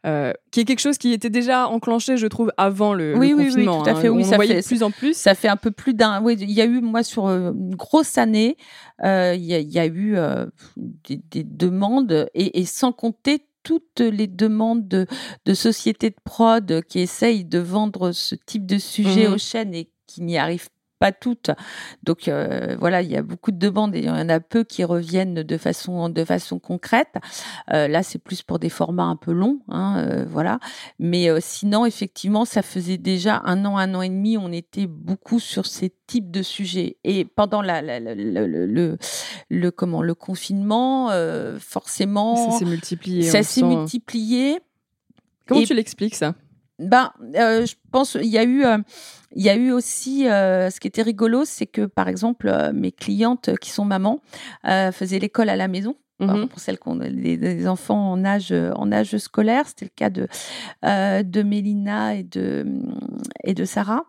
euh, 0.06 0.32
qui 0.50 0.60
est 0.60 0.64
quelque 0.64 0.80
chose 0.80 0.98
qui 0.98 1.12
était 1.12 1.30
déjà 1.30 1.68
enclenché, 1.68 2.16
je 2.16 2.26
trouve, 2.26 2.52
avant 2.56 2.94
le, 2.94 3.16
oui, 3.16 3.32
oui, 3.32 3.46
confinement. 3.46 3.78
Oui, 3.78 3.84
tout 3.84 3.90
à 3.90 3.94
fait. 3.94 4.08
Hein. 4.08 4.12
Oui, 4.12 4.24
on 4.24 4.34
voyait 4.34 4.60
de 4.60 4.66
plus 4.66 4.82
en 4.82 4.90
plus. 4.90 5.16
Ça 5.16 5.34
fait 5.34 5.48
un 5.48 5.56
peu 5.56 5.70
plus 5.70 5.94
d'un. 5.94 6.22
Oui, 6.22 6.36
il 6.40 6.50
y 6.50 6.60
a 6.60 6.64
eu 6.64 6.80
moi 6.80 7.02
sur 7.02 7.26
euh, 7.26 7.52
une 7.52 7.74
grosse 7.74 8.18
année, 8.18 8.56
euh, 8.56 8.87
il, 9.02 9.44
y 9.44 9.54
a, 9.54 9.60
y, 9.60 9.78
a, 9.78 9.86
eu 9.86 10.16
euh, 10.16 10.46
des, 10.76 11.20
des, 11.30 11.44
demandes 11.44 12.28
et, 12.34 12.60
et, 12.60 12.64
sans 12.64 12.92
compter 12.92 13.46
toutes 13.62 14.00
les 14.00 14.26
demandes 14.26 14.88
de, 14.88 15.06
de, 15.44 15.54
sociétés 15.54 16.10
de 16.10 16.16
prod 16.24 16.82
qui 16.88 17.00
essayent 17.00 17.44
de 17.44 17.58
vendre 17.58 18.12
ce 18.12 18.34
type 18.34 18.66
de 18.66 18.78
sujet 18.78 19.28
mmh. 19.28 19.32
aux 19.32 19.38
chaînes 19.38 19.74
et 19.74 19.90
qui 20.06 20.22
n'y 20.22 20.38
arrivent 20.38 20.70
pas 20.98 21.12
toutes. 21.12 21.50
Donc 22.02 22.28
euh, 22.28 22.76
voilà, 22.78 23.02
il 23.02 23.10
y 23.10 23.16
a 23.16 23.22
beaucoup 23.22 23.50
de 23.50 23.58
demandes 23.58 23.94
et 23.94 24.00
il 24.00 24.04
y 24.04 24.10
en 24.10 24.28
a 24.28 24.40
peu 24.40 24.64
qui 24.64 24.84
reviennent 24.84 25.42
de 25.42 25.56
façon 25.56 26.08
de 26.08 26.24
façon 26.24 26.58
concrète. 26.58 27.14
Euh, 27.72 27.88
là, 27.88 28.02
c'est 28.02 28.18
plus 28.18 28.42
pour 28.42 28.58
des 28.58 28.68
formats 28.68 29.04
un 29.04 29.16
peu 29.16 29.32
longs, 29.32 29.60
hein, 29.68 29.98
euh, 29.98 30.24
voilà. 30.28 30.58
Mais 30.98 31.28
sinon, 31.40 31.86
effectivement, 31.86 32.44
ça 32.44 32.62
faisait 32.62 32.98
déjà 32.98 33.42
un 33.44 33.64
an, 33.64 33.76
un 33.78 33.94
an 33.94 34.02
et 34.02 34.08
demi, 34.08 34.36
on 34.38 34.52
était 34.52 34.86
beaucoup 34.86 35.40
sur 35.40 35.66
ces 35.66 35.92
types 36.06 36.30
de 36.30 36.42
sujets. 36.42 36.96
Et 37.04 37.24
pendant 37.24 37.62
la, 37.62 37.82
la, 37.82 38.00
la, 38.00 38.14
le, 38.14 38.46
le, 38.66 38.98
le, 39.48 39.70
comment 39.70 40.02
le 40.02 40.14
confinement, 40.14 41.10
forcément, 41.58 42.50
ça 42.50 42.58
s'est 42.58 42.64
multiplié. 42.64 43.22
Ça 43.22 43.42
s'est 43.42 43.62
multiplié. 43.62 44.58
Comment 45.46 45.62
tu 45.62 45.74
l'expliques 45.74 46.14
ça? 46.14 46.34
Ben, 46.78 47.12
euh, 47.34 47.66
je 47.66 47.74
pense 47.90 48.16
il 48.20 48.28
y 48.28 48.38
a 48.38 48.44
eu, 48.44 48.64
euh, 48.64 48.78
il 49.34 49.42
y 49.42 49.48
a 49.48 49.56
eu 49.56 49.72
aussi 49.72 50.28
euh, 50.28 50.70
ce 50.70 50.78
qui 50.80 50.86
était 50.86 51.02
rigolo, 51.02 51.44
c'est 51.44 51.66
que 51.66 51.86
par 51.86 52.08
exemple 52.08 52.70
mes 52.72 52.92
clientes 52.92 53.56
qui 53.58 53.70
sont 53.70 53.84
mamans 53.84 54.20
faisaient 54.64 55.18
l'école 55.18 55.48
à 55.48 55.56
la 55.56 55.68
maison. 55.68 55.96
Mm-hmm. 56.20 56.48
Pour 56.48 56.58
celles 56.58 56.80
qui 56.80 56.88
ont 56.88 56.96
des, 56.96 57.68
enfants 57.68 58.10
en 58.10 58.24
âge 58.24 58.52
en 58.52 58.90
âge 58.90 59.16
scolaire, 59.18 59.66
c'était 59.66 59.84
le 59.84 59.92
cas 59.94 60.10
de 60.10 60.26
de 61.22 61.42
Mélina 61.42 62.16
et 62.16 62.24
de 62.24 62.66
et 63.44 63.54
de 63.54 63.64
Sarah 63.64 64.04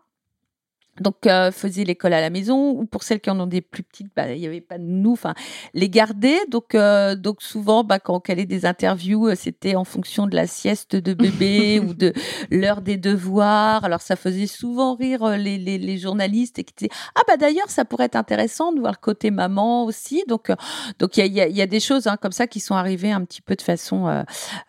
donc 1.00 1.26
euh, 1.26 1.50
faisaient 1.50 1.84
l'école 1.84 2.12
à 2.12 2.20
la 2.20 2.30
maison 2.30 2.70
ou 2.70 2.84
pour 2.84 3.02
celles 3.02 3.20
qui 3.20 3.30
en 3.30 3.40
ont 3.40 3.46
des 3.46 3.60
plus 3.60 3.82
petites 3.82 4.08
bah, 4.14 4.30
il 4.32 4.40
n'y 4.40 4.46
avait 4.46 4.60
pas 4.60 4.78
de 4.78 4.84
nous 4.84 5.12
enfin 5.12 5.34
les 5.72 5.88
garder 5.88 6.36
donc 6.48 6.74
euh, 6.74 7.14
donc 7.14 7.42
souvent 7.42 7.84
bah, 7.84 7.98
quand 7.98 8.14
on 8.14 8.20
calait 8.20 8.44
des 8.44 8.66
interviews 8.66 9.28
euh, 9.28 9.34
c'était 9.34 9.76
en 9.76 9.84
fonction 9.84 10.26
de 10.26 10.36
la 10.36 10.46
sieste 10.46 10.96
de 10.96 11.14
bébé 11.14 11.80
ou 11.86 11.94
de 11.94 12.12
l'heure 12.50 12.82
des 12.82 12.96
devoirs. 12.96 13.84
Alors 13.84 14.00
ça 14.00 14.16
faisait 14.16 14.46
souvent 14.46 14.94
rire 14.94 15.22
euh, 15.22 15.36
les, 15.36 15.58
les, 15.58 15.78
les 15.78 15.98
journalistes 15.98 16.58
et 16.58 16.64
qui 16.64 16.74
disaient 16.76 16.92
ah 17.14 17.22
bah 17.26 17.36
d'ailleurs 17.36 17.70
ça 17.70 17.84
pourrait 17.84 18.06
être 18.06 18.16
intéressant 18.16 18.72
de 18.72 18.80
voir 18.80 18.92
le 18.92 19.00
côté 19.00 19.30
maman 19.30 19.84
aussi 19.84 20.24
donc 20.28 20.52
donc 20.98 21.16
il 21.16 21.26
y 21.26 21.40
a, 21.40 21.48
y 21.48 21.62
a, 21.62 21.66
des 21.66 21.80
choses 21.80 22.06
hein, 22.06 22.16
comme 22.20 22.32
ça 22.32 22.46
qui 22.46 22.60
sont 22.60 22.74
arrivées 22.74 23.12
un 23.12 23.24
petit 23.24 23.42
peu 23.42 23.54
de 23.54 23.62
façon 23.62 24.08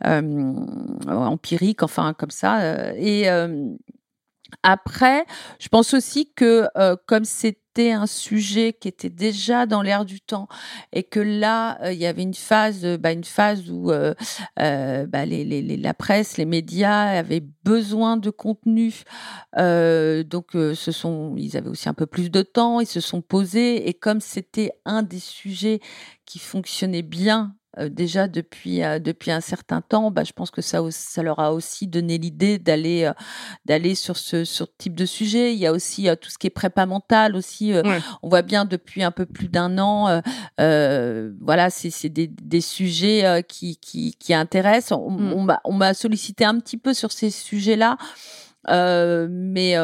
euh, 0.03 0.53
empirique 1.07 1.83
enfin 1.83 2.13
comme 2.13 2.31
ça 2.31 2.93
et 2.95 3.27
après, 4.63 5.25
je 5.59 5.67
pense 5.67 5.93
aussi 5.93 6.31
que 6.33 6.67
euh, 6.77 6.95
comme 7.07 7.25
c'était 7.25 7.91
un 7.91 8.05
sujet 8.05 8.73
qui 8.73 8.87
était 8.87 9.09
déjà 9.09 9.65
dans 9.65 9.81
l'air 9.81 10.03
du 10.03 10.19
temps 10.19 10.47
et 10.91 11.03
que 11.03 11.19
là 11.19 11.81
euh, 11.81 11.93
il 11.93 11.99
y 11.99 12.05
avait 12.05 12.23
une 12.23 12.33
phase, 12.33 12.85
bah, 12.99 13.11
une 13.11 13.23
phase 13.23 13.69
où 13.69 13.91
euh, 13.91 14.13
bah, 14.57 15.25
la 15.25 15.93
presse, 15.93 16.37
les 16.37 16.45
médias 16.45 17.17
avaient 17.17 17.43
besoin 17.63 18.17
de 18.17 18.29
contenu, 18.29 19.03
donc 19.55 20.49
ils 20.53 21.57
avaient 21.57 21.69
aussi 21.69 21.89
un 21.89 21.93
peu 21.93 22.05
plus 22.05 22.29
de 22.29 22.41
temps, 22.41 22.81
ils 22.81 22.87
se 22.87 22.99
sont 22.99 23.21
posés 23.21 23.87
et 23.87 23.93
comme 23.93 24.19
c'était 24.19 24.71
un 24.85 25.01
des 25.01 25.19
sujets 25.19 25.79
qui 26.25 26.39
fonctionnait 26.39 27.03
bien 27.03 27.55
euh, 27.79 27.87
déjà 27.87 28.27
depuis 28.27 28.83
euh, 28.83 28.99
depuis 28.99 29.31
un 29.31 29.39
certain 29.39 29.79
temps, 29.79 30.11
bah, 30.11 30.25
je 30.25 30.33
pense 30.33 30.51
que 30.51 30.61
ça 30.61 30.81
ça 30.89 31.23
leur 31.23 31.39
a 31.39 31.53
aussi 31.53 31.87
donné 31.87 32.17
l'idée 32.17 32.59
d'aller 32.59 33.05
euh, 33.05 33.13
d'aller 33.63 33.95
sur 33.95 34.17
ce 34.17 34.43
sur 34.43 34.67
type 34.75 34.93
de 34.93 35.05
sujet. 35.05 35.53
Il 35.53 35.59
y 35.59 35.65
a 35.65 35.71
aussi 35.71 36.09
tout 36.19 36.29
ce 36.29 36.37
qui 36.37 36.47
est 36.47 36.49
prépa 36.49 36.85
mentale 36.85 37.35
aussi. 37.35 37.73
On 38.21 38.29
voit 38.29 38.41
bien 38.41 38.65
depuis 38.65 39.03
un 39.03 39.11
peu 39.11 39.25
plus 39.25 39.47
d'un 39.47 39.77
an, 39.77 40.21
voilà, 40.57 41.69
c'est 41.69 42.09
des, 42.09 42.27
des 42.27 42.61
sujets 42.61 43.43
qui, 43.47 43.77
qui 43.77 44.15
qui 44.15 44.33
intéressent. 44.33 44.99
On, 44.99 45.09
mmh. 45.11 45.57
on 45.63 45.73
m'a 45.73 45.93
sollicité 45.93 46.43
un 46.43 46.59
petit 46.59 46.77
peu 46.77 46.93
sur 46.93 47.11
ces 47.11 47.29
sujets-là, 47.29 47.97
mais 48.67 49.75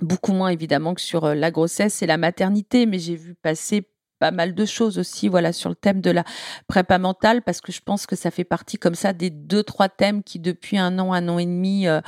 beaucoup 0.00 0.32
moins 0.32 0.48
évidemment 0.48 0.94
que 0.94 1.02
sur 1.02 1.34
la 1.34 1.50
grossesse 1.50 2.00
et 2.02 2.06
la 2.06 2.16
maternité. 2.16 2.86
Mais 2.86 2.98
j'ai 2.98 3.16
vu 3.16 3.34
passer 3.34 3.86
pas 4.20 4.30
mal 4.30 4.54
de 4.54 4.64
choses 4.66 4.98
aussi, 4.98 5.28
voilà, 5.28 5.52
sur 5.52 5.70
le 5.70 5.74
thème 5.74 6.00
de 6.02 6.10
la 6.10 6.24
prépa 6.68 6.98
mentale, 6.98 7.40
parce 7.42 7.60
que 7.60 7.72
je 7.72 7.80
pense 7.80 8.06
que 8.06 8.14
ça 8.14 8.30
fait 8.30 8.44
partie 8.44 8.76
comme 8.76 8.94
ça 8.94 9.14
des 9.14 9.30
deux 9.30 9.62
trois 9.62 9.88
thèmes 9.88 10.22
qui 10.22 10.38
depuis 10.38 10.78
un 10.78 10.98
an, 10.98 11.12
un 11.12 11.26
an 11.28 11.38
et 11.38 11.46
demi 11.46 11.88
euh, 11.88 12.00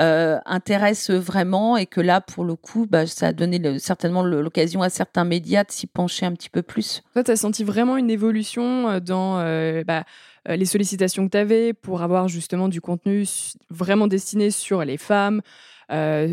euh, 0.00 0.38
intéressent 0.44 1.16
vraiment, 1.16 1.76
et 1.76 1.86
que 1.86 2.00
là, 2.00 2.20
pour 2.20 2.44
le 2.44 2.56
coup, 2.56 2.86
bah, 2.90 3.06
ça 3.06 3.28
a 3.28 3.32
donné 3.32 3.78
certainement 3.78 4.24
l'occasion 4.24 4.82
à 4.82 4.90
certains 4.90 5.24
médias 5.24 5.62
de 5.62 5.70
s'y 5.70 5.86
pencher 5.86 6.26
un 6.26 6.32
petit 6.32 6.50
peu 6.50 6.62
plus. 6.62 7.02
Toi, 7.12 7.22
tu 7.22 7.30
as 7.30 7.36
senti 7.36 7.62
vraiment 7.62 7.96
une 7.96 8.10
évolution 8.10 8.88
euh, 8.90 9.00
dans 9.00 9.36
bah, 9.84 10.04
les 10.46 10.64
sollicitations 10.64 11.24
que 11.26 11.30
tu 11.30 11.38
avais 11.38 11.72
pour 11.72 12.02
avoir 12.02 12.26
justement 12.26 12.68
du 12.68 12.80
contenu 12.80 13.24
vraiment 13.70 14.08
destiné 14.08 14.50
sur 14.50 14.84
les 14.84 14.98
femmes. 14.98 15.40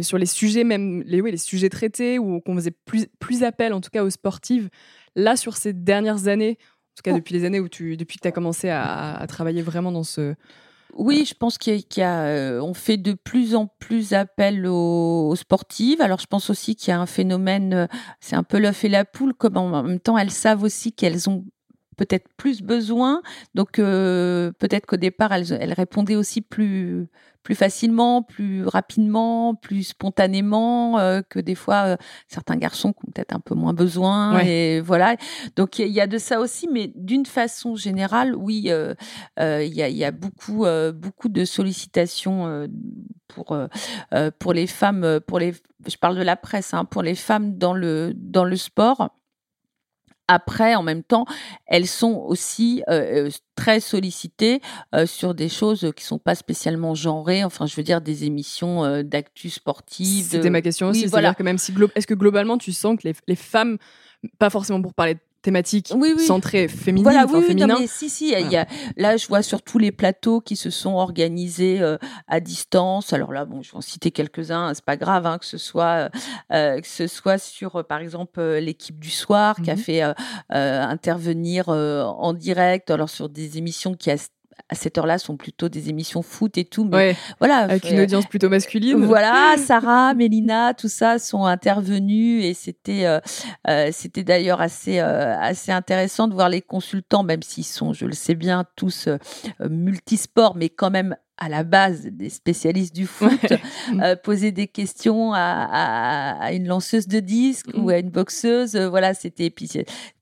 Sur 0.01 0.17
les 0.17 0.25
sujets 0.25 0.63
même 0.63 1.03
les, 1.05 1.19
oui, 1.19 1.31
les 1.31 1.37
sujets 1.37 1.67
traités 1.67 2.17
ou 2.17 2.39
qu'on 2.39 2.55
faisait 2.55 2.71
plus, 2.71 3.07
plus 3.19 3.43
appel 3.43 3.73
en 3.73 3.81
tout 3.81 3.89
cas 3.91 4.03
aux 4.05 4.09
sportives? 4.09 4.69
Là, 5.19 5.35
sur 5.35 5.57
ces 5.57 5.73
dernières 5.73 6.27
années, 6.27 6.57
en 6.59 6.95
tout 6.95 7.03
cas 7.03 7.11
oh. 7.11 7.17
depuis 7.17 7.33
les 7.33 7.45
années 7.45 7.59
où 7.59 7.69
tu, 7.69 7.97
depuis 7.97 8.17
que 8.17 8.21
tu 8.23 8.27
as 8.27 8.31
commencé 8.31 8.69
à, 8.69 9.23
travailler 9.27 9.61
vraiment 9.61 9.91
dans 9.91 10.03
ce, 10.03 10.35
oui, 10.93 11.25
je 11.25 11.33
pense 11.33 11.57
qu'on 11.57 11.77
euh, 11.99 12.73
fait 12.73 12.97
de 12.97 13.13
plus 13.13 13.55
en 13.55 13.67
plus 13.67 14.13
appel 14.13 14.65
aux, 14.65 15.35
sportives. 15.35 16.01
Alors, 16.01 16.19
je 16.19 16.25
pense 16.25 16.49
aussi 16.49 16.75
qu'il 16.75 16.89
y 16.89 16.93
a 16.93 16.99
un 16.99 17.05
phénomène, 17.05 17.73
euh, 17.73 17.87
c'est 18.19 18.35
un 18.35 18.43
peu 18.43 18.59
l'œuf 18.59 18.83
et 18.83 18.89
la 18.89 19.05
poule, 19.05 19.33
comme 19.33 19.57
en 19.57 19.83
même 19.83 19.99
temps, 19.99 20.17
elles 20.17 20.31
savent 20.31 20.63
aussi 20.63 20.91
qu'elles 20.93 21.29
ont 21.29 21.45
peut-être 21.99 22.29
plus 22.37 22.61
besoin. 22.61 23.21
Donc 23.55 23.73
peut-être 23.73 24.85
qu'au 24.85 24.97
départ, 24.97 25.33
elles, 25.33 25.51
elles 25.51 25.73
répondaient 25.73 26.15
aussi 26.15 26.41
plus 26.41 27.09
plus 27.43 27.55
facilement, 27.55 28.21
plus 28.21 28.65
rapidement, 28.65 29.55
plus 29.55 29.83
spontanément 29.83 30.99
euh, 30.99 31.21
que 31.27 31.39
des 31.39 31.55
fois 31.55 31.85
euh, 31.85 31.97
certains 32.27 32.57
garçons 32.57 32.91
qui 32.93 32.99
ont 33.07 33.11
peut-être 33.11 33.33
un 33.33 33.39
peu 33.39 33.55
moins 33.55 33.73
besoin. 33.73 34.39
Et 34.41 34.81
voilà. 34.81 35.15
Donc 35.55 35.79
il 35.79 35.87
y, 35.87 36.01
a 36.01 36.07
de 36.07 36.17
ça 36.17 36.39
aussi, 36.39 36.67
mais 36.71 36.91
d'une 36.95 37.25
façon 37.25 37.75
générale, 37.75 38.35
oui, 38.35 38.65
euh, 38.67 38.93
il 39.37 39.73
y, 39.73 39.81
a, 39.81 39.89
y, 39.89 40.03
a, 40.03 40.11
beaucoup, 40.11 40.65
beaucoup 40.93 41.29
de 41.29 41.45
sollicitations 41.45 42.67
pour 43.27 43.57
pour 44.39 44.53
les 44.53 44.67
femmes, 44.67 45.19
pour 45.25 45.39
les, 45.39 45.53
je 45.87 45.97
parle 45.97 46.17
de 46.17 46.23
la 46.23 46.35
presse, 46.35 46.73
hein, 46.73 46.85
pour 46.85 47.01
les 47.01 47.15
femmes 47.15 47.57
dans 47.57 47.73
le 47.73 48.13
dans 48.15 48.43
le 48.43 48.57
sport 48.57 49.09
après, 50.29 50.75
en 50.75 50.83
même 50.83 51.01
temps, 51.03 51.25
elles 51.65 51.87
sont 51.87 52.13
aussi 52.13 52.83
euh, 52.87 53.27
euh, 53.27 53.29
très 53.55 53.79
sollicitées 53.79 54.61
euh, 54.93 55.07
sur 55.07 55.33
des 55.33 55.49
choses 55.49 55.91
qui 55.95 56.03
sont 56.03 56.19
pas 56.19 56.35
spécialement 56.35 56.93
genrées. 56.93 57.43
Enfin, 57.43 57.65
je 57.65 57.75
veux 57.75 57.81
dire 57.81 57.99
des 57.99 58.25
émissions 58.25 59.01
d'actu 59.03 59.49
sportive. 59.49 60.27
C'était 60.29 60.51
ma 60.51 60.61
question 60.61 60.89
aussi. 60.89 61.07
voilà. 61.07 61.33
que 61.33 61.41
même 61.41 61.57
si 61.57 61.73
est-ce 61.95 62.05
que 62.05 62.13
globalement 62.13 62.59
tu 62.59 62.71
sens 62.71 62.95
que 62.97 63.07
les, 63.07 63.15
les 63.27 63.35
femmes, 63.35 63.79
pas 64.37 64.51
forcément 64.51 64.81
pour 64.81 64.93
parler 64.93 65.15
de 65.15 65.19
thématique 65.41 65.91
oui, 65.95 66.19
centrée 66.19 66.67
féminine, 66.67 67.03
voilà, 67.03 67.25
oui, 67.31 67.41
féminin. 67.43 67.77
mais 67.79 67.87
si, 67.87 68.09
si, 68.09 68.33
il 68.37 68.51
y 68.51 68.57
a, 68.57 68.67
là, 68.97 69.17
je 69.17 69.27
vois 69.27 69.41
sur 69.41 69.61
tous 69.61 69.77
les 69.77 69.91
plateaux 69.91 70.41
qui 70.41 70.55
se 70.55 70.69
sont 70.69 70.93
organisés 70.93 71.81
euh, 71.81 71.97
à 72.27 72.39
distance. 72.39 73.13
Alors 73.13 73.31
là, 73.31 73.45
bon, 73.45 73.61
je 73.61 73.71
vais 73.71 73.77
en 73.77 73.81
citer 73.81 74.11
quelques-uns, 74.11 74.73
c'est 74.73 74.83
pas 74.83 74.97
grave, 74.97 75.25
hein, 75.25 75.37
que 75.37 75.45
ce 75.45 75.57
soit, 75.57 76.09
euh, 76.51 76.79
que 76.79 76.87
ce 76.87 77.07
soit 77.07 77.37
sur, 77.37 77.77
euh, 77.77 77.83
par 77.83 77.99
exemple, 77.99 78.41
l'équipe 78.41 78.99
du 78.99 79.09
soir 79.09 79.55
qui 79.61 79.71
a 79.71 79.75
mmh 79.75 79.79
fait 79.79 80.01
intervenir 80.49 81.69
en 81.69 82.33
direct, 82.33 82.91
alors 82.91 83.09
sur 83.09 83.29
des 83.29 83.57
émissions 83.57 83.93
qui 83.93 84.11
a 84.11 84.17
à 84.67 84.75
cette 84.75 84.97
heure-là 84.97 85.17
sont 85.17 85.37
plutôt 85.37 85.69
des 85.69 85.89
émissions 85.89 86.21
foot 86.21 86.57
et 86.57 86.65
tout. 86.65 86.83
Mais 86.85 87.15
voilà. 87.39 87.59
Avec 87.59 87.89
une 87.89 87.99
audience 87.99 88.25
plutôt 88.25 88.49
masculine. 88.49 89.05
Voilà, 89.05 89.55
Sarah, 89.57 90.13
Mélina, 90.13 90.73
tout 90.73 90.87
ça 90.87 91.19
sont 91.19 91.45
intervenus 91.45 92.43
et 92.43 92.53
c'était 92.53 93.05
euh, 93.05 93.19
euh, 93.67 93.89
c'était 93.91 94.23
d'ailleurs 94.23 94.61
assez 94.61 94.99
euh, 94.99 95.37
assez 95.39 95.71
intéressant 95.71 96.27
de 96.27 96.33
voir 96.33 96.49
les 96.49 96.61
consultants, 96.61 97.23
même 97.23 97.41
s'ils 97.41 97.65
sont, 97.65 97.93
je 97.93 98.05
le 98.05 98.13
sais 98.13 98.35
bien, 98.35 98.65
tous 98.75 99.07
multisports, 99.69 100.55
mais 100.55 100.69
quand 100.69 100.91
même 100.91 101.15
à 101.39 101.47
la 101.47 101.63
base 101.63 102.01
des 102.03 102.29
spécialistes 102.29 102.93
du 102.93 103.07
foot, 103.07 103.53
euh, 104.01 104.15
poser 104.17 104.51
des 104.51 104.67
questions 104.67 105.33
à, 105.33 106.39
à, 106.41 106.51
une 106.51 106.67
lanceuse 106.67 107.07
de 107.07 107.19
disques 107.19 107.69
ou 107.75 107.87
mm. 107.87 107.89
à 107.89 107.97
une 107.99 108.09
boxeuse. 108.09 108.75
Euh, 108.75 108.89
voilà, 108.89 109.13
c'était 109.13 109.53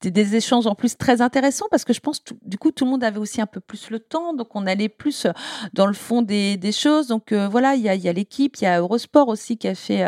des 0.03 0.35
échanges 0.35 0.67
en 0.67 0.75
plus 0.75 0.95
très 0.95 1.21
intéressants 1.21 1.65
parce 1.71 1.83
que 1.85 1.93
je 1.93 1.99
pense 1.99 2.23
du 2.45 2.57
coup 2.57 2.71
tout 2.71 2.85
le 2.85 2.91
monde 2.91 3.03
avait 3.03 3.17
aussi 3.17 3.41
un 3.41 3.47
peu 3.47 3.59
plus 3.59 3.89
le 3.89 3.99
temps, 3.99 4.33
donc 4.33 4.55
on 4.55 4.67
allait 4.67 4.89
plus 4.89 5.25
dans 5.73 5.87
le 5.87 5.93
fond 5.93 6.21
des, 6.21 6.55
des 6.55 6.71
choses. 6.71 7.07
Donc 7.07 7.31
euh, 7.31 7.47
voilà, 7.47 7.73
il 7.73 7.81
y 7.81 7.89
a, 7.89 7.95
y 7.95 8.07
a 8.07 8.13
l'équipe, 8.13 8.55
il 8.57 8.65
y 8.65 8.67
a 8.67 8.79
Eurosport 8.79 9.27
aussi 9.27 9.57
qui 9.57 9.67
a 9.67 9.75
fait 9.75 10.05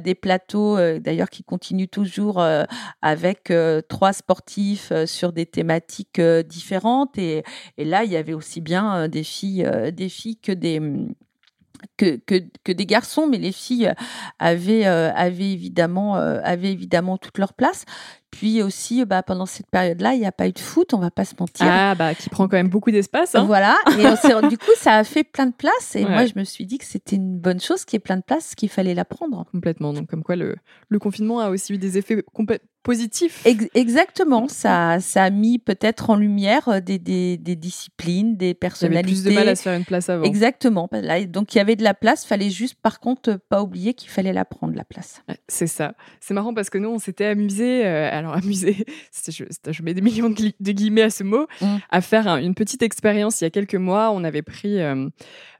des 0.00 0.14
plateaux, 0.14 0.76
d'ailleurs 1.00 1.30
qui 1.30 1.42
continue 1.42 1.88
toujours 1.88 2.44
avec 3.02 3.52
trois 3.88 4.12
sportifs 4.12 4.92
sur 5.06 5.32
des 5.32 5.46
thématiques 5.46 6.20
différentes 6.20 7.18
et, 7.18 7.42
et 7.78 7.84
là 7.84 8.04
il 8.04 8.12
y 8.12 8.16
avait 8.16 8.32
aussi 8.32 8.60
bien 8.60 9.08
des 9.08 9.24
filles, 9.24 9.68
des 9.92 10.08
filles 10.08 10.19
que 10.42 10.52
des 10.52 10.80
que, 11.96 12.16
que, 12.16 12.42
que, 12.64 12.72
des 12.72 12.86
garçons, 12.86 13.26
mais 13.26 13.38
les 13.38 13.52
filles 13.52 13.92
avaient, 14.38 14.86
euh, 14.86 15.12
avaient, 15.14 15.52
évidemment, 15.52 16.16
euh, 16.16 16.40
avaient 16.44 16.72
évidemment 16.72 17.18
toute 17.18 17.38
leur 17.38 17.54
place. 17.54 17.84
Puis 18.30 18.62
aussi, 18.62 19.04
bah, 19.04 19.22
pendant 19.22 19.46
cette 19.46 19.68
période-là, 19.70 20.14
il 20.14 20.20
n'y 20.20 20.26
a 20.26 20.32
pas 20.32 20.46
eu 20.46 20.52
de 20.52 20.58
foot, 20.58 20.94
on 20.94 20.98
va 20.98 21.10
pas 21.10 21.24
se 21.24 21.34
mentir. 21.38 21.66
Ah, 21.68 21.94
bah, 21.96 22.14
qui 22.14 22.30
prend 22.30 22.46
quand 22.46 22.56
même 22.56 22.68
beaucoup 22.68 22.92
d'espace. 22.92 23.34
Hein. 23.34 23.44
Voilà. 23.44 23.76
Et 23.98 24.48
du 24.48 24.56
coup, 24.56 24.70
ça 24.76 24.96
a 24.96 25.04
fait 25.04 25.24
plein 25.24 25.46
de 25.46 25.52
place. 25.52 25.96
Et 25.96 26.04
moi, 26.04 26.26
je 26.26 26.34
me 26.36 26.44
suis 26.44 26.64
dit 26.64 26.78
que 26.78 26.84
c'était 26.84 27.16
une 27.16 27.38
bonne 27.38 27.60
chose 27.60 27.84
qu'il 27.84 27.96
y 27.96 27.98
ait 27.98 28.00
plein 28.00 28.16
de 28.16 28.22
place, 28.22 28.54
qu'il 28.54 28.68
fallait 28.68 28.94
la 28.94 29.04
prendre. 29.04 29.46
Complètement. 29.50 29.92
Donc, 29.92 30.08
comme 30.08 30.22
quoi, 30.22 30.36
le, 30.36 30.56
le 30.88 30.98
confinement 30.98 31.40
a 31.40 31.50
aussi 31.50 31.72
eu 31.74 31.78
des 31.78 31.98
effets 31.98 32.22
positif. 32.82 33.44
exactement, 33.74 34.48
ça, 34.48 35.00
ça 35.00 35.24
a 35.24 35.30
mis 35.30 35.58
peut-être 35.58 36.10
en 36.10 36.16
lumière 36.16 36.68
euh, 36.68 36.80
des, 36.80 36.98
des, 36.98 37.36
des 37.36 37.56
disciplines, 37.56 38.36
des 38.36 38.54
personnalités. 38.54 39.22
plus 39.22 39.24
de 39.24 39.32
mal 39.32 39.48
à 39.48 39.56
se 39.56 39.62
faire 39.62 39.76
une 39.76 39.84
place 39.84 40.08
avant. 40.08 40.24
Exactement. 40.24 40.88
Là, 40.92 41.24
donc 41.24 41.54
il 41.54 41.58
y 41.58 41.60
avait 41.60 41.76
de 41.76 41.82
la 41.82 41.94
place, 41.94 42.24
fallait 42.24 42.50
juste 42.50 42.76
par 42.82 43.00
contre 43.00 43.38
pas 43.48 43.62
oublier 43.62 43.94
qu'il 43.94 44.10
fallait 44.10 44.32
la 44.32 44.44
prendre 44.44 44.74
la 44.74 44.84
place. 44.84 45.22
C'est 45.48 45.66
ça. 45.66 45.94
C'est 46.20 46.34
marrant 46.34 46.54
parce 46.54 46.70
que 46.70 46.78
nous 46.78 46.88
on 46.88 46.98
s'était 46.98 47.26
amusé, 47.26 47.84
euh, 47.84 48.08
alors 48.10 48.34
amusé, 48.34 48.84
je, 49.28 49.44
je, 49.70 49.82
mets 49.82 49.94
des 49.94 50.00
millions 50.00 50.30
de, 50.30 50.72
guillemets 50.72 51.02
à 51.02 51.10
ce 51.10 51.22
mot, 51.22 51.46
mmh. 51.60 51.66
à 51.90 52.00
faire 52.00 52.28
une 52.36 52.54
petite 52.54 52.82
expérience 52.82 53.40
il 53.40 53.44
y 53.44 53.46
a 53.46 53.50
quelques 53.50 53.74
mois. 53.74 54.10
On 54.12 54.24
avait 54.24 54.42
pris 54.42 54.80
euh, 54.80 55.06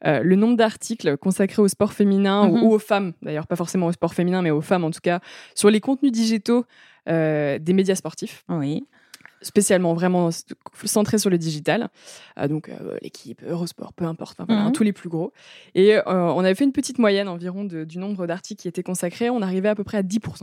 le 0.02 0.36
nombre 0.36 0.56
d'articles 0.56 1.18
consacrés 1.18 1.60
au 1.60 1.68
sport 1.68 1.92
féminin 1.92 2.48
ou, 2.48 2.56
mmh 2.56 2.62
ou, 2.62 2.72
aux 2.72 2.78
femmes, 2.78 3.12
d'ailleurs 3.22 3.46
pas 3.46 3.56
forcément 3.56 3.86
au 3.86 3.92
sport 3.92 4.14
féminin, 4.14 4.42
mais 4.42 4.50
aux 4.50 4.60
femmes 4.60 4.84
en 4.84 4.90
tout 4.90 5.00
cas, 5.02 5.20
sur 5.54 5.70
les 5.70 5.80
contenus 5.80 6.12
digitaux 6.12 6.60
euh, 6.60 6.64
des 7.06 7.72
médias 7.72 7.94
sportifs. 7.94 8.44
Oui 8.48 8.84
spécialement 9.42 9.94
vraiment 9.94 10.30
centré 10.84 11.18
sur 11.18 11.30
le 11.30 11.38
digital. 11.38 11.88
Euh, 12.38 12.48
donc 12.48 12.68
euh, 12.68 12.96
l'équipe, 13.02 13.42
Eurosport, 13.46 13.92
peu 13.92 14.04
importe, 14.04 14.38
voilà, 14.46 14.64
mhm. 14.64 14.72
tous 14.72 14.82
les 14.82 14.92
plus 14.92 15.08
gros. 15.08 15.32
Et 15.74 15.96
on 16.06 16.40
avait 16.40 16.54
fait 16.54 16.64
une 16.64 16.72
petite 16.72 16.98
moyenne 16.98 17.28
environ 17.28 17.64
du 17.64 17.98
nombre 17.98 18.26
d'articles 18.26 18.62
qui 18.62 18.68
étaient 18.68 18.82
consacrés. 18.82 19.30
On 19.30 19.42
arrivait 19.42 19.68
à 19.68 19.74
peu 19.74 19.84
près 19.84 19.98
à 19.98 20.02
10%. 20.02 20.42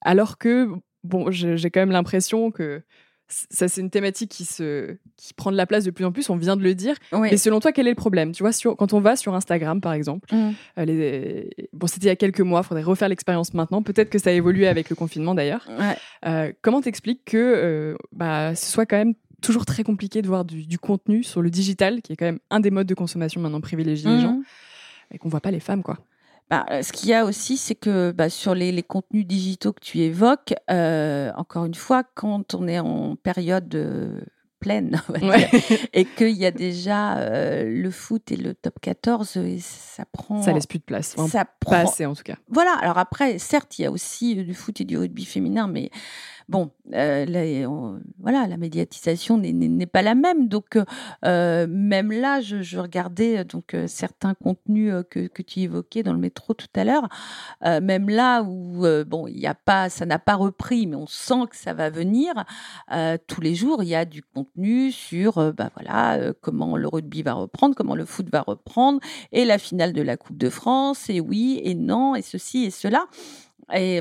alors 0.00 0.38
que, 0.38 0.70
bon, 1.04 1.30
j'ai 1.30 1.70
quand 1.70 1.80
même 1.80 1.90
l'impression 1.90 2.50
que 2.50 2.82
ça 3.28 3.68
c'est 3.68 3.80
une 3.80 3.90
thématique 3.90 4.30
qui 4.30 4.44
se 4.44 4.96
qui 5.16 5.34
prend 5.34 5.52
de 5.52 5.56
la 5.56 5.66
place 5.66 5.84
de 5.84 5.90
plus 5.90 6.04
en 6.04 6.12
plus 6.12 6.30
on 6.30 6.36
vient 6.36 6.56
de 6.56 6.62
le 6.62 6.74
dire. 6.74 6.96
Mais 7.12 7.36
selon 7.36 7.60
toi 7.60 7.72
quel 7.72 7.86
est 7.86 7.90
le 7.90 7.96
problème? 7.96 8.32
Tu 8.32 8.42
vois 8.42 8.52
sur, 8.52 8.76
quand 8.76 8.92
on 8.92 9.00
va 9.00 9.16
sur 9.16 9.34
Instagram 9.34 9.80
par 9.80 9.92
exemple 9.92 10.34
mm. 10.34 10.50
euh, 10.78 10.84
les, 10.84 11.50
bon 11.72 11.86
c'était 11.86 12.06
il 12.06 12.08
y 12.08 12.12
a 12.12 12.16
quelques 12.16 12.40
mois 12.40 12.62
faudrait 12.62 12.82
refaire 12.82 13.08
l'expérience 13.08 13.52
maintenant. 13.54 13.82
Peut-être 13.82 14.10
que 14.10 14.18
ça 14.18 14.30
a 14.30 14.32
évolué 14.32 14.66
avec 14.66 14.88
le 14.90 14.96
confinement 14.96 15.34
d'ailleurs. 15.34 15.68
Euh, 16.26 16.52
comment 16.62 16.80
t'expliques 16.80 17.24
que 17.26 17.36
euh, 17.36 17.96
bah, 18.12 18.54
ce 18.54 18.70
soit 18.70 18.86
quand 18.86 18.96
même 18.96 19.14
toujours 19.42 19.66
très 19.66 19.84
compliqué 19.84 20.22
de 20.22 20.26
voir 20.26 20.44
du, 20.44 20.78
contenu 20.78 21.22
sur 21.22 21.42
le 21.42 21.50
digital 21.50 22.02
qui 22.02 22.12
est 22.12 22.16
quand 22.16 22.24
même 22.24 22.40
un 22.50 22.60
des 22.60 22.70
modes 22.70 22.88
de 22.88 22.94
consommation 22.94 23.40
maintenant 23.40 23.60
privilégiés 23.60 24.10
les 24.10 24.20
gens 24.20 24.34
mm. 24.34 24.44
et 25.12 25.18
qu'on 25.18 25.28
voit 25.28 25.40
pas 25.40 25.50
les 25.50 25.60
femmes 25.60 25.82
quoi? 25.82 25.98
Bah, 26.50 26.64
euh, 26.70 26.82
ce 26.82 26.92
qu'il 26.92 27.10
y 27.10 27.14
a 27.14 27.24
aussi, 27.24 27.56
c'est 27.56 27.74
que 27.74 28.10
bah, 28.10 28.30
sur 28.30 28.54
les, 28.54 28.72
les, 28.72 28.82
contenus 28.82 29.26
digitaux 29.26 29.72
que 29.72 29.80
tu 29.80 29.98
évoques, 29.98 30.54
euh, 30.70 31.30
encore 31.36 31.66
une 31.66 31.74
fois, 31.74 32.04
quand 32.14 32.54
on 32.54 32.66
est 32.66 32.78
en 32.78 33.16
période 33.16 33.74
euh, 33.74 34.20
pleine 34.58 35.00
et 35.92 36.04
qu'il 36.04 36.30
y 36.30 36.46
a 36.46 36.50
déjà 36.50 37.18
euh, 37.18 37.64
le 37.64 37.90
foot 37.90 38.32
et 38.32 38.36
le 38.36 38.54
top 38.54 38.80
14, 38.80 39.36
et 39.36 39.58
ça 39.60 40.04
prend. 40.10 40.42
Ça 40.42 40.52
laisse 40.52 40.66
plus 40.66 40.78
de 40.78 40.84
place. 40.84 41.16
ça 41.28 41.44
prend... 41.60 41.72
Pas 41.72 41.80
assez 41.80 42.06
en 42.06 42.14
tout 42.14 42.22
cas. 42.22 42.36
Voilà. 42.48 42.74
Alors 42.80 42.98
après, 42.98 43.38
certes, 43.38 43.78
il 43.78 43.82
y 43.82 43.84
a 43.84 43.90
aussi 43.90 44.34
du 44.36 44.54
foot 44.54 44.80
et 44.80 44.84
du 44.84 44.96
rugby 44.96 45.24
féminin, 45.24 45.68
mais 45.68 45.90
Bon, 46.48 46.70
euh, 46.94 47.66
voilà, 48.18 48.46
la 48.46 48.56
médiatisation 48.56 49.36
n'est 49.36 49.86
pas 49.86 50.00
la 50.00 50.14
même. 50.14 50.48
Donc, 50.48 50.78
euh, 51.26 51.66
même 51.68 52.10
là, 52.10 52.40
je, 52.40 52.78
regardais 52.78 53.44
donc 53.44 53.74
euh, 53.74 53.86
certains 53.86 54.32
contenus 54.32 54.94
que, 55.10 55.28
tu 55.42 55.60
évoquais 55.60 56.02
dans 56.02 56.14
le 56.14 56.18
métro 56.18 56.54
tout 56.54 56.66
à 56.74 56.84
l'heure. 56.84 57.08
même 57.62 58.08
là 58.08 58.42
où, 58.42 58.86
bon, 59.06 59.26
il 59.26 59.46
a 59.46 59.54
pas, 59.54 59.90
ça 59.90 60.06
n'a 60.06 60.18
pas 60.18 60.36
repris, 60.36 60.86
mais 60.86 60.96
on 60.96 61.06
sent 61.06 61.48
que 61.50 61.56
ça 61.56 61.74
va 61.74 61.90
venir. 61.90 62.32
tous 63.26 63.40
les 63.42 63.54
jours, 63.54 63.82
il 63.82 63.90
y 63.90 63.94
a 63.94 64.06
du 64.06 64.22
contenu 64.22 64.90
sur, 64.90 65.52
bah 65.52 65.70
voilà, 65.74 66.32
comment 66.40 66.76
le 66.78 66.88
rugby 66.88 67.22
va 67.22 67.34
reprendre, 67.34 67.74
comment 67.74 67.94
le 67.94 68.06
foot 68.06 68.28
va 68.30 68.40
reprendre, 68.40 69.00
et 69.32 69.44
la 69.44 69.58
finale 69.58 69.92
de 69.92 70.02
la 70.02 70.16
Coupe 70.16 70.38
de 70.38 70.48
France, 70.50 71.10
et 71.10 71.20
oui, 71.20 71.60
et 71.62 71.74
non, 71.74 72.14
et 72.14 72.22
ceci 72.22 72.64
et 72.64 72.70
cela. 72.70 73.06
Et 73.74 74.00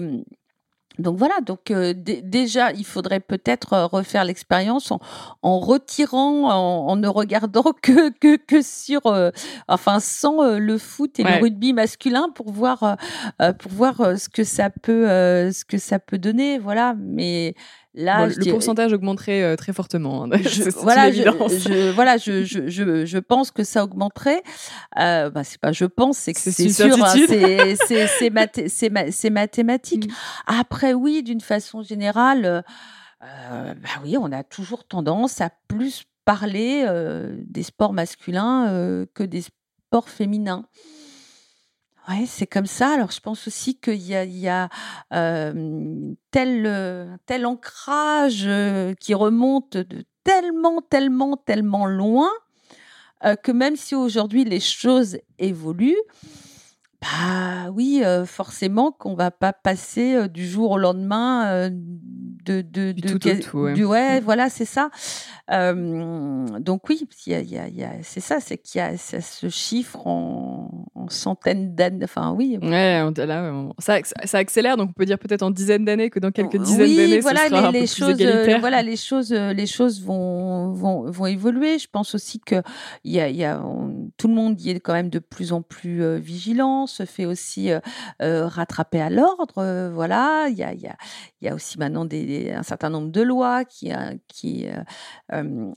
donc 0.99 1.17
voilà, 1.17 1.35
donc 1.41 1.71
euh, 1.71 1.93
déjà, 1.95 2.71
il 2.71 2.85
faudrait 2.85 3.19
peut-être 3.19 3.73
euh, 3.73 3.85
refaire 3.85 4.23
l'expérience 4.23 4.91
en, 5.41 5.59
retirant, 5.59 6.49
en, 6.49 6.95
ne 6.95 7.07
regardant 7.07 7.73
que 7.81 8.09
que, 8.09 8.37
que 8.37 8.61
sur, 8.61 9.05
euh, 9.05 9.31
enfin 9.67 9.99
sans 9.99 10.57
le 10.57 10.77
foot 10.77 11.19
et 11.19 11.23
le 11.23 11.41
rugby 11.41 11.73
masculin 11.73 12.29
pour 12.33 12.51
voir 12.51 12.97
pour 13.59 13.71
voir 13.71 14.17
ce 14.17 14.29
que 14.29 14.43
ça 14.43 14.69
peut 14.69 15.07
ce 15.07 15.65
que 15.65 15.77
ça 15.77 15.99
peut 15.99 16.17
donner, 16.17 16.57
voilà. 16.57 16.95
Mais 16.97 17.55
le 17.97 18.51
pourcentage 18.51 18.93
augmenterait 18.93 19.43
euh, 19.43 19.55
très 19.55 19.73
fortement. 19.73 20.23
Hein. 20.23 20.29
Je, 20.43 20.69
voilà, 20.69 21.11
je, 21.11 21.91
voilà, 21.91 22.17
je, 22.17 23.17
pense 23.19 23.51
que 23.51 23.63
ça 23.63 23.83
augmenterait. 23.83 24.41
Euh, 24.99 25.29
bah, 25.29 25.43
c'est 25.43 25.59
pas 25.59 25.71
je 25.71 25.85
pense, 25.85 26.17
c'est 26.17 26.33
que 26.33 26.39
c'est 26.39 26.69
sûr, 26.69 27.03
hein, 27.03 27.13
c'est 29.11 29.29
mathématique. 29.29 30.07
Mm. 30.07 30.13
Après, 30.47 30.93
oui, 30.93 31.23
d'une 31.23 31.41
façon 31.41 31.81
générale, 31.81 32.63
euh, 33.23 33.73
bah 33.73 33.89
oui, 34.03 34.17
on 34.17 34.31
a 34.31 34.43
toujours 34.43 34.85
tendance 34.85 35.41
à 35.41 35.49
plus 35.67 36.03
parler 36.25 36.83
euh, 36.87 37.35
des 37.45 37.63
sports 37.63 37.93
masculins 37.93 39.05
que 39.13 39.23
des 39.23 39.41
sports 39.41 40.09
féminins. 40.09 40.65
Oui, 42.09 42.25
c'est 42.25 42.47
comme 42.47 42.65
ça. 42.65 42.93
Alors, 42.93 43.11
je 43.11 43.19
pense 43.19 43.47
aussi 43.47 43.75
qu'il 43.75 44.01
y 44.01 44.15
a, 44.15 44.23
il 45.11 46.15
tel, 46.31 47.19
tel 47.25 47.45
ancrage 47.45 48.47
qui 48.99 49.13
remonte 49.13 49.77
de 49.77 50.05
tellement, 50.23 50.81
tellement, 50.81 51.37
tellement 51.37 51.85
loin 51.85 52.29
que 53.43 53.51
même 53.51 53.75
si 53.75 53.95
aujourd'hui 53.95 54.45
les 54.45 54.59
choses 54.59 55.17
évoluent, 55.39 55.97
bah 57.01 57.71
oui, 57.73 58.01
forcément 58.25 58.91
qu'on 58.91 59.15
va 59.15 59.31
pas 59.31 59.53
passer 59.53 60.27
du 60.29 60.47
jour 60.47 60.71
au 60.71 60.77
lendemain 60.77 61.69
de 61.69 62.61
de, 62.61 62.91
du 62.91 63.01
tout 63.01 63.57
ouais. 63.57 63.73
Du, 63.73 63.85
ouais, 63.85 64.19
voilà, 64.19 64.49
c'est 64.49 64.65
ça. 64.65 64.89
donc 65.49 66.89
oui, 66.89 67.07
y 67.25 67.33
a, 67.33 67.41
y 67.41 67.57
a, 67.57 67.67
y 67.67 67.83
a, 67.83 67.91
c'est 68.01 68.19
ça, 68.19 68.39
c'est 68.39 68.57
qu'il 68.57 68.79
y 68.79 68.81
a 68.81 68.97
ça 68.97 69.21
se 69.21 69.49
chiffre 69.49 70.07
en, 70.07 70.85
en 70.95 71.09
centaines 71.09 71.75
d'années. 71.75 72.05
Enfin 72.05 72.33
oui. 72.35 72.57
Ouais, 72.61 73.03
là, 73.25 73.51
ça, 73.79 73.99
ça, 74.23 74.37
accélère, 74.37 74.77
donc 74.77 74.89
on 74.89 74.93
peut 74.93 75.05
dire 75.05 75.19
peut-être 75.19 75.43
en 75.43 75.51
dizaines 75.51 75.85
d'années 75.85 76.09
que 76.09 76.19
dans 76.19 76.31
quelques 76.31 76.57
dizaines 76.57 76.87
oui, 76.87 76.97
d'années, 76.97 77.19
voilà, 77.19 77.41
ce 77.41 77.49
sera 77.49 77.61
les, 77.61 77.67
un 77.67 77.71
peu 77.71 77.77
les 77.77 77.85
plus 77.85 77.95
choses, 77.95 78.21
égalitaire. 78.21 78.59
voilà, 78.59 78.81
les 78.81 78.95
choses, 78.95 79.31
les 79.31 79.67
choses 79.67 80.01
vont 80.01 80.71
vont, 80.71 81.09
vont 81.09 81.25
évoluer. 81.25 81.79
Je 81.79 81.87
pense 81.91 82.15
aussi 82.15 82.39
que 82.39 82.55
y 83.03 83.19
a, 83.19 83.61
tout 84.17 84.27
le 84.27 84.33
monde 84.33 84.59
y 84.61 84.71
est 84.71 84.79
quand 84.79 84.93
même 84.93 85.09
de 85.09 85.19
plus 85.19 85.51
en 85.53 85.61
plus 85.61 86.03
euh, 86.03 86.19
se 86.87 87.05
fait 87.05 87.25
aussi 87.25 87.71
euh, 87.71 87.79
euh, 88.21 88.47
rattraper 88.47 89.01
à 89.01 89.09
l'ordre. 89.09 89.89
voilà, 89.93 90.47
il 90.49 90.57
y 90.57 90.63
a, 90.63 90.73
y, 90.73 90.87
a, 90.87 90.95
y 91.41 91.47
a 91.47 91.53
aussi 91.53 91.77
maintenant 91.77 92.05
des, 92.05 92.51
un 92.51 92.63
certain 92.63 92.89
nombre 92.89 93.11
de 93.11 93.21
lois 93.21 93.65
qui, 93.65 93.91
qui 94.27 94.67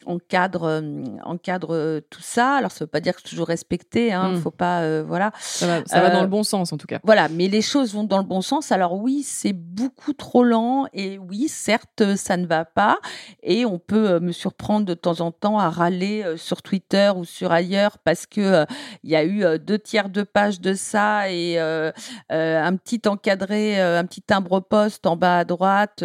encadrent, 0.07 0.83
encadrent 1.25 2.01
tout 2.11 2.23
ça. 2.23 2.55
Alors, 2.57 2.71
ça 2.71 2.79
ne 2.81 2.87
veut 2.87 2.91
pas 2.91 3.01
dire 3.01 3.15
que 3.15 3.21
c'est 3.23 3.29
toujours 3.31 3.49
respecté. 3.49 4.09
Il 4.09 4.13
hein, 4.13 4.31
ne 4.33 4.37
Mm. 4.37 4.41
faut 4.41 4.51
pas. 4.51 5.03
voilà. 5.03 5.33
Ça 5.41 5.67
va, 5.67 5.83
ça 5.87 6.01
va 6.01 6.11
dans 6.11 6.23
le 6.23 6.29
bon 6.29 6.43
sens 6.43 6.73
en 6.73 6.77
tout 6.77 6.87
cas. 6.87 6.99
Voilà, 7.05 7.29
mais 7.29 7.49
les 7.49 7.63
choses 7.63 7.95
vont 7.95 8.05
dans 8.05 8.19
le 8.19 8.25
bon 8.25 8.41
sens. 8.41 8.73
Alors 8.73 8.95
oui, 8.95 9.23
c'est 9.23 9.53
beaucoup 9.53 10.13
trop 10.13 10.45
lent 10.45 10.87
et 10.93 11.19
oui, 11.19 11.49
certes, 11.49 12.15
ça 12.17 12.37
ne 12.37 12.47
va 12.47 12.65
pas. 12.65 12.99
Et 13.43 13.65
on 13.65 13.79
peut 13.79 14.19
me 14.21 14.33
surprendre 14.33 14.87
de 14.87 14.95
temps 14.95 15.21
en 15.21 15.33
temps 15.33 15.59
à 15.59 15.69
râler 15.71 16.25
sur 16.37 16.63
Twitter 16.63 17.11
ou 17.15 17.25
sur 17.25 17.53
ailleurs 17.53 17.99
parce 17.99 18.27
que 18.27 18.65
il 19.03 19.11
y 19.11 19.17
a 19.17 19.25
eu 19.25 19.59
deux 19.59 19.79
tiers 19.79 20.09
de 20.09 20.23
page 20.23 20.61
de 20.61 20.75
ça 20.75 21.00
et 21.29 21.61
euh, 21.61 21.93
euh, 22.33 22.63
un 22.63 22.77
petit 22.77 23.01
encadré, 23.07 23.81
euh, 23.81 23.99
un 23.99 24.05
petit 24.05 24.23
timbre 24.23 24.61
poste 24.61 25.07
en 25.07 25.17
bas 25.17 25.39
à 25.39 25.45
droite. 25.45 26.05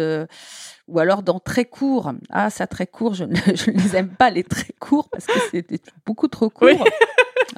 ou 0.88 0.98
alors 0.98 1.22
dans 1.22 1.38
très 1.40 1.64
court. 1.64 2.12
Ah, 2.30 2.50
ça 2.50 2.66
très 2.66 2.86
court, 2.86 3.14
je 3.14 3.24
ne, 3.24 3.34
je 3.54 3.70
ne 3.70 3.76
les 3.78 3.96
aime 3.96 4.10
pas 4.10 4.30
les 4.30 4.44
très 4.44 4.72
courts 4.78 5.08
parce 5.10 5.26
que 5.26 5.38
c'était 5.50 5.80
beaucoup 6.04 6.28
trop 6.28 6.50
court. 6.50 6.68
Oui. 6.68 6.78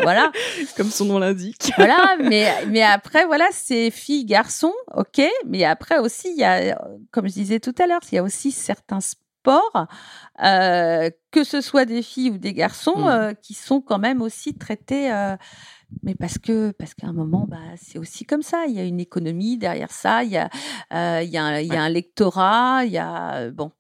voilà. 0.03 0.30
Comme 0.76 0.91
son 0.91 1.05
nom 1.07 1.18
l'indique. 1.18 1.70
voilà, 1.76 2.16
mais, 2.22 2.53
mais 2.66 2.82
après, 2.82 3.24
voilà, 3.26 3.47
c'est 3.53 3.91
filles, 3.91 4.24
garçons, 4.24 4.74
ok. 4.95 5.22
Mais 5.47 5.64
après 5.64 5.99
aussi, 5.99 6.28
il 6.30 6.39
y 6.41 6.45
a, 6.45 6.80
comme 7.11 7.28
je 7.28 7.32
disais 7.34 7.61
tout 7.61 7.74
à 7.78 7.86
l'heure, 7.86 8.01
il 8.12 8.14
y 8.16 8.18
a 8.18 8.22
aussi 8.22 8.51
certains 8.53 9.01
sports, 9.01 9.86
euh, 10.45 11.11
que 11.30 11.43
ce 11.45 11.61
soit 11.61 11.84
des 11.84 12.03
filles 12.03 12.30
ou 12.30 12.39
des 12.39 12.53
garçons, 12.53 12.97
Mmh. 12.99 13.09
euh, 13.09 13.32
qui 13.34 13.55
sont 13.55 13.80
quand 13.80 13.99
même 13.99 14.20
aussi 14.22 14.55
traités. 14.57 15.12
euh, 15.12 15.36
mais 16.03 16.14
parce 16.14 16.39
que 16.39 16.70
parce 16.72 16.95
qu'à 16.95 17.07
un 17.07 17.12
moment, 17.12 17.47
bah, 17.49 17.59
c'est 17.76 17.99
aussi 17.99 18.24
comme 18.24 18.43
ça. 18.43 18.66
Il 18.66 18.74
y 18.74 18.80
a 18.80 18.84
une 18.84 19.01
économie 19.01 19.59
derrière 19.59 19.91
ça. 19.91 20.22
Il 20.22 20.30
y 20.30 20.36
a 20.36 20.51
euh, 20.93 21.22
il 21.22 21.30
y 21.30 21.36
a 21.36 21.45
un, 21.45 21.61
il 21.61 21.72
y 21.72 21.76
a 21.76 21.82
un 21.82 21.89
lectorat. 21.89 22.84
Il 22.84 22.93
y 22.93 22.99
a 22.99 23.36
euh, 23.36 23.51
bon. 23.51 23.72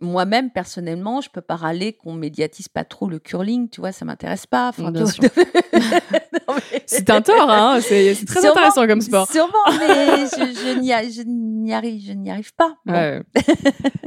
Moi-même, 0.00 0.50
personnellement, 0.50 1.20
je 1.20 1.30
peux 1.30 1.40
pas 1.40 1.54
râler 1.56 1.92
qu'on 1.92 2.12
médiatise 2.14 2.68
pas 2.68 2.84
trop 2.84 3.08
le 3.08 3.18
curling, 3.20 3.68
tu 3.68 3.80
vois, 3.80 3.92
ça 3.92 4.04
m'intéresse 4.04 4.44
pas. 4.46 4.68
Enfin, 4.70 4.90
Bien 4.90 5.04
tu- 5.04 5.12
sûr. 5.12 5.22
Non, 6.48 6.54
mais- 6.72 6.82
C'est 6.86 7.08
un 7.10 7.22
tort, 7.22 7.48
hein. 7.50 7.78
C'est 7.80 8.14
très 8.26 8.40
Sûrement, 8.40 8.56
intéressant 8.56 8.86
comme 8.86 9.00
sport. 9.00 9.30
Sûrement, 9.30 9.52
mais 9.78 10.26
je, 10.26 10.74
je 10.74 10.78
n'y 10.80 10.92
arrive, 10.92 11.12
je 12.06 12.12
n'y 12.12 12.30
arrive 12.30 12.52
pas. 12.54 12.74
Bon. 12.84 12.92
Ouais. 12.92 13.22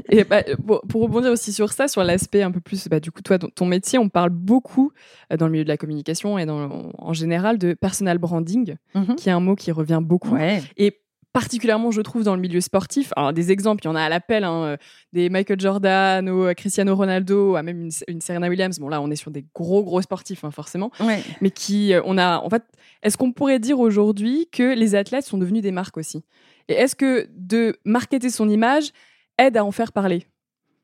Et 0.09 0.23
bah, 0.23 0.43
pour, 0.65 0.81
pour 0.87 1.01
rebondir 1.03 1.31
aussi 1.31 1.51
sur 1.53 1.71
ça, 1.73 1.87
sur 1.87 2.03
l'aspect 2.03 2.43
un 2.43 2.51
peu 2.51 2.59
plus, 2.61 2.87
bah, 2.87 2.99
du 2.99 3.11
coup, 3.11 3.21
toi, 3.21 3.39
ton, 3.39 3.49
ton 3.49 3.65
métier, 3.65 3.97
on 3.97 4.09
parle 4.09 4.29
beaucoup 4.29 4.91
euh, 5.33 5.37
dans 5.37 5.45
le 5.47 5.51
milieu 5.53 5.63
de 5.63 5.69
la 5.69 5.77
communication 5.77 6.37
et 6.37 6.45
dans, 6.45 6.91
en 6.97 7.13
général 7.13 7.57
de 7.57 7.73
personal 7.73 8.17
branding, 8.17 8.75
Mhm. 8.93 9.15
qui 9.15 9.29
est 9.29 9.31
un 9.33 9.39
mot 9.39 9.55
qui 9.55 9.71
revient 9.71 9.99
beaucoup. 10.01 10.35
Ouais. 10.35 10.61
Et 10.77 10.99
particulièrement, 11.37 11.91
je 11.91 12.01
trouve, 12.01 12.23
dans 12.23 12.33
le 12.33 12.41
milieu 12.41 12.61
sportif. 12.61 13.13
Alors, 13.15 13.31
des 13.31 13.51
exemples, 13.51 13.83
il 13.83 13.87
y 13.87 13.91
en 13.91 13.95
a 13.95 14.01
à 14.01 14.09
l'appel, 14.09 14.43
hein, 14.43 14.63
euh, 14.63 14.77
des 15.13 15.29
Michael 15.29 15.59
Jordan, 15.59 16.27
au 16.27 16.51
Cristiano 16.55 16.95
Ronaldo, 16.95 17.55
à 17.55 17.61
même 17.61 17.79
une, 17.79 17.91
une 18.07 18.21
Serena 18.21 18.49
Williams. 18.49 18.79
Bon, 18.79 18.89
là, 18.89 19.01
on 19.01 19.11
est 19.11 19.15
sur 19.15 19.29
des 19.29 19.45
gros, 19.53 19.83
gros 19.83 20.01
sportifs, 20.01 20.43
hein, 20.43 20.49
forcément. 20.49 20.89
Ouais. 20.99 21.21
Mais 21.41 21.51
qui, 21.51 21.93
euh, 21.93 22.01
on 22.05 22.17
a, 22.17 22.39
en 22.39 22.49
fait, 22.49 22.63
est-ce 23.03 23.17
qu'on 23.17 23.31
pourrait 23.31 23.59
dire 23.59 23.79
aujourd'hui 23.79 24.49
que 24.51 24.73
les 24.73 24.95
athlètes 24.95 25.25
sont 25.25 25.37
devenus 25.37 25.61
des 25.61 25.71
marques 25.71 25.97
aussi? 25.97 26.23
Et 26.69 26.73
est-ce 26.73 26.95
que 26.95 27.29
de 27.35 27.77
marketer 27.85 28.31
son 28.31 28.49
image 28.49 28.89
aide 29.37 29.57
à 29.57 29.63
en 29.63 29.71
faire 29.71 29.91
parler? 29.91 30.25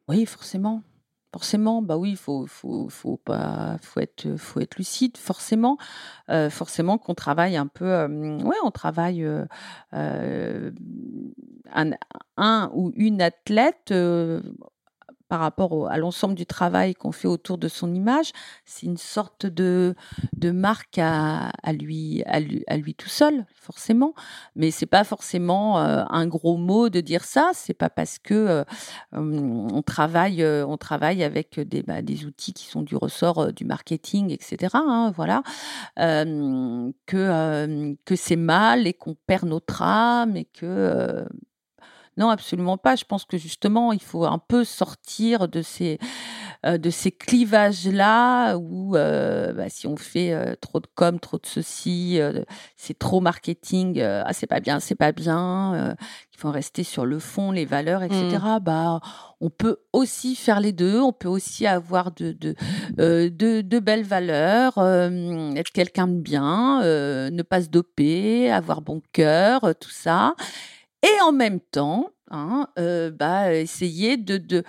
Oui, 0.08 0.24
forcément. 0.28 0.84
Forcément, 1.34 1.82
bah 1.82 1.98
oui, 1.98 2.16
faut, 2.16 2.46
faut, 2.46 2.90
faut 2.90 3.18
pas, 3.18 3.78
faut 3.82 4.00
être, 4.00 4.36
faut 4.38 4.60
être 4.60 4.76
lucide. 4.78 5.18
Forcément, 5.18 5.78
euh, 6.30 6.52
forcément 6.52 7.00
qu'on 7.00 7.16
travaille 7.16 7.58
un 7.58 7.66
peu. 7.66 7.86
euh, 7.86 8.38
ouais, 8.44 8.56
on 8.64 8.70
travaille 8.70 9.24
euh, 9.24 9.44
euh, 9.94 10.70
un, 11.74 11.90
un 12.38 12.70
ou 12.76 12.92
une 12.96 13.20
athlète 13.22 13.90
euh, 13.92 14.42
par 15.34 15.40
rapport 15.40 15.90
à 15.90 15.98
l'ensemble 15.98 16.36
du 16.36 16.46
travail 16.46 16.94
qu'on 16.94 17.12
fait 17.12 17.28
autour 17.28 17.58
de 17.58 17.68
son 17.68 17.92
image. 17.92 18.34
C'est 18.66 18.86
une 18.86 18.98
sorte 18.98 19.48
de, 19.48 19.96
de 20.38 20.52
marque 20.52 21.00
à, 21.00 21.52
lui, 21.72 22.22
à 22.28 22.40
lui, 22.40 22.64
à 22.68 22.78
lui 22.78 22.94
tout 22.94 23.10
seul, 23.10 23.48
forcément. 23.56 24.14
Mais 24.56 24.70
c'est 24.70 24.86
pas 24.86 25.04
forcément 25.04 25.80
euh, 25.80 26.04
un 26.12 26.28
gros 26.28 26.58
mot 26.58 26.90
de 26.90 27.02
dire 27.02 27.24
ça. 27.24 27.50
C'est 27.56 27.74
pas 27.74 27.90
parce 27.90 28.20
que 28.20 28.36
euh, 28.36 28.64
Hum, 29.12 29.72
on 29.72 29.82
travaille, 29.82 30.44
euh, 30.44 30.68
on 30.68 30.78
travaille 30.78 31.24
avec 31.24 31.60
des, 31.60 31.82
bah, 31.82 32.04
des 32.04 32.26
outils 32.26 32.54
qui 32.54 32.66
sont 32.66 32.84
du 32.84 32.96
ressort 32.96 33.52
du 33.54 33.66
marketing, 33.66 34.30
etc. 34.32 34.76
hein, 34.76 35.12
voilà, 35.16 35.42
Euh, 36.00 36.92
que 37.08 37.96
que 38.06 38.16
c'est 38.16 38.36
mal 38.36 38.86
et 38.88 38.94
qu'on 38.94 39.16
perd 39.28 39.46
notre 39.46 39.82
âme 39.82 40.36
et 40.38 40.46
que 40.46 41.26
non, 42.18 42.30
absolument 42.30 42.78
pas. 42.78 42.96
Je 42.96 43.06
pense 43.06 43.26
que 43.26 43.38
justement, 43.38 43.92
il 43.92 44.02
faut 44.02 44.26
un 44.26 44.40
peu 44.40 44.64
sortir 44.64 45.48
de 45.48 45.62
ces 45.62 46.00
euh, 46.66 46.78
de 46.78 46.90
ces 46.90 47.12
clivages 47.12 47.88
là 47.88 48.56
où 48.56 48.96
euh, 48.96 49.52
bah, 49.52 49.68
si 49.68 49.86
on 49.86 49.98
fait 49.98 50.32
euh, 50.32 50.56
trop 50.62 50.80
de 50.80 50.88
com, 50.96 51.20
trop 51.20 51.38
de 51.38 51.46
ceci, 51.46 52.22
euh, 52.22 52.44
c'est 52.78 52.98
trop 52.98 53.20
marketing. 53.20 54.00
ah, 54.02 54.32
c'est 54.32 54.48
pas 54.48 54.62
bien, 54.62 54.80
c'est 54.80 54.96
pas 54.96 55.12
bien. 55.12 55.96
il 56.34 56.38
faut 56.38 56.52
rester 56.52 56.84
sur 56.84 57.06
le 57.06 57.20
fond, 57.20 57.52
les 57.52 57.66
valeurs, 57.66 58.02
etc. 58.04 58.38
Bah, 58.62 59.02
on 59.42 59.50
peut 59.50 59.78
aussi 59.92 60.36
faire 60.36 60.62
les 60.62 60.72
deux. 60.72 61.02
On 61.02 61.12
peut 61.12 61.28
aussi 61.28 61.68
avoir 61.68 62.12
de 62.12 62.32
de 62.32 62.56
de, 62.98 63.62
de 63.62 63.80
belles 63.80 64.06
valeurs, 64.06 64.78
être 64.78 65.72
quelqu'un 65.72 66.08
de 66.08 66.20
bien, 66.20 66.82
ne 66.82 67.42
pas 67.42 67.62
se 67.62 67.68
doper, 67.68 68.52
avoir 68.52 68.82
bon 68.82 69.02
cœur, 69.12 69.74
tout 69.80 69.90
ça. 69.90 70.36
Et 71.04 71.22
en 71.22 71.34
même 71.34 71.60
temps, 71.60 72.10
hein, 72.32 72.68
euh, 72.80 73.12
bah, 73.12 73.54
essayer 73.54 74.16
de, 74.16 74.38
de, 74.38 74.64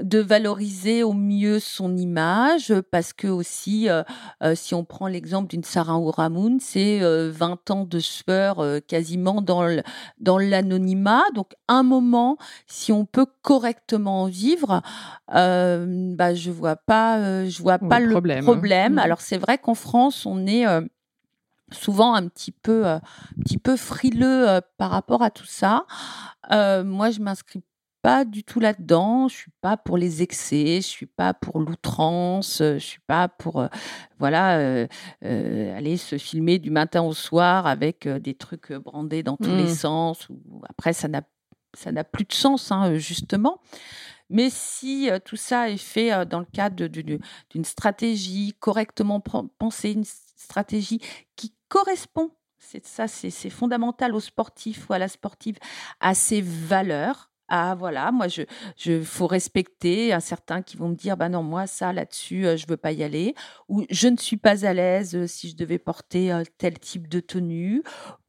de 0.00 0.18
valoriser 0.18 1.02
au 1.02 1.14
mieux 1.14 1.58
son 1.60 1.96
image, 1.96 2.74
parce 2.90 3.14
que 3.14 3.26
aussi, 3.26 3.88
euh, 3.88 4.02
euh, 4.42 4.54
si 4.54 4.74
on 4.74 4.84
prend 4.84 5.06
l'exemple 5.06 5.48
d'une 5.48 5.64
Sarah 5.64 5.98
Ouramoun, 5.98 6.60
c'est 6.60 7.00
euh, 7.02 7.30
20 7.32 7.70
ans 7.70 7.84
de 7.84 7.98
sueur 7.98 8.62
quasiment 8.86 9.42
dans 9.42 10.38
l'anonymat. 10.38 11.24
Donc, 11.34 11.54
un 11.68 11.82
moment, 11.82 12.36
si 12.66 12.92
on 12.92 13.06
peut 13.06 13.26
correctement 13.42 14.24
en 14.24 14.26
vivre, 14.26 14.82
bah, 15.28 16.34
je 16.34 16.50
vois 16.50 16.76
pas, 16.76 17.46
je 17.46 17.62
vois 17.62 17.78
Le 17.80 17.88
pas 17.88 18.00
le 18.00 18.14
problème, 18.42 18.46
hein. 18.46 18.92
Mhm. 18.92 18.98
Alors, 18.98 19.20
c'est 19.22 19.38
vrai 19.38 19.56
qu'en 19.56 19.74
France, 19.74 20.26
on 20.26 20.46
est 20.46 20.66
souvent 21.70 22.14
un 22.14 22.28
petit 22.28 22.52
peu, 22.52 22.86
euh, 22.86 22.96
un 22.96 23.42
petit 23.42 23.58
peu 23.58 23.76
frileux 23.76 24.48
euh, 24.48 24.60
par 24.76 24.90
rapport 24.90 25.22
à 25.22 25.30
tout 25.30 25.46
ça. 25.46 25.86
Euh, 26.52 26.84
moi, 26.84 27.10
je 27.10 27.20
m'inscris 27.20 27.62
pas 28.00 28.24
du 28.24 28.44
tout 28.44 28.60
là-dedans. 28.60 29.28
Je 29.28 29.34
suis 29.34 29.50
pas 29.60 29.76
pour 29.76 29.96
les 29.98 30.22
excès. 30.22 30.76
Je 30.76 30.86
suis 30.86 31.06
pas 31.06 31.34
pour 31.34 31.58
l'outrance. 31.60 32.58
Je 32.60 32.78
suis 32.78 33.00
pas 33.06 33.28
pour, 33.28 33.60
euh, 33.60 33.66
voilà, 34.18 34.58
euh, 34.58 34.86
euh, 35.24 35.76
aller 35.76 35.96
se 35.96 36.16
filmer 36.16 36.58
du 36.58 36.70
matin 36.70 37.02
au 37.02 37.12
soir 37.12 37.66
avec 37.66 38.06
des 38.08 38.34
trucs 38.34 38.72
brandés 38.72 39.22
dans 39.22 39.36
tous 39.36 39.54
les 39.54 39.64
Mm. 39.64 39.74
sens. 39.74 40.28
Ou 40.28 40.62
après, 40.68 40.92
ça 40.92 41.08
n'a, 41.08 41.22
ça 41.76 41.90
n'a 41.92 42.04
plus 42.04 42.24
de 42.24 42.32
sens, 42.32 42.70
hein, 42.72 42.94
justement. 42.94 43.60
Mais 44.30 44.48
si 44.50 45.08
tout 45.24 45.36
ça 45.36 45.70
est 45.70 45.76
fait 45.78 46.26
dans 46.26 46.38
le 46.40 46.46
cadre 46.52 46.86
d'une 46.86 47.64
stratégie 47.64 48.54
correctement 48.60 49.20
pen- 49.20 49.48
pensée, 49.58 49.92
une 49.92 50.04
stratégie 50.04 51.00
qui 51.34 51.54
correspond, 51.68 52.30
c'est 52.58 52.84
ça, 52.86 53.08
c'est 53.08 53.50
fondamental 53.50 54.14
aux 54.14 54.20
sportifs 54.20 54.88
ou 54.88 54.92
à 54.92 54.98
la 54.98 55.08
sportive, 55.08 55.58
à 56.00 56.14
ses 56.14 56.40
valeurs, 56.42 57.30
ah 57.48 57.74
voilà, 57.78 58.12
moi 58.12 58.28
je 58.28 58.42
je 58.76 59.00
faut 59.00 59.26
respecter 59.26 60.12
un 60.12 60.20
certains 60.20 60.60
qui 60.60 60.76
vont 60.76 60.90
me 60.90 60.94
dire 60.94 61.16
bah 61.16 61.30
non 61.30 61.42
moi 61.42 61.66
ça 61.66 61.94
là-dessus 61.94 62.44
je 62.58 62.66
veux 62.68 62.76
pas 62.76 62.92
y 62.92 63.02
aller 63.02 63.34
ou 63.68 63.84
je 63.90 64.08
ne 64.08 64.18
suis 64.18 64.36
pas 64.36 64.66
à 64.66 64.74
l'aise 64.74 65.24
si 65.26 65.48
je 65.48 65.56
devais 65.56 65.78
porter 65.78 66.42
tel 66.58 66.78
type 66.78 67.08
de 67.08 67.20
tenue 67.20 67.82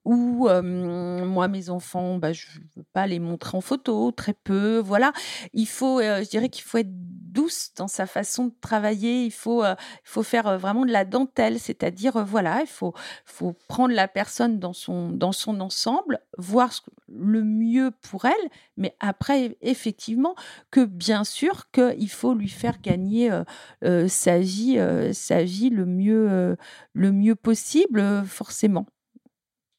ou 0.05 0.47
moi 0.49 1.47
mes 1.47 1.69
enfants 1.69 2.17
bah 2.17 2.33
je 2.33 2.45
veux 2.75 2.83
pas 2.93 3.07
les 3.07 3.19
montrer 3.19 3.57
en 3.57 3.61
photo 3.61 4.11
très 4.11 4.33
peu 4.33 4.79
voilà. 4.79 5.11
Il 5.53 5.67
faut 5.67 6.01
je 6.01 6.29
dirais 6.29 6.49
qu'il 6.49 6.63
faut 6.63 6.77
être 6.79 6.89
douce 6.91 7.71
dans 7.75 7.87
sa 7.87 8.05
façon 8.07 8.47
de 8.47 8.53
travailler 8.61 9.25
il 9.25 9.31
faut 9.31 9.63
il 9.63 9.75
faut 10.03 10.23
faire 10.23 10.57
vraiment 10.57 10.85
de 10.85 10.91
la 10.91 11.05
dentelle 11.05 11.59
c'est-à-dire 11.59 12.23
voilà 12.25 12.61
il 12.61 12.67
faut 12.67 12.93
faut 13.25 13.53
prendre 13.67 13.93
la 13.93 14.07
personne 14.07 14.59
dans 14.59 14.73
son 14.73 15.09
dans 15.11 15.31
son 15.31 15.59
ensemble 15.61 16.19
voir 16.37 16.71
le 17.07 17.43
mieux 17.43 17.91
pour 18.09 18.25
elle 18.25 18.49
mais 18.77 18.95
après 18.99 19.57
effectivement 19.61 20.35
que 20.71 20.85
bien 20.85 21.23
sûr 21.23 21.69
qu'il 21.71 22.09
faut 22.09 22.33
lui 22.33 22.49
faire 22.49 22.81
gagner 22.81 23.29
sa 24.07 24.39
vie 24.39 24.79
sa 25.13 25.43
vie 25.43 25.69
le 25.69 25.85
mieux 25.85 26.57
le 26.93 27.11
mieux 27.11 27.35
possible 27.35 28.23
forcément 28.25 28.87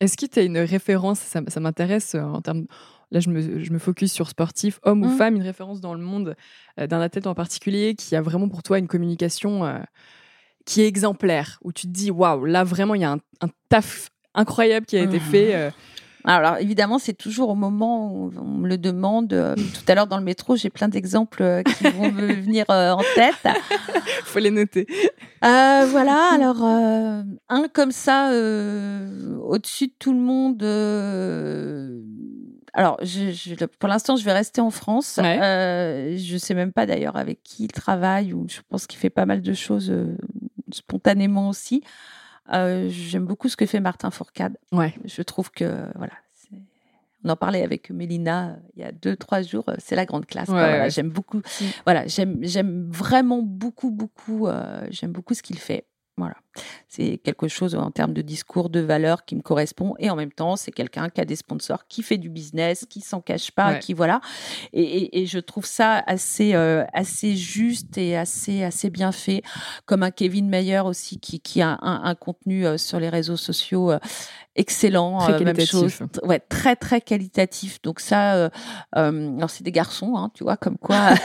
est-ce 0.00 0.16
que 0.16 0.26
tu 0.26 0.38
as 0.38 0.42
une 0.42 0.58
référence, 0.58 1.20
ça, 1.20 1.60
m'intéresse 1.60 2.14
euh, 2.14 2.22
en 2.22 2.40
termes... 2.40 2.66
Là, 3.12 3.18
je 3.18 3.28
me, 3.28 3.64
je 3.64 3.72
me, 3.72 3.80
focus 3.80 4.12
sur 4.12 4.28
sportif, 4.28 4.78
homme 4.84 5.02
ou 5.02 5.08
mmh. 5.08 5.16
femme, 5.16 5.34
une 5.34 5.42
référence 5.42 5.80
dans 5.80 5.94
le 5.94 6.00
monde 6.00 6.36
euh, 6.78 6.86
d'un 6.86 7.00
athlète 7.00 7.26
en 7.26 7.34
particulier 7.34 7.96
qui 7.96 8.14
a 8.14 8.22
vraiment 8.22 8.48
pour 8.48 8.62
toi 8.62 8.78
une 8.78 8.86
communication 8.86 9.64
euh, 9.64 9.80
qui 10.64 10.82
est 10.82 10.86
exemplaire, 10.86 11.58
où 11.62 11.72
tu 11.72 11.88
te 11.88 11.92
dis, 11.92 12.12
waouh, 12.12 12.44
là 12.44 12.62
vraiment, 12.62 12.94
il 12.94 13.00
y 13.00 13.04
a 13.04 13.10
un, 13.10 13.48
taf 13.68 14.10
incroyable 14.32 14.86
qui 14.86 14.96
a 14.96 15.02
été 15.02 15.18
fait. 15.18 15.70
Mmh. 15.70 15.72
Alors 16.24 16.58
évidemment, 16.58 16.98
c'est 16.98 17.14
toujours 17.14 17.50
au 17.50 17.54
moment 17.54 18.12
où 18.12 18.30
on 18.36 18.58
me 18.58 18.68
le 18.68 18.78
demande. 18.78 19.32
Euh, 19.32 19.54
tout 19.56 19.84
à 19.88 19.94
l'heure 19.94 20.06
dans 20.06 20.18
le 20.18 20.24
métro, 20.24 20.56
j'ai 20.56 20.70
plein 20.70 20.88
d'exemples 20.88 21.42
euh, 21.42 21.62
qui 21.62 21.84
vont 21.84 22.10
me 22.10 22.32
venir 22.40 22.66
euh, 22.70 22.92
en 22.92 23.02
tête. 23.14 23.48
Faut 24.24 24.38
les 24.38 24.50
noter. 24.50 24.86
voilà. 25.42 26.30
Alors 26.32 26.62
un 26.62 27.68
comme 27.72 27.92
ça, 27.92 28.30
au-dessus 28.30 29.88
de 29.88 29.92
tout 29.98 30.12
le 30.12 30.20
monde. 30.20 30.62
Alors, 32.72 32.98
je, 33.02 33.64
pour 33.64 33.88
l'instant, 33.88 34.14
je 34.14 34.24
vais 34.24 34.32
rester 34.32 34.60
en 34.60 34.70
France. 34.70 35.18
je 35.18 36.36
sais 36.38 36.54
même 36.54 36.72
pas 36.72 36.86
d'ailleurs 36.86 37.16
avec 37.16 37.42
qui 37.42 37.64
il 37.64 37.72
travaille 37.72 38.32
ou 38.32 38.46
je 38.48 38.60
pense 38.68 38.86
qu'il 38.86 38.98
fait 38.98 39.10
pas 39.10 39.26
mal 39.26 39.42
de 39.42 39.52
choses 39.52 39.92
spontanément 40.72 41.48
aussi. 41.48 41.82
Euh, 42.52 42.88
j'aime 42.90 43.24
beaucoup 43.24 43.48
ce 43.48 43.56
que 43.56 43.66
fait 43.66 43.80
Martin 43.80 44.10
Fourcade. 44.10 44.56
Ouais. 44.72 44.94
Je 45.04 45.22
trouve 45.22 45.50
que 45.50 45.86
voilà, 45.96 46.12
on 47.24 47.28
en 47.28 47.36
parlait 47.36 47.62
avec 47.62 47.90
Mélina 47.90 48.50
euh, 48.50 48.56
il 48.76 48.82
y 48.82 48.84
a 48.84 48.92
deux 48.92 49.16
trois 49.16 49.42
jours. 49.42 49.64
Euh, 49.68 49.74
c'est 49.78 49.96
la 49.96 50.06
grande 50.06 50.26
classe. 50.26 50.50
j'aime 50.92 51.10
beaucoup. 51.10 51.38
Mm. 51.38 51.64
Voilà, 51.84 52.06
j'aime 52.06 52.38
j'aime 52.42 52.88
vraiment 52.90 53.42
beaucoup 53.42 53.90
beaucoup. 53.90 54.48
j'aime 54.90 55.12
beaucoup 55.12 55.34
ce 55.34 55.42
qu'il 55.42 55.58
fait. 55.58 55.86
Voilà. 56.16 56.36
C'est 56.88 57.18
quelque 57.18 57.46
chose 57.46 57.76
en 57.76 57.90
termes 57.90 58.12
de 58.12 58.22
discours, 58.22 58.68
de 58.68 58.80
valeur 58.80 59.24
qui 59.24 59.36
me 59.36 59.42
correspond. 59.42 59.94
Et 59.98 60.10
en 60.10 60.16
même 60.16 60.32
temps, 60.32 60.56
c'est 60.56 60.72
quelqu'un 60.72 61.08
qui 61.08 61.20
a 61.20 61.24
des 61.24 61.36
sponsors, 61.36 61.86
qui 61.86 62.02
fait 62.02 62.18
du 62.18 62.28
business, 62.28 62.84
qui 62.88 63.00
s'en 63.00 63.20
cache 63.20 63.52
pas, 63.52 63.76
qui 63.76 63.94
voilà. 63.94 64.20
Et, 64.72 65.26
je 65.26 65.38
trouve 65.38 65.66
ça 65.66 66.02
assez, 66.06 66.54
euh, 66.54 66.84
assez 66.92 67.36
juste 67.36 67.96
et 67.98 68.16
assez, 68.16 68.64
assez 68.64 68.90
bien 68.90 69.12
fait. 69.12 69.42
Comme 69.86 70.02
un 70.02 70.10
Kevin 70.10 70.48
Mayer 70.48 70.80
aussi, 70.80 71.20
qui, 71.20 71.40
qui 71.40 71.62
a 71.62 71.78
un, 71.80 72.14
contenu 72.14 72.66
euh, 72.66 72.76
sur 72.76 72.98
les 72.98 73.08
réseaux 73.08 73.36
sociaux 73.36 73.92
euh, 73.92 73.98
excellent. 74.56 75.18
Très 75.18 75.44
même 75.44 75.60
chose. 75.60 75.98
Ouais, 76.24 76.40
très, 76.40 76.74
très 76.74 77.00
qualitatif. 77.00 77.80
Donc 77.82 78.00
ça, 78.00 78.50
alors 78.92 79.50
c'est 79.50 79.62
des 79.62 79.72
garçons, 79.72 80.16
hein, 80.16 80.30
tu 80.34 80.42
vois, 80.42 80.56
comme 80.56 80.76
quoi 80.76 81.14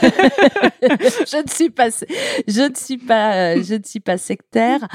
je 0.80 1.42
ne 1.42 1.48
suis 1.48 1.70
pas, 1.70 1.88
je 1.90 2.68
ne 2.68 2.74
suis 2.74 2.98
pas, 2.98 3.60
je 3.60 3.74
ne 3.74 3.82
suis 3.84 4.00
pas 4.00 4.18
sectaire. 4.18 4.86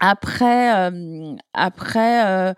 Après, 0.00 0.90
après 1.52 2.54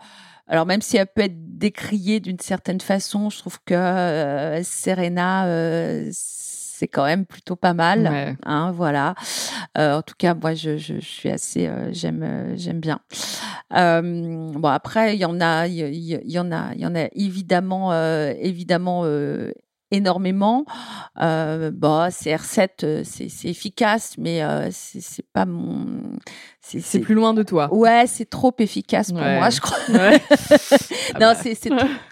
alors 0.48 0.64
même 0.64 0.80
si 0.80 0.96
elle 0.96 1.08
peut 1.08 1.22
être 1.22 1.58
décriée 1.58 2.20
d'une 2.20 2.38
certaine 2.38 2.80
façon, 2.80 3.30
je 3.30 3.38
trouve 3.38 3.58
que 3.64 4.60
Serena, 4.62 5.44
c'est 6.12 6.88
quand 6.88 7.04
même 7.04 7.26
plutôt 7.26 7.56
pas 7.56 7.74
mal. 7.74 8.36
Hein, 8.44 8.70
voilà. 8.72 9.14
en 9.76 10.02
tout 10.02 10.14
cas, 10.16 10.34
moi, 10.34 10.54
je, 10.54 10.76
je, 10.76 10.94
je 10.94 11.06
suis 11.06 11.30
assez, 11.30 11.68
j'aime, 11.90 12.54
j'aime 12.56 12.80
bien. 12.80 13.00
bon, 13.70 14.68
après, 14.68 15.16
il 15.16 15.20
y 15.20 15.24
en 15.24 15.40
a, 15.40 15.66
il 15.66 15.76
y, 15.76 16.38
en 16.38 16.52
a, 16.52 16.74
il 16.74 16.80
y 16.80 16.86
en 16.86 16.94
a 16.94 17.08
évidemment, 17.12 17.92
évidemment 18.34 19.04
énormément. 19.90 20.64
Euh, 21.20 21.70
bah, 21.72 22.08
CR7, 22.10 22.68
euh, 22.82 23.02
c'est 23.04 23.48
efficace, 23.48 24.16
mais 24.18 24.42
euh, 24.42 24.68
c'est 24.70 25.26
pas 25.32 25.46
mon. 25.46 25.86
C'est 26.60 26.98
plus 26.98 27.14
loin 27.14 27.32
de 27.32 27.44
toi. 27.44 27.72
Ouais, 27.72 28.06
c'est 28.08 28.28
trop 28.28 28.52
efficace 28.58 29.12
pour 29.12 29.20
moi, 29.20 29.50
je 29.50 29.60
crois. 29.60 29.78
non, 31.20 31.32
c'est 31.40 31.56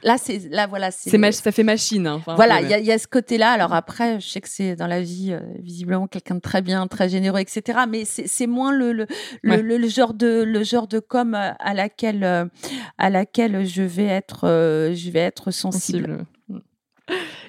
là, 0.04 0.16
c'est 0.16 0.48
là, 0.48 0.68
voilà. 0.68 0.92
C'est 0.92 1.10
ça 1.32 1.52
fait 1.52 1.64
machine. 1.64 2.06
Hein, 2.06 2.22
voilà, 2.36 2.60
il 2.60 2.68
y, 2.70 2.86
y, 2.86 2.92
a 2.92 2.98
ce 2.98 3.08
côté-là. 3.08 3.50
Alors 3.50 3.74
après, 3.74 4.20
je 4.20 4.28
sais 4.28 4.40
que 4.40 4.48
c'est 4.48 4.76
dans 4.76 4.86
la 4.86 5.00
vie 5.00 5.32
euh, 5.32 5.40
visiblement 5.58 6.06
quelqu'un 6.06 6.36
de 6.36 6.40
très 6.40 6.62
bien, 6.62 6.86
très 6.86 7.08
généreux, 7.08 7.40
etc. 7.40 7.80
Mais 7.90 8.04
c'est 8.04 8.46
moins 8.46 8.70
le 8.70 8.92
le, 8.92 9.06
le, 9.42 9.60
le, 9.60 9.88
genre 9.88 10.14
de 10.14 10.44
le 10.44 10.62
genre 10.62 10.86
de 10.86 11.00
com 11.00 11.34
à 11.34 11.74
laquelle 11.74 12.48
à 12.96 13.10
laquelle 13.10 13.66
je 13.66 13.82
vais 13.82 14.06
être 14.06 14.46
je 14.94 15.10
vais 15.10 15.20
être 15.20 15.50
sensible. 15.50 16.26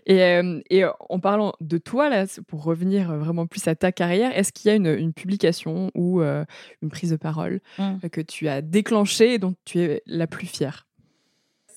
Et, 0.06 0.42
et, 0.70 0.86
en 1.10 1.20
parlant 1.20 1.54
de 1.62 1.78
toi, 1.78 2.10
là, 2.10 2.26
pour 2.48 2.64
revenir 2.64 3.16
vraiment 3.16 3.48
plus 3.48 3.68
à 3.68 3.76
ta 3.76 3.92
carrière, 3.92 4.38
est-ce 4.38 4.52
qu'il 4.52 4.70
y 4.70 4.72
a 4.72 4.76
une, 4.76 4.88
une 4.88 5.14
publication 5.14 5.90
ou 5.96 6.22
une 6.22 6.90
prise 6.90 7.12
de 7.12 7.16
parole 7.16 7.62
mmh. 7.80 8.10
que 8.12 8.22
tu 8.22 8.48
as 8.48 8.62
déclenchée 8.62 9.34
et 9.34 9.40
dont 9.40 9.56
tu 9.66 9.80
es 9.80 10.04
la 10.06 10.28
plus 10.28 10.48
fière? 10.48 10.86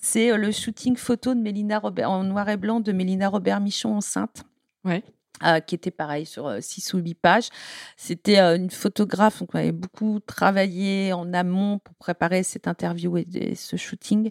C'est 0.01 0.37
le 0.37 0.53
shooting 0.53 0.97
photo 0.97 1.35
de 1.35 1.41
Mélina 1.41 1.79
Robert, 1.79 2.11
en 2.11 2.24
noir 2.24 2.49
et 2.49 2.57
blanc 2.57 2.81
de 2.81 2.93
Mélina 2.93 3.29
Robert 3.29 3.61
Michon 3.61 3.97
enceinte. 3.97 4.45
Ouais. 4.85 5.03
Euh, 5.45 5.61
qui 5.61 5.76
était 5.76 5.93
pareil 5.93 6.26
sur 6.26 6.53
6 6.61 6.95
ou 6.95 6.99
8 6.99 7.14
pages. 7.14 7.49
C'était 7.97 8.41
une 8.41 8.70
photographe, 8.70 9.39
donc 9.39 9.51
on 9.55 9.59
avait 9.59 9.70
beaucoup 9.70 10.18
travaillé 10.18 11.12
en 11.12 11.33
amont 11.33 11.79
pour 11.79 11.95
préparer 11.95 12.43
cette 12.43 12.66
interview 12.66 13.16
et 13.18 13.55
ce 13.55 13.76
shooting 13.76 14.31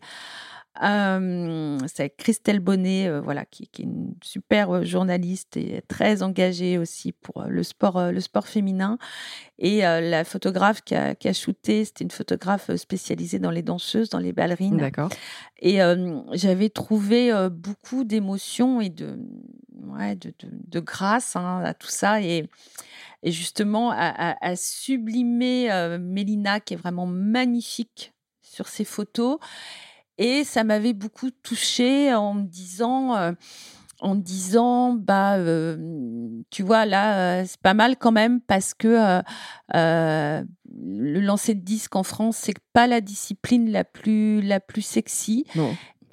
c'est 0.79 2.15
Christelle 2.17 2.59
Bonnet, 2.59 3.07
euh, 3.07 3.21
voilà, 3.21 3.45
qui, 3.45 3.63
est 3.63 3.79
une 3.79 4.13
super 4.21 4.71
euh, 4.71 4.83
journaliste 4.83 5.57
et 5.57 5.81
très 5.87 6.23
engagée 6.23 6.77
aussi 6.77 7.11
pour 7.11 7.41
euh, 7.41 7.47
le 7.47 7.63
sport, 7.63 8.11
le 8.11 8.19
sport 8.19 8.47
féminin. 8.47 8.97
Et 9.59 9.79
la 9.79 10.23
photographe 10.23 10.81
qui 10.81 10.93
a, 10.93 11.15
qui 11.15 11.27
a 11.27 11.33
shooté, 11.33 11.83
c'était 11.83 12.03
une 12.03 12.11
photographe 12.11 12.75
spécialisée 12.75 13.39
dans 13.39 13.49
les 13.49 13.63
danseuses, 13.63 14.09
dans 14.09 14.19
les 14.19 14.31
ballerines. 14.31 14.77
D'accord. 14.77 15.09
Et 15.59 15.79
j'avais 16.33 16.69
trouvé 16.69 17.31
beaucoup 17.51 18.03
d'émotions 18.03 18.81
et 18.81 18.89
de, 18.89 19.17
ouais, 19.81 20.15
de, 20.15 20.31
de, 20.43 20.79
grâce 20.79 21.35
hein, 21.35 21.63
à 21.65 21.73
tout 21.73 21.87
ça. 21.87 22.21
Et, 22.21 22.47
et 23.23 23.31
justement, 23.31 23.89
à, 23.89 24.35
à, 24.39 24.55
sublimer 24.55 25.97
Mélina, 25.99 26.59
qui 26.59 26.75
est 26.75 26.77
vraiment 26.77 27.07
magnifique 27.07 28.13
sur 28.43 28.67
ses 28.67 28.85
photos 28.85 29.39
et 30.17 30.43
ça 30.43 30.63
m'avait 30.63 30.93
beaucoup 30.93 31.31
touchée 31.31 32.13
en 32.13 32.33
me 32.33 32.43
disant, 32.43 33.15
euh, 33.15 33.31
en 33.99 34.15
disant, 34.15 34.93
bah, 34.93 35.37
euh, 35.37 35.77
tu 36.49 36.63
vois, 36.63 36.85
là, 36.85 37.41
euh, 37.41 37.43
c'est 37.45 37.61
pas 37.61 37.73
mal 37.73 37.97
quand 37.97 38.11
même 38.11 38.41
parce 38.41 38.73
que 38.73 39.21
le 39.73 41.19
lancer 41.19 41.55
de 41.55 41.61
disque 41.61 41.95
en 41.95 42.03
France, 42.03 42.37
c'est 42.37 42.57
pas 42.73 42.87
la 42.87 43.01
discipline 43.01 43.71
la 43.71 43.83
plus, 43.83 44.41
la 44.41 44.59
plus 44.59 44.81
sexy. 44.81 45.45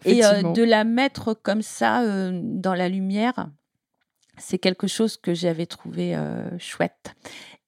et 0.05 0.21
de 0.21 0.63
la 0.63 0.85
mettre 0.85 1.33
comme 1.35 1.63
ça 1.63 2.03
dans 2.31 2.75
la 2.75 2.89
lumière, 2.89 3.49
c'est 4.37 4.59
quelque 4.59 4.87
chose 4.87 5.17
que 5.17 5.33
j'avais 5.33 5.67
trouvé 5.67 6.17
chouette. 6.59 7.15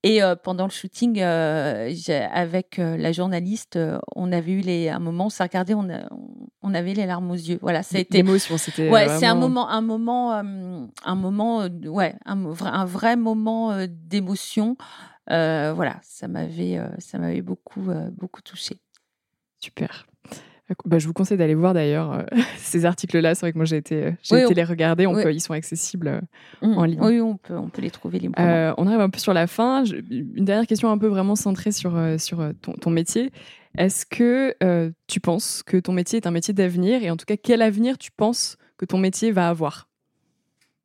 Et 0.06 0.22
euh, 0.22 0.36
pendant 0.36 0.66
le 0.66 0.70
shooting, 0.70 1.20
euh, 1.20 1.92
avec 2.32 2.78
euh, 2.78 2.96
la 2.96 3.10
journaliste, 3.10 3.76
on 4.14 4.30
avait 4.30 4.52
eu 4.52 4.60
les, 4.60 4.88
un 4.88 5.00
moment, 5.00 5.26
on 5.26 5.30
s'est 5.30 5.42
regardé, 5.42 5.74
on, 5.74 5.88
on 6.62 6.74
avait 6.74 6.94
les 6.94 7.06
larmes 7.06 7.28
aux 7.28 7.34
yeux. 7.34 7.58
Voilà, 7.60 7.82
ça 7.82 7.98
a 7.98 8.00
été. 8.00 8.18
L'émotion, 8.18 8.56
c'était. 8.56 8.88
Ouais, 8.88 9.08
c'est 9.18 9.26
un 9.26 9.34
moment, 9.34 9.68
un 9.68 9.80
moment, 9.80 10.32
un 10.32 11.14
moment, 11.16 11.66
ouais, 11.86 12.14
un, 12.24 12.44
un 12.44 12.84
vrai 12.84 13.16
moment 13.16 13.76
d'émotion. 13.88 14.76
voilà, 15.26 15.96
ça 16.02 16.28
m'avait, 16.28 16.80
ça 16.98 17.18
m'avait 17.18 17.42
beaucoup, 17.42 17.90
beaucoup 18.12 18.42
touché. 18.42 18.76
Super. 19.58 20.06
Bah, 20.84 20.98
je 20.98 21.06
vous 21.06 21.12
conseille 21.12 21.38
d'aller 21.38 21.54
voir 21.54 21.74
d'ailleurs 21.74 22.12
euh, 22.12 22.22
ces 22.58 22.84
articles-là. 22.84 23.34
C'est 23.34 23.42
vrai 23.42 23.52
que 23.52 23.58
moi 23.58 23.64
j'ai 23.64 23.76
été, 23.76 24.14
j'ai 24.22 24.42
été 24.42 24.54
les 24.54 24.64
regarder. 24.64 25.06
On 25.06 25.16
ils 25.18 25.40
sont 25.40 25.52
accessibles 25.52 26.08
euh, 26.08 26.66
mmh. 26.66 26.78
en 26.78 26.84
ligne. 26.84 27.00
Oui, 27.00 27.20
on 27.20 27.36
peut, 27.36 27.56
on 27.56 27.68
peut 27.68 27.82
les 27.82 27.90
trouver 27.90 28.18
librement. 28.18 28.46
Euh, 28.46 28.74
on 28.76 28.86
arrive 28.86 29.00
un 29.00 29.10
peu 29.10 29.18
sur 29.18 29.32
la 29.32 29.46
fin. 29.46 29.84
une 29.84 30.44
dernière 30.44 30.66
question 30.66 30.90
un 30.90 30.98
peu 30.98 31.06
vraiment 31.06 31.36
centrée 31.36 31.72
sur, 31.72 31.98
sur 32.18 32.50
ton, 32.62 32.72
ton 32.72 32.90
métier. 32.90 33.30
Est-ce 33.78 34.06
que 34.06 34.56
tu 35.06 35.20
penses 35.20 35.62
que 35.62 35.76
ton 35.76 35.92
métier 35.92 36.18
est 36.18 36.26
un 36.26 36.30
métier 36.30 36.54
d'avenir? 36.54 37.02
Et 37.02 37.10
en 37.10 37.16
tout 37.16 37.26
cas, 37.26 37.36
quel 37.36 37.62
avenir 37.62 37.98
tu 37.98 38.10
penses 38.10 38.56
que 38.76 38.84
ton 38.84 38.98
métier 38.98 39.32
va 39.32 39.48
avoir? 39.48 39.88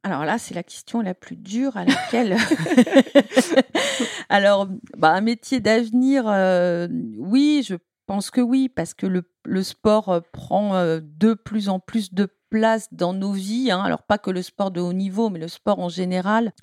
Alors 0.04 0.26
là, 0.26 0.38
c'est 0.40 0.56
la 0.56 0.64
question 0.64 1.02
la 1.02 1.14
plus 1.14 1.36
dure 1.36 1.78
à 1.78 1.86
laquelle. 1.86 2.36
Alors, 4.30 4.68
bah, 4.98 5.12
un 5.12 5.22
métier 5.22 5.60
d'avenir, 5.60 6.24
euh, 6.28 6.88
oui, 7.18 7.64
je 7.68 7.76
pense 8.08 8.32
que 8.32 8.42
oui, 8.42 8.68
parce 8.68 8.94
que 8.94 9.06
le, 9.06 9.24
sport 9.64 10.10
euh, 10.10 10.20
prend 10.32 10.76
euh, 10.76 11.00
de 11.02 11.34
plus 11.34 11.70
en 11.70 11.80
plus 11.80 12.14
de 12.14 12.28
place 12.50 12.88
dans 12.92 13.14
nos 13.14 13.32
vies. 13.32 13.72
Hein. 13.72 13.82
Alors, 13.82 14.04
pas 14.04 14.18
que 14.18 14.30
le 14.30 14.42
sport 14.42 14.72
de 14.72 14.82
haut 14.82 14.94
niveau, 14.94 15.30
mais 15.30 15.40
le 15.40 15.48
sport 15.48 15.80
en 15.80 15.90
général. 15.90 16.54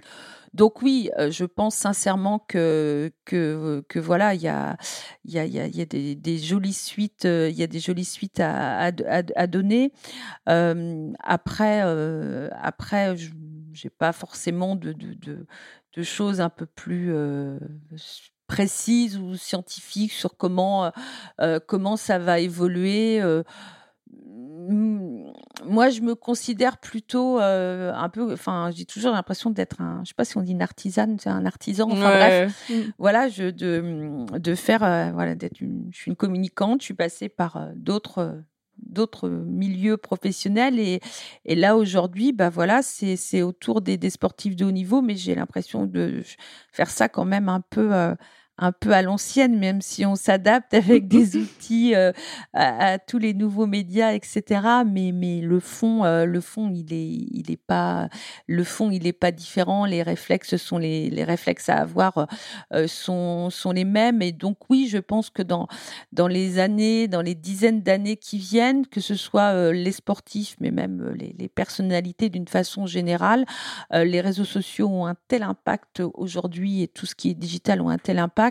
Donc 0.54 0.80
oui, 0.80 1.10
je 1.18 1.44
pense 1.44 1.74
sincèrement 1.74 2.38
que, 2.38 3.12
que, 3.26 3.84
que 3.86 3.98
voilà, 3.98 4.34
il 4.34 4.40
y 4.40 4.48
a, 4.48 4.78
y 5.26 5.38
a, 5.38 5.44
y 5.44 5.80
a 5.80 5.84
des, 5.84 6.14
des, 6.14 6.38
jolies 6.38 6.72
suites, 6.72 7.24
il 7.24 7.52
y 7.52 7.62
a 7.62 7.66
des 7.66 7.80
jolies 7.80 8.06
suites 8.06 8.40
à, 8.40 8.78
à, 8.86 9.46
donner. 9.46 9.92
après, 10.46 11.82
après, 12.52 13.16
je 13.16 13.30
n'ai 13.84 13.90
pas 13.90 14.12
forcément 14.12 14.74
de, 14.74 14.94
de, 14.94 15.46
de, 15.94 16.02
choses 16.02 16.40
un 16.40 16.48
peu 16.48 16.64
plus 16.64 17.12
précises 18.48 19.16
ou 19.18 19.36
scientifiques 19.36 20.12
sur 20.12 20.36
comment, 20.36 20.90
comment 21.66 21.96
ça 21.96 22.18
va 22.18 22.40
évoluer 22.40 23.22
moi, 25.64 25.88
je 25.90 26.00
me 26.02 26.14
considère 26.14 26.78
plutôt 26.78 27.40
euh, 27.40 27.92
un 27.94 28.08
peu. 28.08 28.32
Enfin, 28.32 28.70
j'ai 28.74 28.84
toujours 28.84 29.12
l'impression 29.12 29.50
d'être 29.50 29.80
un. 29.80 30.02
Je 30.04 30.08
sais 30.08 30.14
pas 30.14 30.24
si 30.24 30.36
on 30.36 30.42
dit 30.42 30.52
une 30.52 30.62
artisane, 30.62 31.16
un 31.24 31.46
artisan. 31.46 31.88
Enfin 31.90 32.10
bref, 32.10 32.70
mm. 32.70 32.74
voilà, 32.98 33.28
je 33.28 33.50
de 33.50 34.38
de 34.38 34.54
faire. 34.54 34.82
Euh, 34.82 35.10
voilà, 35.12 35.34
d'être. 35.34 35.56
je 35.58 35.96
suis 35.96 36.10
une 36.10 36.16
communicante. 36.16 36.80
Je 36.80 36.86
suis 36.86 36.94
passée 36.94 37.28
par 37.28 37.56
euh, 37.56 37.72
d'autres 37.76 38.42
d'autres 38.80 39.28
milieux 39.28 39.96
professionnels 39.96 40.78
et, 40.78 41.00
et 41.44 41.56
là 41.56 41.76
aujourd'hui 41.76 42.32
bah 42.32 42.48
voilà 42.48 42.80
c'est 42.80 43.42
autour 43.42 43.80
des, 43.80 43.96
des, 43.96 44.08
sportifs 44.08 44.54
de 44.54 44.64
haut 44.64 44.70
niveau 44.70 45.02
mais 45.02 45.16
j'ai 45.16 45.34
l'impression 45.34 45.84
de 45.84 46.22
faire 46.70 46.88
ça 46.88 47.08
quand 47.08 47.24
même 47.24 47.48
un 47.48 47.60
peu 47.60 47.90
un 48.58 48.72
peu 48.72 48.92
à 48.92 49.02
l'ancienne, 49.02 49.58
même 49.58 49.80
si 49.80 50.04
on 50.04 50.16
s'adapte 50.16 50.74
avec 50.74 51.08
des 51.08 51.36
outils 51.36 51.94
euh, 51.94 52.12
à, 52.52 52.98
tous 52.98 53.18
les 53.18 53.34
nouveaux 53.34 53.66
médias, 53.66 54.12
etc. 54.12 54.60
Mais, 54.86 55.12
mais 55.12 55.40
le 55.40 55.60
fond, 55.60 56.04
euh, 56.04 56.24
le 56.24 56.40
fond, 56.40 56.70
il 56.74 56.92
est, 56.92 57.26
il 57.30 57.50
est 57.50 57.60
pas, 57.60 58.08
le 58.46 58.64
fond, 58.64 58.90
il 58.90 59.06
est 59.06 59.12
pas 59.12 59.30
différent. 59.30 59.84
Les 59.84 60.02
réflexes 60.02 60.56
sont 60.56 60.78
les, 60.78 61.08
les 61.10 61.24
réflexes 61.24 61.68
à 61.68 61.76
avoir 61.76 62.26
euh, 62.72 62.86
sont, 62.88 63.50
sont 63.50 63.70
les 63.70 63.84
mêmes. 63.84 64.22
Et 64.22 64.32
donc 64.32 64.58
oui, 64.68 64.88
je 64.90 64.98
pense 64.98 65.30
que 65.30 65.42
dans, 65.42 65.68
dans 66.12 66.28
les 66.28 66.58
années, 66.58 67.06
dans 67.06 67.22
les 67.22 67.34
dizaines 67.34 67.82
d'années 67.82 68.16
qui 68.16 68.38
viennent, 68.38 68.86
que 68.86 69.00
ce 69.00 69.14
soit 69.14 69.72
les 69.72 69.92
sportifs, 69.92 70.56
mais 70.60 70.70
même 70.70 71.12
les, 71.14 71.34
les 71.38 71.48
personnalités 71.48 72.28
d'une 72.28 72.48
façon 72.48 72.86
générale, 72.86 73.44
les 73.92 74.20
réseaux 74.20 74.44
sociaux 74.44 74.88
ont 74.88 75.06
un 75.06 75.16
tel 75.28 75.42
impact 75.42 76.02
aujourd'hui 76.14 76.82
et 76.82 76.88
tout 76.88 77.06
ce 77.06 77.14
qui 77.14 77.30
est 77.30 77.34
digital 77.34 77.80
ont 77.80 77.88
un 77.88 77.98
tel 77.98 78.18
impact 78.18 78.47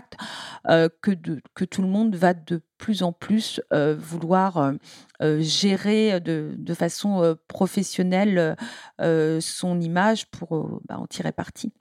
euh, 0.68 0.88
que, 1.02 1.10
que 1.54 1.64
tout 1.64 1.82
le 1.82 1.88
monde 1.88 2.14
va 2.16 2.34
de 2.34 2.62
plus 2.76 3.02
en 3.02 3.12
plus 3.12 3.60
euh, 3.72 3.96
vouloir 3.98 4.74
euh, 5.22 5.40
gérer 5.40 6.20
de, 6.20 6.74
façon 6.74 7.36
professionnelle 7.48 8.56
son 8.98 9.80
image 9.80 10.26
pour 10.26 10.80
bah, 10.88 10.98
en 10.98 11.06
tirer 11.06 11.32
parti. 11.32 11.72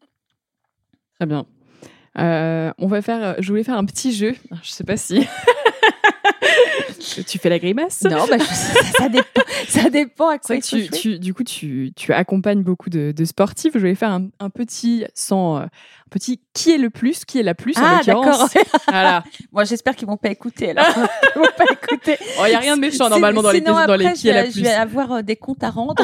Très 1.15 1.25
bien. 1.25 1.45
on 2.15 2.87
va 2.87 3.01
faire, 3.01 3.35
je 3.39 3.47
voulais 3.49 3.63
faire 3.63 3.77
un 3.77 3.85
petit 3.85 4.13
jeu. 4.13 4.33
Je 4.51 4.55
ne 4.55 4.63
sais 4.63 4.83
pas 4.83 4.97
si 4.97 5.27
tu 6.99 7.37
fais 7.37 7.49
la 7.49 7.59
grimace? 7.59 8.03
Non, 8.03 8.25
bah, 8.29 8.37
ça, 8.39 9.09
dépend, 9.09 9.41
ça 9.67 9.89
dépend 9.89 10.29
à 10.29 10.37
quoi 10.37 10.57
tu, 10.59 10.89
tu, 10.89 11.19
Du 11.19 11.33
coup, 11.33 11.43
tu, 11.43 11.91
tu, 11.95 12.13
accompagnes 12.13 12.63
beaucoup 12.63 12.89
de, 12.89 13.11
de, 13.15 13.25
sportifs. 13.25 13.73
Je 13.73 13.79
vais 13.79 13.95
faire 13.95 14.11
un, 14.11 14.29
un 14.39 14.49
petit 14.49 15.05
sans, 15.13 15.57
euh, 15.57 15.61
un 15.61 16.09
petit 16.09 16.41
qui 16.53 16.71
est 16.71 16.77
le 16.77 16.89
plus, 16.89 17.25
qui 17.25 17.39
est 17.39 17.43
la 17.43 17.53
plus 17.53 17.73
ah, 17.77 18.01
d'accord. 18.05 18.49
voilà. 18.87 19.23
Moi, 19.51 19.63
j'espère 19.63 19.95
qu'ils 19.95 20.07
vont 20.07 20.17
pas 20.17 20.29
écouter. 20.29 20.71
Alors, 20.71 20.85
ils 21.35 21.39
vont 21.39 21.47
pas 21.57 21.65
écouter. 21.71 22.17
Il 22.45 22.49
n'y 22.49 22.55
a 22.55 22.59
rien 22.59 22.75
de 22.75 22.81
méchant 22.81 23.09
normalement 23.09 23.41
dans 23.41 23.51
les, 23.51 23.61
dans 23.61 23.95
les 23.95 24.13
qui 24.13 24.29
est 24.29 24.33
la 24.33 24.43
plus. 24.43 24.59
Je 24.59 24.61
vais 24.61 24.71
avoir 24.71 25.11
euh, 25.11 25.21
des 25.21 25.35
comptes 25.35 25.63
à 25.63 25.69
rendre. 25.69 26.03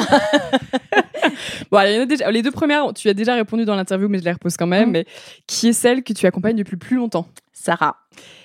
bon, 1.70 1.80
il 1.80 1.94
y 1.94 1.98
en 1.98 2.02
a 2.02 2.06
déjà, 2.06 2.30
les 2.30 2.42
deux 2.42 2.50
premières, 2.50 2.92
tu 2.94 3.08
as 3.08 3.14
déjà 3.14 3.34
répondu 3.34 3.64
dans 3.64 3.76
l'interview, 3.76 4.08
mais 4.08 4.18
je 4.18 4.24
les 4.24 4.32
repose 4.32 4.56
quand 4.56 4.66
même. 4.66 4.90
Mmh. 4.90 4.92
Mais 4.92 5.06
qui 5.46 5.68
est 5.68 5.72
celle 5.72 6.02
que 6.02 6.12
tu 6.12 6.26
accompagnes 6.26 6.56
depuis 6.56 6.72
le 6.72 6.78
plus 6.78 6.96
longtemps? 6.96 7.26
Sarah. 7.52 7.96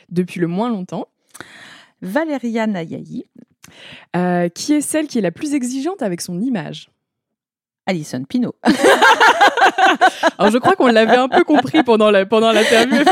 Depuis 0.09 0.39
le 0.39 0.47
moins 0.47 0.69
longtemps 0.69 1.07
Valéria 2.01 2.67
Nayayi. 2.67 3.25
Euh, 4.15 4.49
qui 4.49 4.73
est 4.73 4.81
celle 4.81 5.07
qui 5.07 5.19
est 5.19 5.21
la 5.21 5.31
plus 5.31 5.53
exigeante 5.53 6.01
avec 6.01 6.21
son 6.21 6.41
image 6.41 6.89
Alison 7.85 8.23
Pinault. 8.23 8.55
Alors 10.37 10.51
je 10.51 10.57
crois 10.57 10.75
qu'on 10.75 10.87
l'avait 10.87 11.17
un 11.17 11.27
peu 11.27 11.43
compris 11.43 11.83
pendant 11.83 12.09
la 12.09 12.25
pendant 12.25 12.51
l'interview 12.51 13.03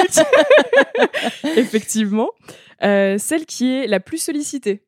effectivement. 1.56 2.30
Euh, 2.84 3.18
celle 3.18 3.46
qui 3.46 3.72
est 3.72 3.88
la 3.88 4.00
plus 4.00 4.20
sollicitée. 4.20 4.84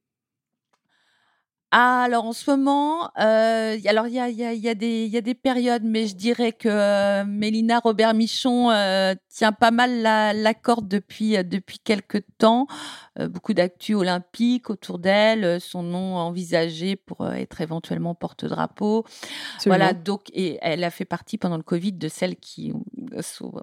Ah, 1.72 2.01
alors 2.03 2.26
en 2.26 2.34
ce 2.34 2.49
moment, 2.49 3.11
euh, 3.20 3.78
alors 3.86 4.07
il 4.07 4.13
y 4.13 4.20
a, 4.20 4.28
y, 4.28 4.43
a, 4.43 4.53
y, 4.53 4.67
a 4.67 4.74
des, 4.74 5.05
y 5.05 5.17
a 5.17 5.22
des 5.22 5.36
périodes, 5.36 5.84
mais 5.84 6.07
je 6.07 6.15
dirais 6.15 6.51
que 6.51 6.67
euh, 6.67 7.24
Mélina 7.26 7.78
Robert 7.78 8.15
Michon 8.15 8.72
euh, 8.72 9.13
tient 9.30 9.51
pas 9.51 9.70
mal 9.70 10.01
la, 10.01 10.34
la 10.34 10.55
corde 10.55 10.88
depuis, 10.88 11.38
euh, 11.38 11.43
depuis 11.43 11.78
quelques 11.78 12.24
temps. 12.39 12.65
Euh, 13.20 13.28
beaucoup 13.28 13.53
d'actu 13.53 13.93
olympiques 13.93 14.72
autour 14.72 14.97
d'elle, 14.97 15.61
son 15.61 15.84
nom 15.84 16.15
envisagé 16.15 16.95
pour 16.95 17.28
être 17.28 17.61
éventuellement 17.61 18.15
porte-drapeau. 18.15 19.05
Voilà, 19.65 19.93
donc, 19.93 20.24
et 20.34 20.57
elle 20.61 20.84
a 20.84 20.89
fait 20.89 21.05
partie 21.05 21.38
pendant 21.38 21.57
le 21.57 21.63
Covid 21.63 21.93
de 21.93 22.07
celles 22.07 22.38
qui 22.38 22.74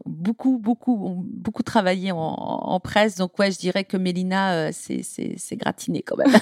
beaucoup, 0.04 0.58
beaucoup, 0.58 1.24
beaucoup 1.26 1.62
travaillé 1.62 2.12
en, 2.12 2.80
presse. 2.80 3.16
Donc, 3.16 3.38
ouais, 3.38 3.50
je 3.50 3.58
dirais 3.58 3.84
que 3.84 3.96
Mélina, 3.96 4.72
c'est 4.72 5.56
gratiné 5.56 6.02
quand 6.02 6.16
même. 6.16 6.34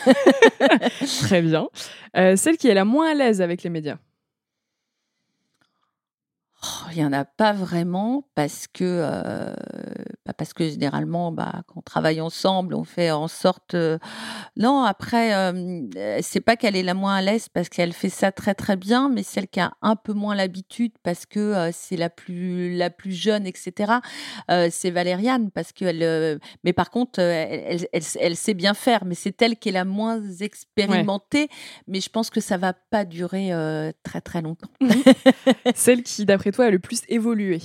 Très 1.20 1.42
bien. 1.42 1.68
Euh, 2.16 2.36
celle 2.36 2.56
qui 2.56 2.68
est 2.68 2.74
la 2.74 2.84
moins 2.84 3.10
à 3.10 3.14
l'aise 3.14 3.40
avec 3.40 3.62
les 3.62 3.70
médias 3.70 3.98
il 6.94 7.00
n'y 7.00 7.04
en 7.04 7.12
a 7.12 7.24
pas 7.24 7.52
vraiment 7.52 8.24
parce 8.34 8.66
que, 8.66 8.84
euh, 8.84 9.54
parce 10.36 10.52
que 10.52 10.68
généralement, 10.68 11.32
bah, 11.32 11.62
quand 11.66 11.78
on 11.78 11.82
travaille 11.82 12.20
ensemble, 12.20 12.74
on 12.74 12.84
fait 12.84 13.10
en 13.10 13.28
sorte. 13.28 13.74
Euh, 13.74 13.98
non, 14.56 14.82
après, 14.82 15.34
euh, 15.34 15.86
c'est 16.22 16.40
pas 16.40 16.56
qu'elle 16.56 16.76
est 16.76 16.82
la 16.82 16.94
moins 16.94 17.16
à 17.16 17.22
l'aise 17.22 17.48
parce 17.48 17.68
qu'elle 17.68 17.92
fait 17.92 18.08
ça 18.08 18.32
très 18.32 18.54
très 18.54 18.76
bien, 18.76 19.08
mais 19.08 19.22
celle 19.22 19.48
qui 19.48 19.60
a 19.60 19.72
un 19.82 19.96
peu 19.96 20.12
moins 20.12 20.34
l'habitude 20.34 20.92
parce 21.02 21.26
que 21.26 21.70
c'est 21.72 21.96
la 21.96 22.10
plus 22.10 22.76
la 22.76 22.90
plus 22.90 23.12
jeune, 23.12 23.46
etc. 23.46 23.94
c'est 24.70 24.90
Valériane 24.90 25.50
parce 25.50 25.72
qu'elle. 25.72 26.38
mais 26.64 26.72
par 26.72 26.90
contre, 26.90 27.18
elle, 27.18 27.86
elle, 27.92 28.36
sait 28.36 28.54
bien 28.54 28.74
faire, 28.74 29.04
mais 29.04 29.14
c'est 29.14 29.40
elle 29.42 29.56
qui 29.56 29.68
est 29.70 29.72
la 29.72 29.84
moins 29.84 30.22
expérimentée. 30.40 31.48
Mais 31.88 32.00
je 32.00 32.08
pense 32.08 32.30
que 32.30 32.40
ça 32.40 32.56
va 32.56 32.72
pas 32.72 33.04
durer 33.04 33.50
très 34.02 34.20
très 34.20 34.42
longtemps. 34.42 34.70
celle 35.74 36.02
qui, 36.02 36.24
d'après 36.24 36.52
toi, 36.52 36.66
a 36.66 36.70
le 36.70 36.78
plus 36.84 37.02
évolué 37.08 37.60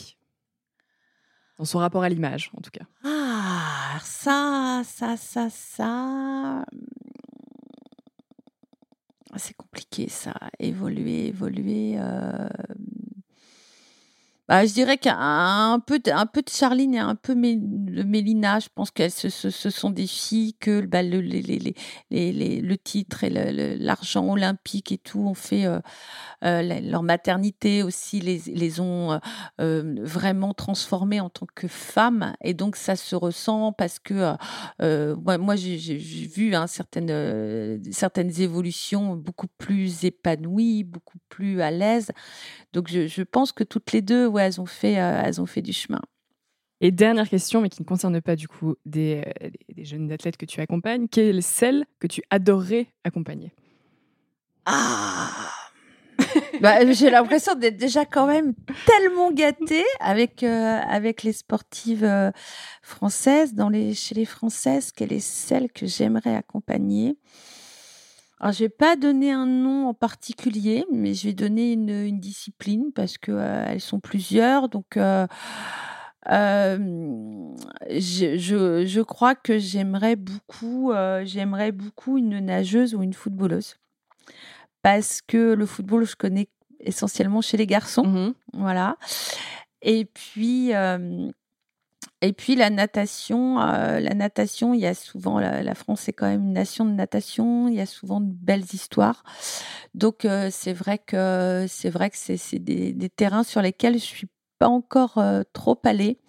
dans 1.58 1.66
son 1.66 1.80
rapport 1.80 2.04
à 2.04 2.10
l'image, 2.10 2.50
en 2.58 2.62
tout 2.62 2.72
cas 2.72 2.86
Ah, 3.04 4.00
ça, 4.02 4.82
ça, 4.86 5.18
ça, 5.18 5.50
ça. 5.50 6.66
C'est 9.36 9.56
compliqué, 9.56 10.10
ça. 10.10 10.34
Évoluer, 10.58 11.28
évoluer. 11.28 11.96
Euh, 11.98 12.48
bah, 14.50 14.66
je 14.66 14.74
dirais 14.74 14.98
qu'un 14.98 15.80
peu, 15.86 16.02
un 16.12 16.26
peu 16.26 16.42
de 16.42 16.50
Charline 16.50 16.96
et 16.96 17.00
un 17.00 17.14
peu 17.14 17.36
de 17.36 18.02
Mélina, 18.02 18.60
je 18.60 18.68
pense 18.74 18.90
que 18.90 19.08
ce, 19.08 19.30
ce, 19.30 19.70
sont 19.70 19.92
des 19.92 20.08
filles 20.08 20.56
que 20.56 20.82
bah, 20.82 21.04
le, 21.04 21.20
les, 21.22 21.44
les, 21.44 21.76
les, 22.10 22.60
le 22.60 22.78
titre 22.78 23.24
et 23.24 23.30
l'argent 23.30 24.28
olympique 24.28 24.92
et 24.92 24.98
tout 24.98 25.20
ont 25.20 25.36
fait 25.36 25.68
euh, 25.68 25.80
euh, 26.44 26.64
leur 26.82 27.04
maternité 27.04 27.84
aussi, 27.84 28.22
les, 28.22 28.42
les 28.48 28.80
ont 28.80 29.20
euh, 29.62 29.96
vraiment 30.02 30.56
transformées 30.56 31.20
en 31.20 31.30
tant 31.30 31.46
que 31.54 31.68
femmes. 31.68 32.34
Et 32.44 32.56
donc, 32.56 32.76
ça 32.76 32.96
se 32.96 33.16
ressent 33.16 33.72
parce 33.72 34.00
que 34.00 34.34
moi, 34.80 35.38
moi 35.38 35.56
j'ai 35.58 35.78
vu 35.78 36.56
hein, 36.56 36.66
certaines, 36.66 37.84
certaines 37.92 38.42
évolutions 38.42 39.16
beaucoup 39.16 39.48
plus 39.60 40.06
épanouies, 40.06 40.86
beaucoup 40.86 41.20
plus 41.30 41.62
à 41.62 41.70
l'aise. 41.70 42.10
Donc, 42.74 42.88
je, 42.88 43.06
je 43.06 43.22
pense 43.22 43.52
que 43.52 43.64
toutes 43.64 43.92
les 43.92 44.02
deux, 44.02 44.26
elles 44.40 44.60
ont 44.62 44.66
fait, 44.66 45.00
euh, 45.00 45.22
elles 45.24 45.42
ont 45.42 45.46
fait 45.46 45.62
du 45.62 45.74
chemin. 45.74 46.02
Et 46.82 46.92
dernière 46.92 47.28
question, 47.28 47.62
mais 47.62 47.70
qui 47.70 47.82
ne 47.82 47.88
concerne 47.88 48.22
pas 48.22 48.36
du 48.36 48.48
coup 48.48 48.76
des, 48.86 49.24
euh, 49.44 49.50
des 49.76 49.86
jeunes 49.86 50.12
athlètes 50.12 50.38
que 50.38 50.46
tu 50.46 50.62
accompagnes, 50.62 51.08
quelle 51.08 51.38
est 51.38 51.42
celle 51.42 51.86
que 52.00 52.08
tu 52.08 52.22
adorerais 52.30 52.88
accompagner? 53.04 53.54
Ah 54.66 55.52
bah, 56.62 56.90
J'ai 56.92 57.10
l'impression 57.10 57.56
d'être 57.56 57.78
déjà 57.78 58.06
quand 58.06 58.28
même 58.28 58.54
tellement 58.86 59.32
gâtée 59.32 59.84
avec, 60.00 60.44
euh, 60.44 60.80
avec 60.88 61.24
les 61.24 61.34
sportives 61.34 62.32
françaises, 62.82 63.54
dans 63.54 63.70
les, 63.70 63.94
chez 63.94 64.16
les 64.16 64.26
Françaises. 64.26 64.92
Quelle 64.92 65.12
est 65.12 65.20
celle 65.20 65.72
que 65.72 65.86
j'aimerais 65.86 66.36
accompagner? 66.36 67.18
Alors, 68.40 68.54
je 68.54 68.60
vais 68.60 68.70
pas 68.70 68.96
donner 68.96 69.32
un 69.32 69.46
nom 69.46 69.88
en 69.88 69.94
particulier, 69.94 70.86
mais 70.94 71.14
je 71.14 71.28
vais 71.28 71.34
donner 71.34 71.74
une, 71.74 71.90
une 71.90 72.20
discipline 72.20 72.92
parce 72.96 73.18
que 73.18 73.32
euh, 73.34 73.66
elles 73.68 73.82
sont 73.82 74.00
plusieurs. 74.00 74.70
Donc, 74.70 74.96
euh, 74.96 75.28
euh, 76.32 76.78
je, 77.90 78.38
je, 78.38 78.86
je 78.86 79.02
crois 79.02 79.36
que 79.36 79.58
j'aimerais 79.58 80.16
beaucoup, 80.16 80.92
euh, 80.92 81.24
j'aimerais 81.26 81.72
beaucoup 81.72 82.18
une 82.18 82.40
nageuse 82.40 82.96
ou 82.96 83.04
une 83.04 83.14
footballeuse 83.14 83.76
parce 84.82 85.22
que 85.22 85.54
le 85.54 85.66
football, 85.66 86.06
je 86.06 86.16
connais 86.16 86.48
essentiellement 86.80 87.42
chez 87.42 87.58
les 87.58 87.68
garçons, 87.68 88.04
Mhm. 88.06 88.34
voilà. 88.54 88.96
Et 89.82 90.06
puis, 90.06 90.72
et 92.22 92.34
puis 92.34 92.56
la 92.56 92.70
natation, 92.70 93.62
euh, 93.62 94.00
la 94.00 94.14
natation, 94.14 94.74
il 94.74 94.82
y 94.82 94.86
a 94.86 94.94
souvent, 94.94 95.40
la, 95.40 95.64
la 95.64 95.76
France 95.76 96.08
est 96.10 96.14
quand 96.14 96.28
même 96.28 96.42
une 96.42 96.54
nation 96.54 96.86
de 96.86 96.92
natation, 96.92 97.68
il 97.68 97.76
y 97.76 97.82
a 97.82 97.86
souvent 97.86 98.20
de 98.22 98.32
belles 98.32 98.66
histoires. 98.74 99.24
Donc 99.94 100.26
euh, 100.26 100.50
c'est 100.52 100.74
vrai 100.74 100.98
que 100.98 101.66
c'est 101.68 101.90
vrai 101.90 102.10
que 102.10 102.18
c'est 102.18 102.60
des, 102.60 102.94
des 102.94 103.10
terrains 103.10 103.44
sur 103.44 103.62
lesquels 103.62 103.96
je 103.96 104.06
suis 104.06 104.28
pas 104.60 104.68
encore 104.68 105.18
euh, 105.18 105.44
trop 105.54 105.80
allée. 105.86 106.20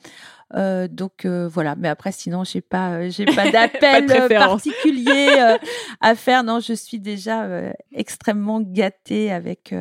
Euh, 0.56 0.88
donc 0.88 1.24
euh, 1.24 1.48
voilà, 1.48 1.76
mais 1.76 1.88
après 1.88 2.10
sinon 2.10 2.42
j'ai 2.42 2.60
pas 2.60 2.94
euh, 2.94 3.10
j'ai 3.10 3.24
pas 3.24 3.50
d'appel 3.52 4.06
particulier 4.28 5.56
à 6.00 6.14
faire. 6.14 6.42
Non, 6.42 6.60
je 6.60 6.72
suis 6.72 6.98
déjà 6.98 7.46
extrêmement 7.92 8.60
gâtée 8.60 9.30
avec 9.30 9.74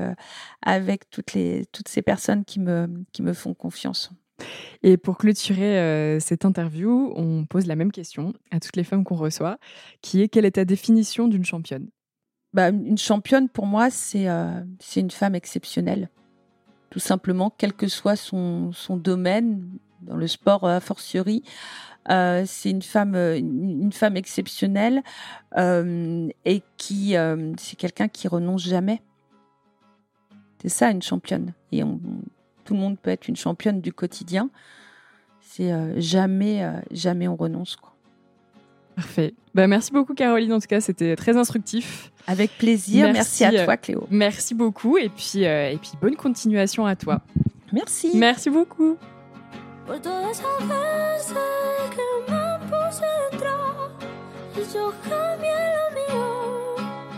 avec 0.61 1.09
toutes 1.09 1.33
les 1.33 1.65
toutes 1.71 1.87
ces 1.87 2.01
personnes 2.01 2.45
qui 2.45 2.59
me 2.59 2.87
qui 3.11 3.23
me 3.23 3.33
font 3.33 3.53
confiance. 3.53 4.11
Et 4.83 4.97
pour 4.97 5.17
clôturer 5.17 5.79
euh, 5.79 6.19
cette 6.19 6.45
interview, 6.45 7.13
on 7.15 7.45
pose 7.45 7.67
la 7.67 7.75
même 7.75 7.91
question 7.91 8.33
à 8.51 8.59
toutes 8.59 8.75
les 8.75 8.83
femmes 8.83 9.03
qu'on 9.03 9.15
reçoit, 9.15 9.57
qui 10.01 10.21
est 10.21 10.27
quelle 10.29 10.45
est 10.45 10.51
ta 10.51 10.65
définition 10.65 11.27
d'une 11.27 11.45
championne? 11.45 11.89
Bah, 12.53 12.69
une 12.69 12.97
championne, 12.97 13.47
pour 13.47 13.65
moi, 13.65 13.89
c'est 13.89 14.27
euh, 14.27 14.63
une 14.95 15.11
femme 15.11 15.35
exceptionnelle. 15.35 16.09
Tout 16.89 16.99
simplement, 16.99 17.53
quel 17.55 17.73
que 17.73 17.87
soit 17.87 18.15
son, 18.15 18.71
son 18.71 18.97
domaine, 18.97 19.69
dans 20.01 20.15
le 20.15 20.27
sport 20.27 20.63
euh, 20.63 20.77
a 20.77 20.79
fortiori, 20.79 21.43
euh, 22.09 22.43
c'est 22.47 22.71
une 22.71 22.81
femme, 22.81 23.15
une 23.15 23.91
femme 23.91 24.17
exceptionnelle 24.17 25.03
et 25.55 26.63
qui, 26.77 27.15
c'est 27.57 27.75
quelqu'un 27.75 28.07
qui 28.07 28.27
renonce 28.27 28.63
jamais. 28.63 29.01
C'est 30.61 30.69
ça 30.69 30.89
une 30.89 31.03
championne. 31.03 31.53
Tout 32.69 32.75
le 32.75 32.81
monde 32.81 32.99
peut 32.99 33.09
être 33.09 33.27
une 33.27 33.35
championne 33.35 33.81
du 33.81 33.91
quotidien. 33.91 34.51
C'est 35.41 35.71
euh, 35.71 35.99
jamais, 35.99 36.63
euh, 36.63 36.73
jamais 36.91 37.27
on 37.27 37.35
renonce. 37.35 37.75
Quoi. 37.75 37.95
Parfait. 38.95 39.33
Bah, 39.55 39.65
merci 39.65 39.91
beaucoup 39.91 40.13
Caroline, 40.13 40.53
en 40.53 40.59
tout 40.59 40.67
cas 40.67 40.81
c'était 40.81 41.15
très 41.15 41.35
instructif. 41.35 42.11
Avec 42.27 42.51
plaisir. 42.59 43.11
Merci, 43.11 43.41
Merci, 43.43 43.57
euh, 43.57 43.61
à 43.61 43.65
toi, 43.65 43.77
Cléo. 43.77 44.07
Merci 44.11 44.53
beaucoup 44.53 44.99
et 44.99 45.09
puis, 45.09 45.45
euh, 45.45 45.71
et 45.71 45.77
puis 45.77 45.93
bonne 45.99 46.15
continuation 46.15 46.85
à 46.85 46.95
toi. 46.95 47.21
Merci. 47.73 48.11
Merci 48.13 48.51
beaucoup. 48.51 48.97
Por 49.87 49.99
todas 49.99 50.29
esas 50.29 50.59
veces 50.67 51.33
que 51.89 52.31
me 52.31 52.59
puse 52.69 53.01
detrás 53.31 53.89
y 54.55 54.61
yo 54.71 54.93
cambié 55.09 55.57
lo 55.75 55.85
mío 55.97 56.29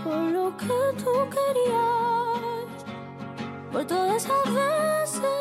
por 0.06 0.22
lo 0.32 0.56
que 0.56 1.04
tú 1.04 1.12
querías. 1.36 2.86
Por 3.74 3.84
todas 3.86 4.24
esas 4.24 4.54
veces 4.54 5.41